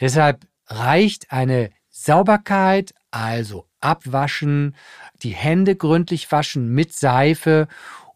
Deshalb 0.00 0.46
reicht 0.66 1.30
eine 1.30 1.70
Sauberkeit, 1.90 2.92
also 3.12 3.68
abwaschen, 3.80 4.74
die 5.22 5.30
Hände 5.30 5.76
gründlich 5.76 6.32
waschen 6.32 6.74
mit 6.74 6.92
Seife 6.92 7.68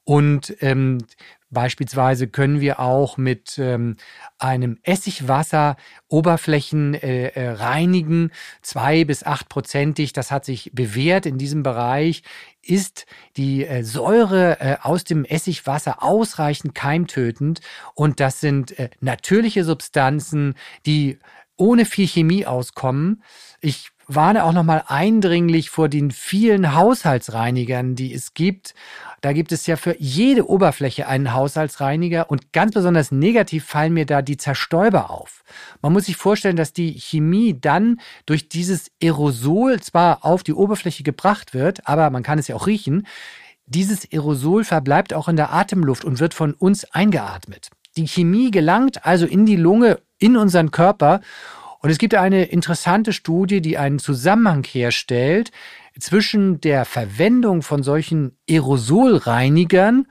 und 0.09 0.57
ähm, 0.61 1.05
beispielsweise 1.51 2.29
können 2.29 2.63
wir 2.63 2.81
auch 2.81 3.19
mit 3.19 3.59
ähm, 3.59 3.97
einem 4.39 4.79
Essigwasser 4.83 5.77
Oberflächen 6.09 6.95
äh, 6.95 7.27
äh, 7.27 7.51
reinigen, 7.51 8.31
zwei 8.63 9.05
bis 9.05 9.23
acht 9.23 9.51
prozentig. 9.51 10.15
Das 10.15 10.31
hat 10.31 10.47
sich 10.47 10.71
bewährt 10.73 11.27
in 11.27 11.37
diesem 11.37 11.63
Bereich. 11.63 12.23
Ist 12.63 13.05
die 13.37 13.67
äh, 13.67 13.85
Säure 13.85 14.59
äh, 14.61 14.77
aus 14.81 15.05
dem 15.05 15.27
Essigwasser 15.27 16.03
ausreichend 16.03 16.75
keimtötend 16.75 17.61
und 17.93 18.19
das 18.19 18.41
sind 18.41 18.79
äh, 18.79 18.89
natürliche 19.01 19.63
Substanzen, 19.63 20.55
die 20.87 21.19
ohne 21.59 21.85
viel 21.85 22.09
Chemie 22.09 22.47
auskommen. 22.47 23.23
Ich 23.61 23.91
warne 24.09 24.45
auch 24.45 24.53
nochmal 24.53 24.83
eindringlich 24.87 25.69
vor 25.69 25.89
den 25.89 26.11
vielen 26.11 26.75
Haushaltsreinigern, 26.75 27.95
die 27.95 28.15
es 28.15 28.33
gibt. 28.33 28.75
Da 29.21 29.33
gibt 29.33 29.53
es 29.53 29.67
ja 29.67 29.77
für 29.77 29.97
jede 29.99 30.49
Oberfläche 30.49 31.07
einen 31.07 31.35
Haushaltsreiniger 31.35 32.31
und 32.31 32.53
ganz 32.53 32.73
besonders 32.73 33.13
negativ 33.13 33.67
fallen 33.67 33.93
mir 33.93 34.07
da 34.07 34.23
die 34.23 34.39
Zerstäuber 34.39 35.11
auf. 35.11 35.45
Man 35.83 35.93
muss 35.93 36.07
sich 36.07 36.17
vorstellen, 36.17 36.57
dass 36.57 36.73
die 36.73 36.93
Chemie 36.99 37.59
dann 37.61 38.01
durch 38.25 38.49
dieses 38.49 38.91
Aerosol 39.03 39.81
zwar 39.81 40.25
auf 40.25 40.43
die 40.43 40.55
Oberfläche 40.55 41.03
gebracht 41.03 41.53
wird, 41.53 41.87
aber 41.87 42.09
man 42.11 42.23
kann 42.23 42.39
es 42.39 42.49
ja 42.49 42.57
auch 42.57 42.67
riechen. 42.67 43.07
Dieses 43.67 44.11
Aerosol 44.11 44.65
verbleibt 44.65 45.13
auch 45.13 45.29
in 45.29 45.37
der 45.37 45.53
Atemluft 45.53 46.05
und 46.05 46.21
wird 46.21 46.33
von 46.33 46.55
uns 46.55 46.85
eingeatmet. 46.93 47.69
Die 47.99 48.07
Chemie 48.07 48.51
gelangt 48.51 49.05
also 49.05 49.27
in 49.27 49.45
die 49.45 49.57
Lunge, 49.57 49.99
in 50.19 50.37
unseren 50.37 50.71
Körper 50.71 51.21
und 51.81 51.91
es 51.91 51.99
gibt 51.99 52.15
eine 52.15 52.45
interessante 52.45 53.13
Studie, 53.13 53.61
die 53.61 53.79
einen 53.79 53.99
Zusammenhang 53.99 54.65
herstellt 54.65 55.51
zwischen 55.99 56.61
der 56.61 56.85
Verwendung 56.85 57.63
von 57.63 57.83
solchen 57.83 58.37
Aerosolreinigern 58.49 60.07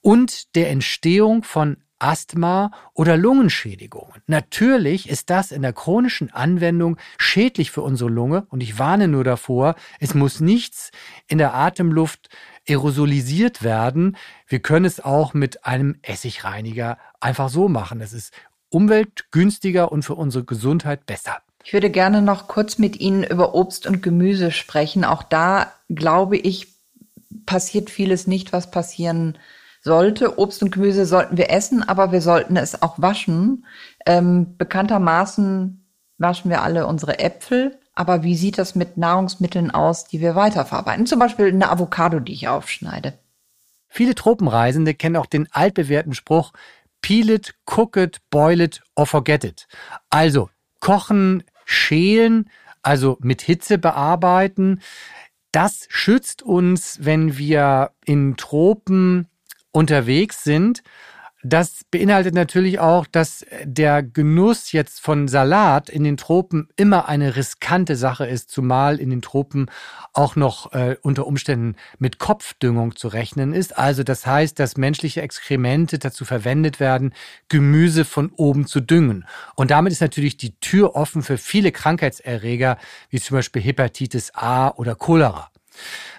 und 0.00 0.54
der 0.56 0.70
Entstehung 0.70 1.42
von 1.42 1.76
Asthma 2.02 2.72
oder 2.94 3.16
Lungenschädigungen. 3.16 4.22
Natürlich 4.26 5.08
ist 5.08 5.30
das 5.30 5.52
in 5.52 5.62
der 5.62 5.72
chronischen 5.72 6.32
Anwendung 6.32 6.96
schädlich 7.16 7.70
für 7.70 7.82
unsere 7.82 8.10
Lunge 8.10 8.46
und 8.50 8.60
ich 8.60 8.78
warne 8.78 9.06
nur 9.06 9.22
davor, 9.22 9.76
es 10.00 10.14
muss 10.14 10.40
nichts 10.40 10.90
in 11.28 11.38
der 11.38 11.54
Atemluft 11.54 12.28
aerosolisiert 12.68 13.62
werden. 13.62 14.16
Wir 14.48 14.58
können 14.58 14.84
es 14.84 14.98
auch 14.98 15.32
mit 15.32 15.64
einem 15.64 15.96
Essigreiniger 16.02 16.98
einfach 17.20 17.48
so 17.48 17.68
machen. 17.68 18.00
Es 18.00 18.12
ist 18.12 18.32
umweltgünstiger 18.72 19.92
und 19.92 20.04
für 20.04 20.14
unsere 20.14 20.44
Gesundheit 20.44 21.06
besser. 21.06 21.38
Ich 21.64 21.72
würde 21.72 21.90
gerne 21.90 22.22
noch 22.22 22.48
kurz 22.48 22.78
mit 22.78 22.98
Ihnen 23.00 23.22
über 23.22 23.54
Obst 23.54 23.86
und 23.86 24.02
Gemüse 24.02 24.50
sprechen. 24.50 25.04
Auch 25.04 25.22
da 25.22 25.72
glaube 25.88 26.36
ich, 26.36 26.68
passiert 27.46 27.90
vieles 27.90 28.26
nicht, 28.26 28.52
was 28.52 28.70
passieren 28.70 29.38
sollte. 29.82 30.38
Obst 30.38 30.62
und 30.62 30.72
Gemüse 30.72 31.06
sollten 31.06 31.36
wir 31.36 31.50
essen, 31.50 31.82
aber 31.82 32.12
wir 32.12 32.20
sollten 32.20 32.56
es 32.56 32.82
auch 32.82 33.00
waschen. 33.00 33.66
Ähm, 34.06 34.56
bekanntermaßen 34.56 35.84
waschen 36.18 36.50
wir 36.50 36.62
alle 36.62 36.86
unsere 36.86 37.18
Äpfel. 37.18 37.78
Aber 37.94 38.22
wie 38.22 38.36
sieht 38.36 38.58
das 38.58 38.74
mit 38.74 38.96
Nahrungsmitteln 38.96 39.70
aus, 39.70 40.06
die 40.06 40.20
wir 40.20 40.34
weiterverarbeiten? 40.34 41.06
Zum 41.06 41.18
Beispiel 41.18 41.48
eine 41.48 41.70
Avocado, 41.70 42.20
die 42.20 42.32
ich 42.32 42.48
aufschneide. 42.48 43.18
Viele 43.88 44.14
Tropenreisende 44.14 44.94
kennen 44.94 45.16
auch 45.16 45.26
den 45.26 45.48
altbewährten 45.52 46.14
Spruch, 46.14 46.52
Peel 47.02 47.30
it, 47.30 47.54
cook 47.66 47.96
it, 47.96 48.20
boil 48.30 48.60
it 48.60 48.80
or 48.96 49.06
forget 49.06 49.44
it. 49.44 49.66
Also 50.08 50.50
kochen, 50.80 51.44
schälen, 51.64 52.48
also 52.82 53.18
mit 53.20 53.42
Hitze 53.42 53.78
bearbeiten. 53.78 54.80
Das 55.52 55.86
schützt 55.90 56.42
uns, 56.42 56.98
wenn 57.02 57.36
wir 57.36 57.90
in 58.04 58.36
Tropen 58.36 59.28
unterwegs 59.72 60.44
sind 60.44 60.82
das 61.44 61.84
beinhaltet 61.90 62.34
natürlich 62.34 62.78
auch, 62.78 63.06
dass 63.06 63.44
der 63.64 64.02
Genuss 64.02 64.70
jetzt 64.72 65.00
von 65.00 65.26
Salat 65.26 65.90
in 65.90 66.04
den 66.04 66.16
Tropen 66.16 66.68
immer 66.76 67.08
eine 67.08 67.34
riskante 67.34 67.96
Sache 67.96 68.26
ist, 68.26 68.50
zumal 68.50 69.00
in 69.00 69.10
den 69.10 69.22
Tropen 69.22 69.66
auch 70.12 70.36
noch 70.36 70.72
äh, 70.72 70.96
unter 71.02 71.26
Umständen 71.26 71.76
mit 71.98 72.18
Kopfdüngung 72.18 72.94
zu 72.94 73.08
rechnen 73.08 73.52
ist. 73.52 73.76
Also 73.76 74.04
das 74.04 74.24
heißt, 74.24 74.58
dass 74.58 74.76
menschliche 74.76 75.22
Exkremente 75.22 75.98
dazu 75.98 76.24
verwendet 76.24 76.80
werden, 76.80 77.12
Gemüse 77.48 78.04
von 78.04 78.30
oben 78.36 78.66
zu 78.66 78.80
düngen. 78.80 79.26
Und 79.56 79.70
damit 79.70 79.92
ist 79.92 80.00
natürlich 80.00 80.36
die 80.36 80.54
Tür 80.60 80.94
offen 80.94 81.22
für 81.22 81.38
viele 81.38 81.72
Krankheitserreger, 81.72 82.78
wie 83.10 83.20
zum 83.20 83.36
Beispiel 83.36 83.62
Hepatitis 83.62 84.32
A 84.34 84.68
oder 84.68 84.94
Cholera. 84.94 85.51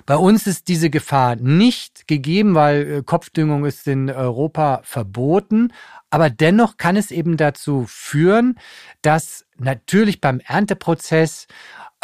Bei 0.05 0.16
uns 0.16 0.47
ist 0.47 0.68
diese 0.68 0.89
Gefahr 0.89 1.36
nicht 1.36 2.07
gegeben, 2.07 2.55
weil 2.55 2.91
äh, 2.91 3.03
Kopfdüngung 3.03 3.66
ist 3.66 3.88
in 3.88 4.09
Europa 4.09 4.82
verboten. 4.84 5.72
Aber 6.09 6.30
dennoch 6.30 6.78
kann 6.78 6.95
es 6.95 7.09
eben 7.11 7.38
dazu 7.38 7.86
führen, 7.88 8.59
dass 9.01 9.45
natürlich 9.57 10.22
beim 10.22 10.39
Ernteprozess 10.45 11.47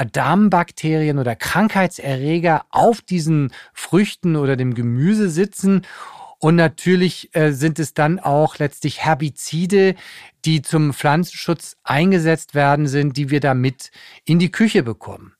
Darmbakterien 0.05 1.19
oder 1.19 1.35
Krankheitserreger 1.35 2.65
auf 2.69 3.01
diesen 3.01 3.51
Früchten 3.73 4.35
oder 4.35 4.55
dem 4.55 4.73
Gemüse 4.73 5.29
sitzen. 5.29 5.85
Und 6.39 6.55
natürlich 6.55 7.35
äh, 7.35 7.51
sind 7.51 7.79
es 7.79 7.93
dann 7.93 8.17
auch 8.17 8.59
letztlich 8.59 9.03
Herbizide, 9.03 9.95
die 10.45 10.61
zum 10.61 10.93
Pflanzenschutz 10.93 11.75
eingesetzt 11.83 12.55
werden 12.55 12.87
sind, 12.87 13.17
die 13.17 13.29
wir 13.29 13.41
damit 13.41 13.91
in 14.23 14.39
die 14.39 14.51
Küche 14.51 14.83
bekommen. 14.83 15.33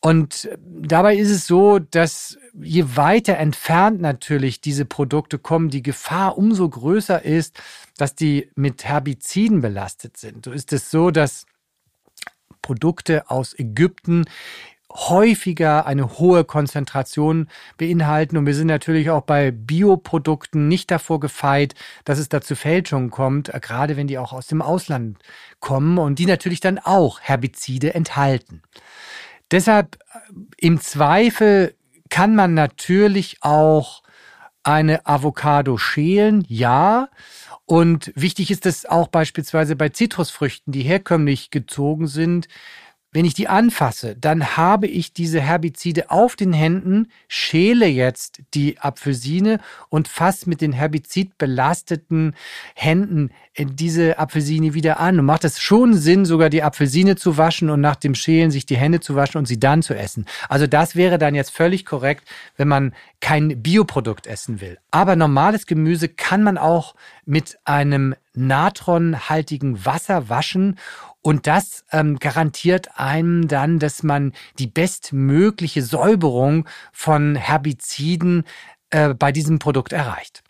Und 0.00 0.48
dabei 0.64 1.16
ist 1.16 1.30
es 1.30 1.46
so, 1.46 1.78
dass 1.78 2.38
je 2.54 2.96
weiter 2.96 3.36
entfernt 3.36 4.00
natürlich 4.00 4.62
diese 4.62 4.86
Produkte 4.86 5.38
kommen, 5.38 5.68
die 5.68 5.82
Gefahr 5.82 6.38
umso 6.38 6.68
größer 6.68 7.22
ist, 7.22 7.60
dass 7.98 8.14
die 8.14 8.50
mit 8.54 8.84
Herbiziden 8.84 9.60
belastet 9.60 10.16
sind. 10.16 10.46
So 10.46 10.52
ist 10.52 10.72
es 10.72 10.90
so, 10.90 11.10
dass 11.10 11.44
Produkte 12.62 13.30
aus 13.30 13.58
Ägypten 13.58 14.24
häufiger 14.92 15.86
eine 15.86 16.18
hohe 16.18 16.44
Konzentration 16.44 17.48
beinhalten. 17.76 18.36
Und 18.36 18.46
wir 18.46 18.54
sind 18.54 18.66
natürlich 18.66 19.10
auch 19.10 19.22
bei 19.22 19.50
Bioprodukten 19.50 20.66
nicht 20.66 20.90
davor 20.90 21.20
gefeit, 21.20 21.74
dass 22.04 22.18
es 22.18 22.28
da 22.28 22.40
zu 22.40 22.56
Fälschungen 22.56 23.10
kommt, 23.10 23.52
gerade 23.60 23.96
wenn 23.96 24.08
die 24.08 24.18
auch 24.18 24.32
aus 24.32 24.48
dem 24.48 24.62
Ausland 24.62 25.18
kommen 25.60 25.98
und 25.98 26.18
die 26.18 26.26
natürlich 26.26 26.60
dann 26.60 26.78
auch 26.78 27.20
Herbizide 27.20 27.94
enthalten. 27.94 28.62
Deshalb 29.50 29.96
äh, 29.96 30.18
im 30.58 30.80
Zweifel 30.80 31.74
kann 32.08 32.34
man 32.34 32.54
natürlich 32.54 33.38
auch 33.40 34.02
eine 34.62 35.06
Avocado 35.06 35.78
schälen, 35.78 36.44
ja. 36.48 37.08
Und 37.64 38.12
wichtig 38.16 38.50
ist 38.50 38.66
es 38.66 38.84
auch 38.84 39.08
beispielsweise 39.08 39.76
bei 39.76 39.90
Zitrusfrüchten, 39.90 40.72
die 40.72 40.82
herkömmlich 40.82 41.50
gezogen 41.50 42.08
sind, 42.08 42.48
wenn 43.12 43.24
ich 43.24 43.34
die 43.34 43.48
anfasse, 43.48 44.14
dann 44.14 44.56
habe 44.56 44.86
ich 44.86 45.12
diese 45.12 45.40
Herbizide 45.40 46.10
auf 46.10 46.36
den 46.36 46.52
Händen, 46.52 47.08
schäle 47.26 47.86
jetzt 47.86 48.40
die 48.54 48.78
Apfelsine 48.78 49.58
und 49.88 50.06
fasse 50.06 50.48
mit 50.48 50.60
den 50.60 50.72
herbizidbelasteten 50.72 52.36
Händen 52.74 53.30
diese 53.58 54.18
Apfelsine 54.18 54.74
wieder 54.74 55.00
an. 55.00 55.18
Und 55.18 55.24
macht 55.24 55.44
es 55.44 55.60
schon 55.60 55.94
Sinn, 55.94 56.24
sogar 56.24 56.50
die 56.50 56.62
Apfelsine 56.62 57.16
zu 57.16 57.36
waschen 57.36 57.68
und 57.68 57.80
nach 57.80 57.96
dem 57.96 58.14
Schälen 58.14 58.52
sich 58.52 58.64
die 58.64 58.76
Hände 58.76 59.00
zu 59.00 59.16
waschen 59.16 59.38
und 59.38 59.46
sie 59.46 59.58
dann 59.58 59.82
zu 59.82 59.94
essen. 59.94 60.24
Also 60.48 60.68
das 60.68 60.94
wäre 60.94 61.18
dann 61.18 61.34
jetzt 61.34 61.50
völlig 61.50 61.84
korrekt, 61.84 62.28
wenn 62.56 62.68
man 62.68 62.94
kein 63.20 63.60
Bioprodukt 63.60 64.28
essen 64.28 64.60
will. 64.60 64.78
Aber 64.92 65.16
normales 65.16 65.66
Gemüse 65.66 66.08
kann 66.08 66.44
man 66.44 66.58
auch 66.58 66.94
mit 67.26 67.58
einem 67.64 68.14
natronhaltigen 68.34 69.84
Wasser 69.84 70.28
waschen 70.28 70.78
und 71.22 71.46
das 71.46 71.84
ähm, 71.92 72.18
garantiert 72.18 72.98
einem 72.98 73.46
dann, 73.48 73.78
dass 73.78 74.02
man 74.02 74.32
die 74.58 74.66
bestmögliche 74.66 75.82
Säuberung 75.82 76.66
von 76.92 77.36
Herbiziden 77.36 78.44
äh, 78.90 79.14
bei 79.14 79.32
diesem 79.32 79.58
Produkt 79.58 79.92
erreicht. 79.92 80.42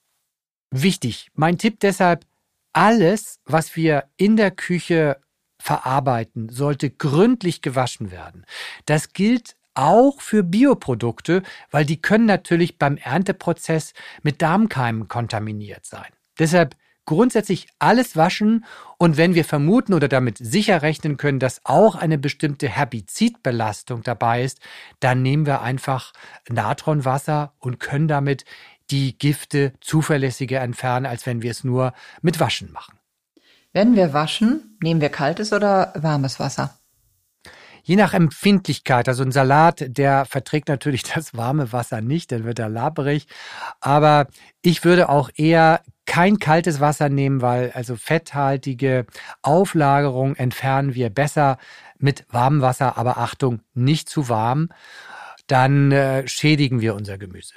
Wichtig, 0.71 1.31
mein 1.35 1.59
Tipp 1.59 1.81
deshalb, 1.81 2.25
alles, 2.73 3.41
was 3.45 3.75
wir 3.75 4.05
in 4.17 4.37
der 4.37 4.53
Küche 4.53 5.21
verarbeiten, 5.61 6.49
sollte 6.49 6.91
gründlich 6.91 7.63
gewaschen 7.63 8.13
werden. 8.13 8.47
Das 8.87 9.13
gilt 9.13 9.57
auch 9.75 10.21
für 10.21 10.43
Bioprodukte, 10.43 11.43
weil 11.71 11.85
die 11.85 12.01
können 12.01 12.27
natürlich 12.27 12.79
beim 12.79 12.97
Ernteprozess 12.97 13.93
mit 14.23 14.41
Darmkeimen 14.41 15.09
kontaminiert 15.09 15.85
sein. 15.85 16.11
Deshalb 16.39 16.77
grundsätzlich 17.11 17.67
alles 17.81 18.17
waschen 18.17 18.65
und 18.97 19.17
wenn 19.17 19.35
wir 19.35 19.45
vermuten 19.45 19.95
oder 19.95 20.07
damit 20.07 20.39
sicher 20.39 20.81
rechnen 20.81 21.17
können, 21.17 21.41
dass 21.41 21.61
auch 21.65 21.97
eine 21.97 22.19
bestimmte 22.19 22.69
Herbizidbelastung 22.69 24.05
dabei 24.05 24.45
ist, 24.45 24.61
dann 25.01 25.21
nehmen 25.21 25.45
wir 25.45 25.61
einfach 25.61 26.13
Natronwasser 26.49 27.53
und 27.59 27.81
können 27.81 28.07
damit 28.07 28.45
die 28.93 29.19
Gifte 29.19 29.73
zuverlässiger 29.81 30.61
entfernen, 30.61 31.05
als 31.05 31.27
wenn 31.27 31.43
wir 31.43 31.51
es 31.51 31.65
nur 31.65 31.95
mit 32.23 32.39
Waschen 32.39 32.71
machen. 32.71 32.97
Wenn 33.73 33.97
wir 33.97 34.13
waschen, 34.13 34.79
nehmen 34.81 35.01
wir 35.01 35.09
kaltes 35.09 35.53
oder 35.53 35.93
warmes 35.97 36.39
Wasser? 36.39 36.79
Je 37.83 37.97
nach 37.97 38.15
Empfindlichkeit, 38.15 39.09
also 39.09 39.23
ein 39.23 39.33
Salat, 39.33 39.85
der 39.87 40.25
verträgt 40.25 40.69
natürlich 40.69 41.03
das 41.15 41.35
warme 41.35 41.73
Wasser 41.73 42.01
nicht, 42.01 42.33
dann 42.33 42.45
wird 42.45 42.59
er 42.59 42.69
laberig. 42.69 43.27
Aber 43.81 44.27
ich 44.63 44.85
würde 44.85 45.09
auch 45.09 45.31
eher 45.35 45.83
kein 46.07 46.39
kaltes 46.39 46.81
Wasser 46.81 47.09
nehmen, 47.09 47.41
weil 47.41 47.71
also 47.73 47.95
fetthaltige 47.97 49.07
Auflagerung 49.43 50.35
entfernen 50.35 50.95
wir 50.95 51.09
besser 51.09 51.59
mit 51.99 52.25
warmem 52.31 52.63
Wasser, 52.63 52.99
aber 52.99 53.19
Achtung, 53.19 53.61
nicht 53.75 54.09
zu 54.09 54.29
warm, 54.29 54.71
dann 55.47 55.93
äh, 55.93 56.27
schädigen 56.27 56.81
wir 56.81 56.95
unser 56.95 57.19
Gemüse. 57.19 57.55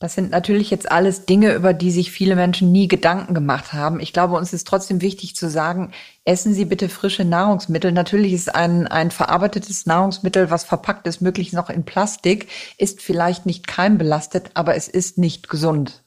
Das 0.00 0.14
sind 0.14 0.30
natürlich 0.30 0.70
jetzt 0.70 0.90
alles 0.90 1.26
Dinge, 1.26 1.52
über 1.52 1.74
die 1.74 1.90
sich 1.90 2.10
viele 2.10 2.34
Menschen 2.34 2.72
nie 2.72 2.88
Gedanken 2.88 3.34
gemacht 3.34 3.74
haben. 3.74 4.00
Ich 4.00 4.14
glaube, 4.14 4.34
uns 4.34 4.54
ist 4.54 4.66
trotzdem 4.66 5.02
wichtig 5.02 5.36
zu 5.36 5.50
sagen, 5.50 5.92
essen 6.24 6.54
Sie 6.54 6.64
bitte 6.64 6.88
frische 6.88 7.26
Nahrungsmittel. 7.26 7.92
Natürlich 7.92 8.32
ist 8.32 8.54
ein, 8.54 8.86
ein 8.86 9.10
verarbeitetes 9.10 9.84
Nahrungsmittel, 9.84 10.50
was 10.50 10.64
verpackt 10.64 11.06
ist, 11.06 11.20
möglichst 11.20 11.52
noch 11.52 11.68
in 11.68 11.84
Plastik, 11.84 12.48
ist 12.78 13.02
vielleicht 13.02 13.44
nicht 13.44 13.66
keimbelastet, 13.66 14.52
aber 14.54 14.74
es 14.74 14.88
ist 14.88 15.18
nicht 15.18 15.50
gesund. 15.50 16.02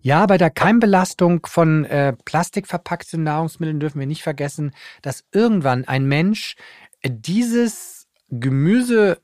Ja, 0.00 0.24
bei 0.24 0.38
der 0.38 0.50
Keimbelastung 0.50 1.44
von 1.44 1.84
äh, 1.84 2.14
plastikverpackten 2.24 3.22
Nahrungsmitteln 3.22 3.78
dürfen 3.78 4.00
wir 4.00 4.06
nicht 4.06 4.22
vergessen, 4.22 4.72
dass 5.02 5.22
irgendwann 5.32 5.86
ein 5.86 6.06
Mensch 6.06 6.56
äh, 7.02 7.10
dieses 7.12 8.06
Gemüse 8.30 9.18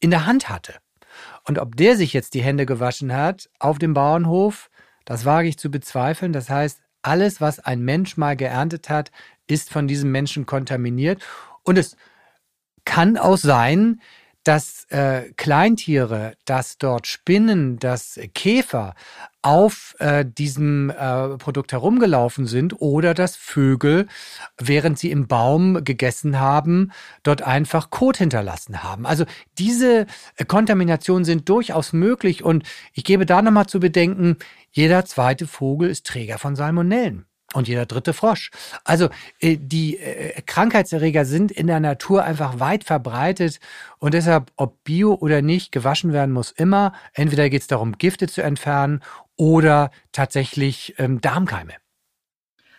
in 0.00 0.10
der 0.10 0.24
Hand 0.24 0.48
hatte. 0.48 0.76
Und 1.46 1.58
ob 1.58 1.76
der 1.76 1.96
sich 1.96 2.12
jetzt 2.12 2.34
die 2.34 2.42
Hände 2.42 2.66
gewaschen 2.66 3.14
hat 3.14 3.48
auf 3.58 3.78
dem 3.78 3.94
Bauernhof, 3.94 4.68
das 5.04 5.24
wage 5.24 5.48
ich 5.48 5.58
zu 5.58 5.70
bezweifeln. 5.70 6.32
Das 6.32 6.50
heißt, 6.50 6.80
alles, 7.02 7.40
was 7.40 7.60
ein 7.60 7.82
Mensch 7.82 8.16
mal 8.16 8.36
geerntet 8.36 8.88
hat, 8.88 9.12
ist 9.46 9.70
von 9.70 9.86
diesem 9.86 10.10
Menschen 10.10 10.44
kontaminiert. 10.44 11.22
Und 11.62 11.78
es 11.78 11.96
kann 12.84 13.16
auch 13.16 13.36
sein, 13.36 14.00
dass 14.46 14.84
äh, 14.90 15.32
Kleintiere, 15.36 16.34
dass 16.44 16.78
dort 16.78 17.08
Spinnen, 17.08 17.80
dass 17.80 18.20
Käfer 18.32 18.94
auf 19.42 19.96
äh, 19.98 20.24
diesem 20.24 20.90
äh, 20.90 21.36
Produkt 21.36 21.72
herumgelaufen 21.72 22.46
sind 22.46 22.80
oder 22.80 23.12
dass 23.12 23.34
Vögel, 23.34 24.06
während 24.60 25.00
sie 25.00 25.10
im 25.10 25.26
Baum 25.26 25.82
gegessen 25.82 26.38
haben, 26.38 26.92
dort 27.24 27.42
einfach 27.42 27.90
Kot 27.90 28.18
hinterlassen 28.18 28.84
haben. 28.84 29.04
Also 29.04 29.24
diese 29.58 30.06
äh, 30.36 30.44
Kontaminationen 30.44 31.24
sind 31.24 31.48
durchaus 31.48 31.92
möglich 31.92 32.44
und 32.44 32.62
ich 32.92 33.02
gebe 33.02 33.26
da 33.26 33.42
nochmal 33.42 33.66
zu 33.66 33.80
bedenken, 33.80 34.36
jeder 34.70 35.04
zweite 35.04 35.48
Vogel 35.48 35.90
ist 35.90 36.06
Träger 36.06 36.38
von 36.38 36.54
Salmonellen 36.54 37.26
und 37.54 37.68
jeder 37.68 37.86
dritte 37.86 38.12
Frosch. 38.12 38.50
Also 38.84 39.08
äh, 39.40 39.56
die 39.58 39.98
äh, 39.98 40.40
Krankheitserreger 40.42 41.24
sind 41.24 41.50
in 41.52 41.66
der 41.66 41.80
Natur 41.80 42.24
einfach 42.24 42.60
weit 42.60 42.84
verbreitet 42.84 43.60
und 43.98 44.14
deshalb, 44.14 44.50
ob 44.56 44.82
bio 44.84 45.14
oder 45.14 45.42
nicht, 45.42 45.72
gewaschen 45.72 46.12
werden 46.12 46.32
muss 46.32 46.50
immer. 46.50 46.92
Entweder 47.14 47.48
geht 47.48 47.62
es 47.62 47.68
darum, 47.68 47.98
Gifte 47.98 48.26
zu 48.26 48.42
entfernen 48.42 49.02
oder 49.36 49.90
tatsächlich 50.12 50.94
ähm, 50.98 51.20
Darmkeime. 51.20 51.74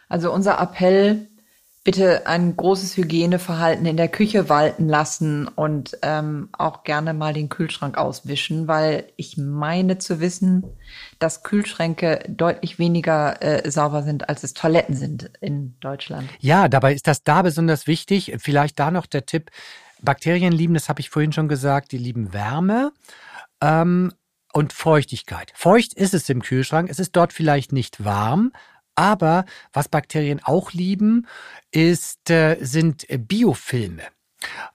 Also 0.10 0.32
unser 0.32 0.60
Appell 0.60 1.28
bitte 1.88 2.28
ein 2.28 2.58
großes 2.58 2.98
Hygieneverhalten 2.98 3.86
in 3.86 3.96
der 3.96 4.10
Küche 4.10 4.50
walten 4.50 4.90
lassen 4.90 5.48
und 5.48 5.98
ähm, 6.02 6.50
auch 6.52 6.84
gerne 6.84 7.14
mal 7.14 7.32
den 7.32 7.48
Kühlschrank 7.48 7.98
auswischen, 7.98 8.68
weil 8.68 9.06
ich 9.16 9.38
meine 9.38 9.98
zu 9.98 10.20
wissen, 10.20 10.66
dass 11.18 11.44
Kühlschränke 11.44 12.26
deutlich 12.28 12.78
weniger 12.78 13.42
äh, 13.42 13.72
sauber 13.72 14.04
sind, 14.04 14.28
als 14.28 14.44
es 14.44 14.54
Toiletten 14.54 14.98
sind 14.98 15.32
in 15.40 15.80
Deutschland. 15.80 16.30
Ja, 16.42 16.68
dabei 16.68 16.94
ist 16.94 17.08
das 17.08 17.24
da 17.24 17.42
besonders 17.42 17.88
wichtig. 17.88 18.36
Vielleicht 18.40 18.78
da 18.80 18.92
noch 18.92 19.06
der 19.06 19.26
Tipp. 19.26 19.50
Bakterien 20.02 20.52
lieben, 20.52 20.74
das 20.74 20.90
habe 20.90 21.00
ich 21.00 21.10
vorhin 21.10 21.32
schon 21.32 21.48
gesagt, 21.48 21.94
die 21.94 21.98
lieben 21.98 22.34
Wärme. 22.34 22.92
Ähm, 23.62 24.12
und 24.52 24.74
Feuchtigkeit. 24.74 25.54
Feucht 25.56 25.94
ist 25.94 26.14
es 26.14 26.28
im 26.28 26.42
Kühlschrank. 26.42 26.90
Es 26.90 27.00
ist 27.00 27.16
dort 27.16 27.32
vielleicht 27.32 27.72
nicht 27.72 28.04
warm, 28.04 28.52
aber 28.98 29.46
was 29.72 29.88
Bakterien 29.88 30.42
auch 30.44 30.74
lieben, 30.74 31.28
ist, 31.72 32.30
äh, 32.30 32.58
sind 32.60 33.06
Biofilme. 33.10 34.04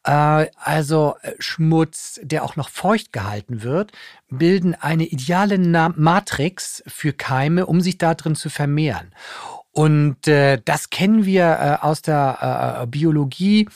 Äh, 0.05 0.47
also 0.57 1.17
äh, 1.23 1.33
Schmutz, 1.39 2.21
der 2.23 2.45
auch 2.45 2.57
noch 2.57 2.69
feucht 2.69 3.13
gehalten 3.13 3.63
wird, 3.63 3.93
bilden 4.29 4.75
eine 4.75 5.05
ideale 5.05 5.59
Matrix 5.59 6.83
für 6.87 7.13
Keime, 7.13 7.67
um 7.67 7.81
sich 7.81 7.99
da 7.99 8.15
drin 8.15 8.35
zu 8.35 8.49
vermehren. 8.49 9.15
Und 9.71 10.29
äh, 10.29 10.61
das 10.65 10.91
kennen 10.91 11.25
wir 11.25 11.45
äh, 11.45 11.85
aus 11.85 12.03
der 12.03 12.83
äh, 12.83 12.87
Biologie 12.87 13.69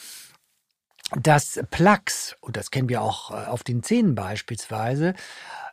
dass 1.12 1.60
Plaques, 1.70 2.36
und 2.40 2.56
das 2.56 2.72
kennen 2.72 2.88
wir 2.88 3.00
auch 3.00 3.30
auf 3.30 3.62
den 3.62 3.84
Zähnen 3.84 4.16
beispielsweise, 4.16 5.14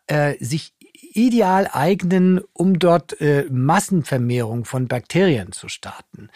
äh, 0.06 0.36
sich 0.44 0.74
ideal 1.14 1.70
eignen, 1.72 2.42
um 2.54 2.80
dort 2.80 3.20
äh, 3.22 3.46
Massenvermehrung 3.52 4.66
von 4.66 4.88
Bakterien 4.88 5.52
zu 5.52 5.68
starten. 5.70 6.30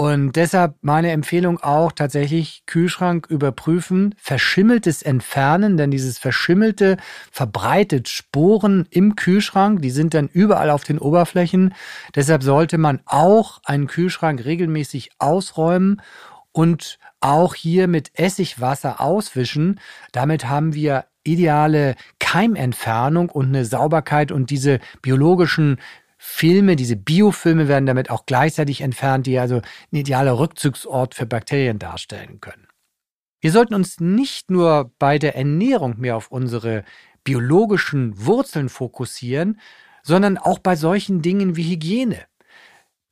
Und 0.00 0.32
deshalb 0.36 0.76
meine 0.80 1.10
Empfehlung 1.10 1.60
auch 1.60 1.92
tatsächlich 1.92 2.62
Kühlschrank 2.64 3.26
überprüfen, 3.28 4.14
verschimmeltes 4.16 5.02
entfernen, 5.02 5.76
denn 5.76 5.90
dieses 5.90 6.16
verschimmelte 6.18 6.96
verbreitet 7.30 8.08
Sporen 8.08 8.88
im 8.88 9.14
Kühlschrank, 9.14 9.82
die 9.82 9.90
sind 9.90 10.14
dann 10.14 10.28
überall 10.28 10.70
auf 10.70 10.84
den 10.84 10.98
Oberflächen. 10.98 11.74
Deshalb 12.14 12.42
sollte 12.42 12.78
man 12.78 13.00
auch 13.04 13.60
einen 13.64 13.88
Kühlschrank 13.88 14.42
regelmäßig 14.42 15.10
ausräumen 15.18 16.00
und 16.52 16.98
auch 17.20 17.54
hier 17.54 17.86
mit 17.86 18.10
Essigwasser 18.14 19.02
auswischen. 19.02 19.80
Damit 20.12 20.48
haben 20.48 20.72
wir 20.72 21.04
ideale 21.24 21.96
Keimentfernung 22.18 23.28
und 23.28 23.46
eine 23.46 23.64
Sauberkeit 23.64 24.32
und 24.32 24.50
diese 24.50 24.80
biologischen 25.02 25.78
Filme, 26.16 26.76
diese 26.76 26.96
Biofilme 26.96 27.66
werden 27.66 27.86
damit 27.86 28.10
auch 28.10 28.26
gleichzeitig 28.26 28.82
entfernt, 28.82 29.26
die 29.26 29.38
also 29.38 29.62
ein 29.92 29.96
idealer 29.96 30.38
Rückzugsort 30.38 31.14
für 31.14 31.26
Bakterien 31.26 31.78
darstellen 31.78 32.40
können. 32.40 32.66
Wir 33.40 33.52
sollten 33.52 33.74
uns 33.74 34.00
nicht 34.00 34.50
nur 34.50 34.92
bei 34.98 35.18
der 35.18 35.34
Ernährung 35.34 35.98
mehr 35.98 36.16
auf 36.16 36.30
unsere 36.30 36.84
biologischen 37.24 38.26
Wurzeln 38.26 38.68
fokussieren, 38.68 39.58
sondern 40.02 40.36
auch 40.36 40.58
bei 40.58 40.76
solchen 40.76 41.22
Dingen 41.22 41.56
wie 41.56 41.70
Hygiene. 41.70 42.18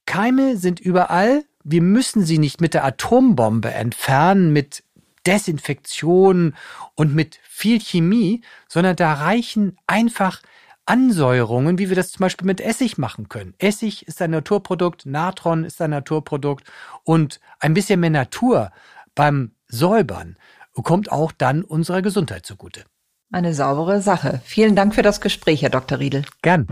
Keime 0.04 0.56
sind 0.56 0.80
überall, 0.80 1.44
wir 1.64 1.82
müssen 1.82 2.24
sie 2.24 2.38
nicht 2.38 2.61
mit 2.61 2.74
der 2.74 2.84
Atombombe 2.84 3.70
entfernen, 3.70 4.52
mit 4.52 4.84
Desinfektion 5.29 6.55
und 6.95 7.14
mit 7.14 7.39
viel 7.43 7.81
Chemie, 7.81 8.41
sondern 8.66 8.97
da 8.97 9.12
reichen 9.12 9.76
einfach 9.87 10.41
Ansäuerungen, 10.87 11.79
wie 11.79 11.91
wir 11.91 11.97
das 11.97 12.11
zum 12.12 12.20
Beispiel 12.20 12.47
mit 12.47 12.62
Essig 12.62 12.97
machen 12.97 13.29
können. 13.29 13.55
Essig 13.59 14.09
ist 14.09 14.22
ein 14.22 14.31
Naturprodukt, 14.31 15.05
Natron 15.05 15.64
ist 15.64 15.83
ein 15.83 15.91
Naturprodukt 15.91 16.64
und 17.05 17.41
ein 17.61 17.74
bisschen 17.74 18.01
mehr 18.01 18.11
Natur 18.11 18.72
beim 19.14 19.53
Säubern 19.66 20.37
kommt 20.83 21.11
auch 21.11 21.33
dann 21.33 21.64
unserer 21.64 22.03
Gesundheit 22.03 22.47
zugute. 22.47 22.85
Eine 23.31 23.53
saubere 23.53 24.01
Sache. 24.01 24.41
Vielen 24.45 24.74
Dank 24.74 24.95
für 24.95 25.03
das 25.03 25.20
Gespräch, 25.20 25.62
Herr 25.62 25.70
Dr. 25.70 25.99
Riedel. 25.99 26.24
Gern. 26.43 26.66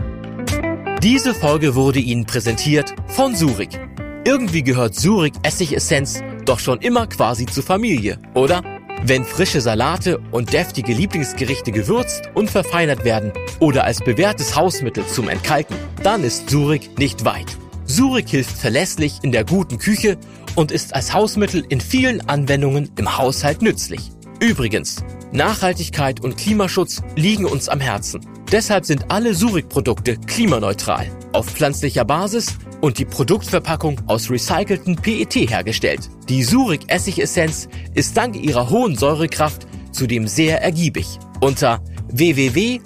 Diese 1.03 1.33
Folge 1.33 1.75
wurde 1.75 1.99
Ihnen 1.99 2.25
präsentiert 2.25 2.95
von 3.07 3.35
Surik. 3.35 3.79
Irgendwie 4.27 4.61
gehört 4.61 4.93
Surik 4.93 5.35
Essigessenz 5.43 6.21
doch 6.43 6.59
schon 6.59 6.79
immer 6.79 7.07
quasi 7.07 7.45
zur 7.45 7.63
Familie, 7.63 8.19
oder? 8.33 8.61
Wenn 9.05 9.23
frische 9.23 9.61
Salate 9.61 10.19
und 10.31 10.51
deftige 10.51 10.91
Lieblingsgerichte 10.91 11.71
gewürzt 11.71 12.23
und 12.33 12.49
verfeinert 12.49 13.05
werden 13.05 13.31
oder 13.61 13.85
als 13.85 14.01
bewährtes 14.01 14.53
Hausmittel 14.53 15.07
zum 15.07 15.29
Entkalken, 15.29 15.77
dann 16.03 16.25
ist 16.25 16.49
Surik 16.49 16.99
nicht 16.99 17.23
weit. 17.23 17.57
Surik 17.85 18.27
hilft 18.27 18.57
verlässlich 18.57 19.19
in 19.21 19.31
der 19.31 19.45
guten 19.45 19.77
Küche 19.77 20.17
und 20.55 20.73
ist 20.73 20.93
als 20.93 21.13
Hausmittel 21.13 21.63
in 21.69 21.79
vielen 21.79 22.19
Anwendungen 22.27 22.91
im 22.97 23.17
Haushalt 23.17 23.61
nützlich. 23.61 24.11
Übrigens, 24.41 25.05
Nachhaltigkeit 25.31 26.19
und 26.19 26.35
Klimaschutz 26.35 27.01
liegen 27.15 27.45
uns 27.45 27.69
am 27.69 27.79
Herzen. 27.79 28.19
Deshalb 28.51 28.85
sind 28.85 29.09
alle 29.09 29.33
Surik-Produkte 29.33 30.17
klimaneutral, 30.17 31.09
auf 31.31 31.45
pflanzlicher 31.47 32.03
Basis 32.03 32.57
und 32.81 32.97
die 32.97 33.05
Produktverpackung 33.05 34.01
aus 34.07 34.29
recycelten 34.29 34.95
PET 34.95 35.35
hergestellt. 35.49 36.09
Die 36.29 36.43
Surik 36.43 36.81
Essigessenz 36.87 37.67
ist 37.93 38.15
dank 38.17 38.35
ihrer 38.35 38.69
hohen 38.69 38.95
Säurekraft 38.95 39.67
zudem 39.91 40.27
sehr 40.27 40.61
ergiebig. 40.61 41.19
Unter 41.41 41.81
www.surik.de 42.09 42.85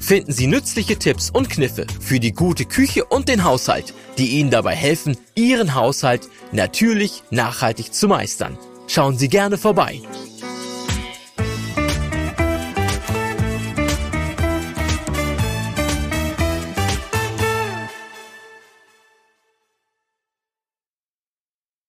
finden 0.00 0.32
Sie 0.32 0.46
nützliche 0.46 0.98
Tipps 0.98 1.30
und 1.30 1.50
Kniffe 1.50 1.86
für 2.00 2.18
die 2.20 2.32
gute 2.32 2.64
Küche 2.64 3.04
und 3.04 3.28
den 3.28 3.44
Haushalt, 3.44 3.92
die 4.16 4.38
Ihnen 4.38 4.50
dabei 4.50 4.74
helfen, 4.74 5.16
Ihren 5.34 5.74
Haushalt 5.74 6.28
natürlich 6.52 7.22
nachhaltig 7.30 7.92
zu 7.92 8.08
meistern. 8.08 8.58
Schauen 8.86 9.18
Sie 9.18 9.28
gerne 9.28 9.58
vorbei. 9.58 10.00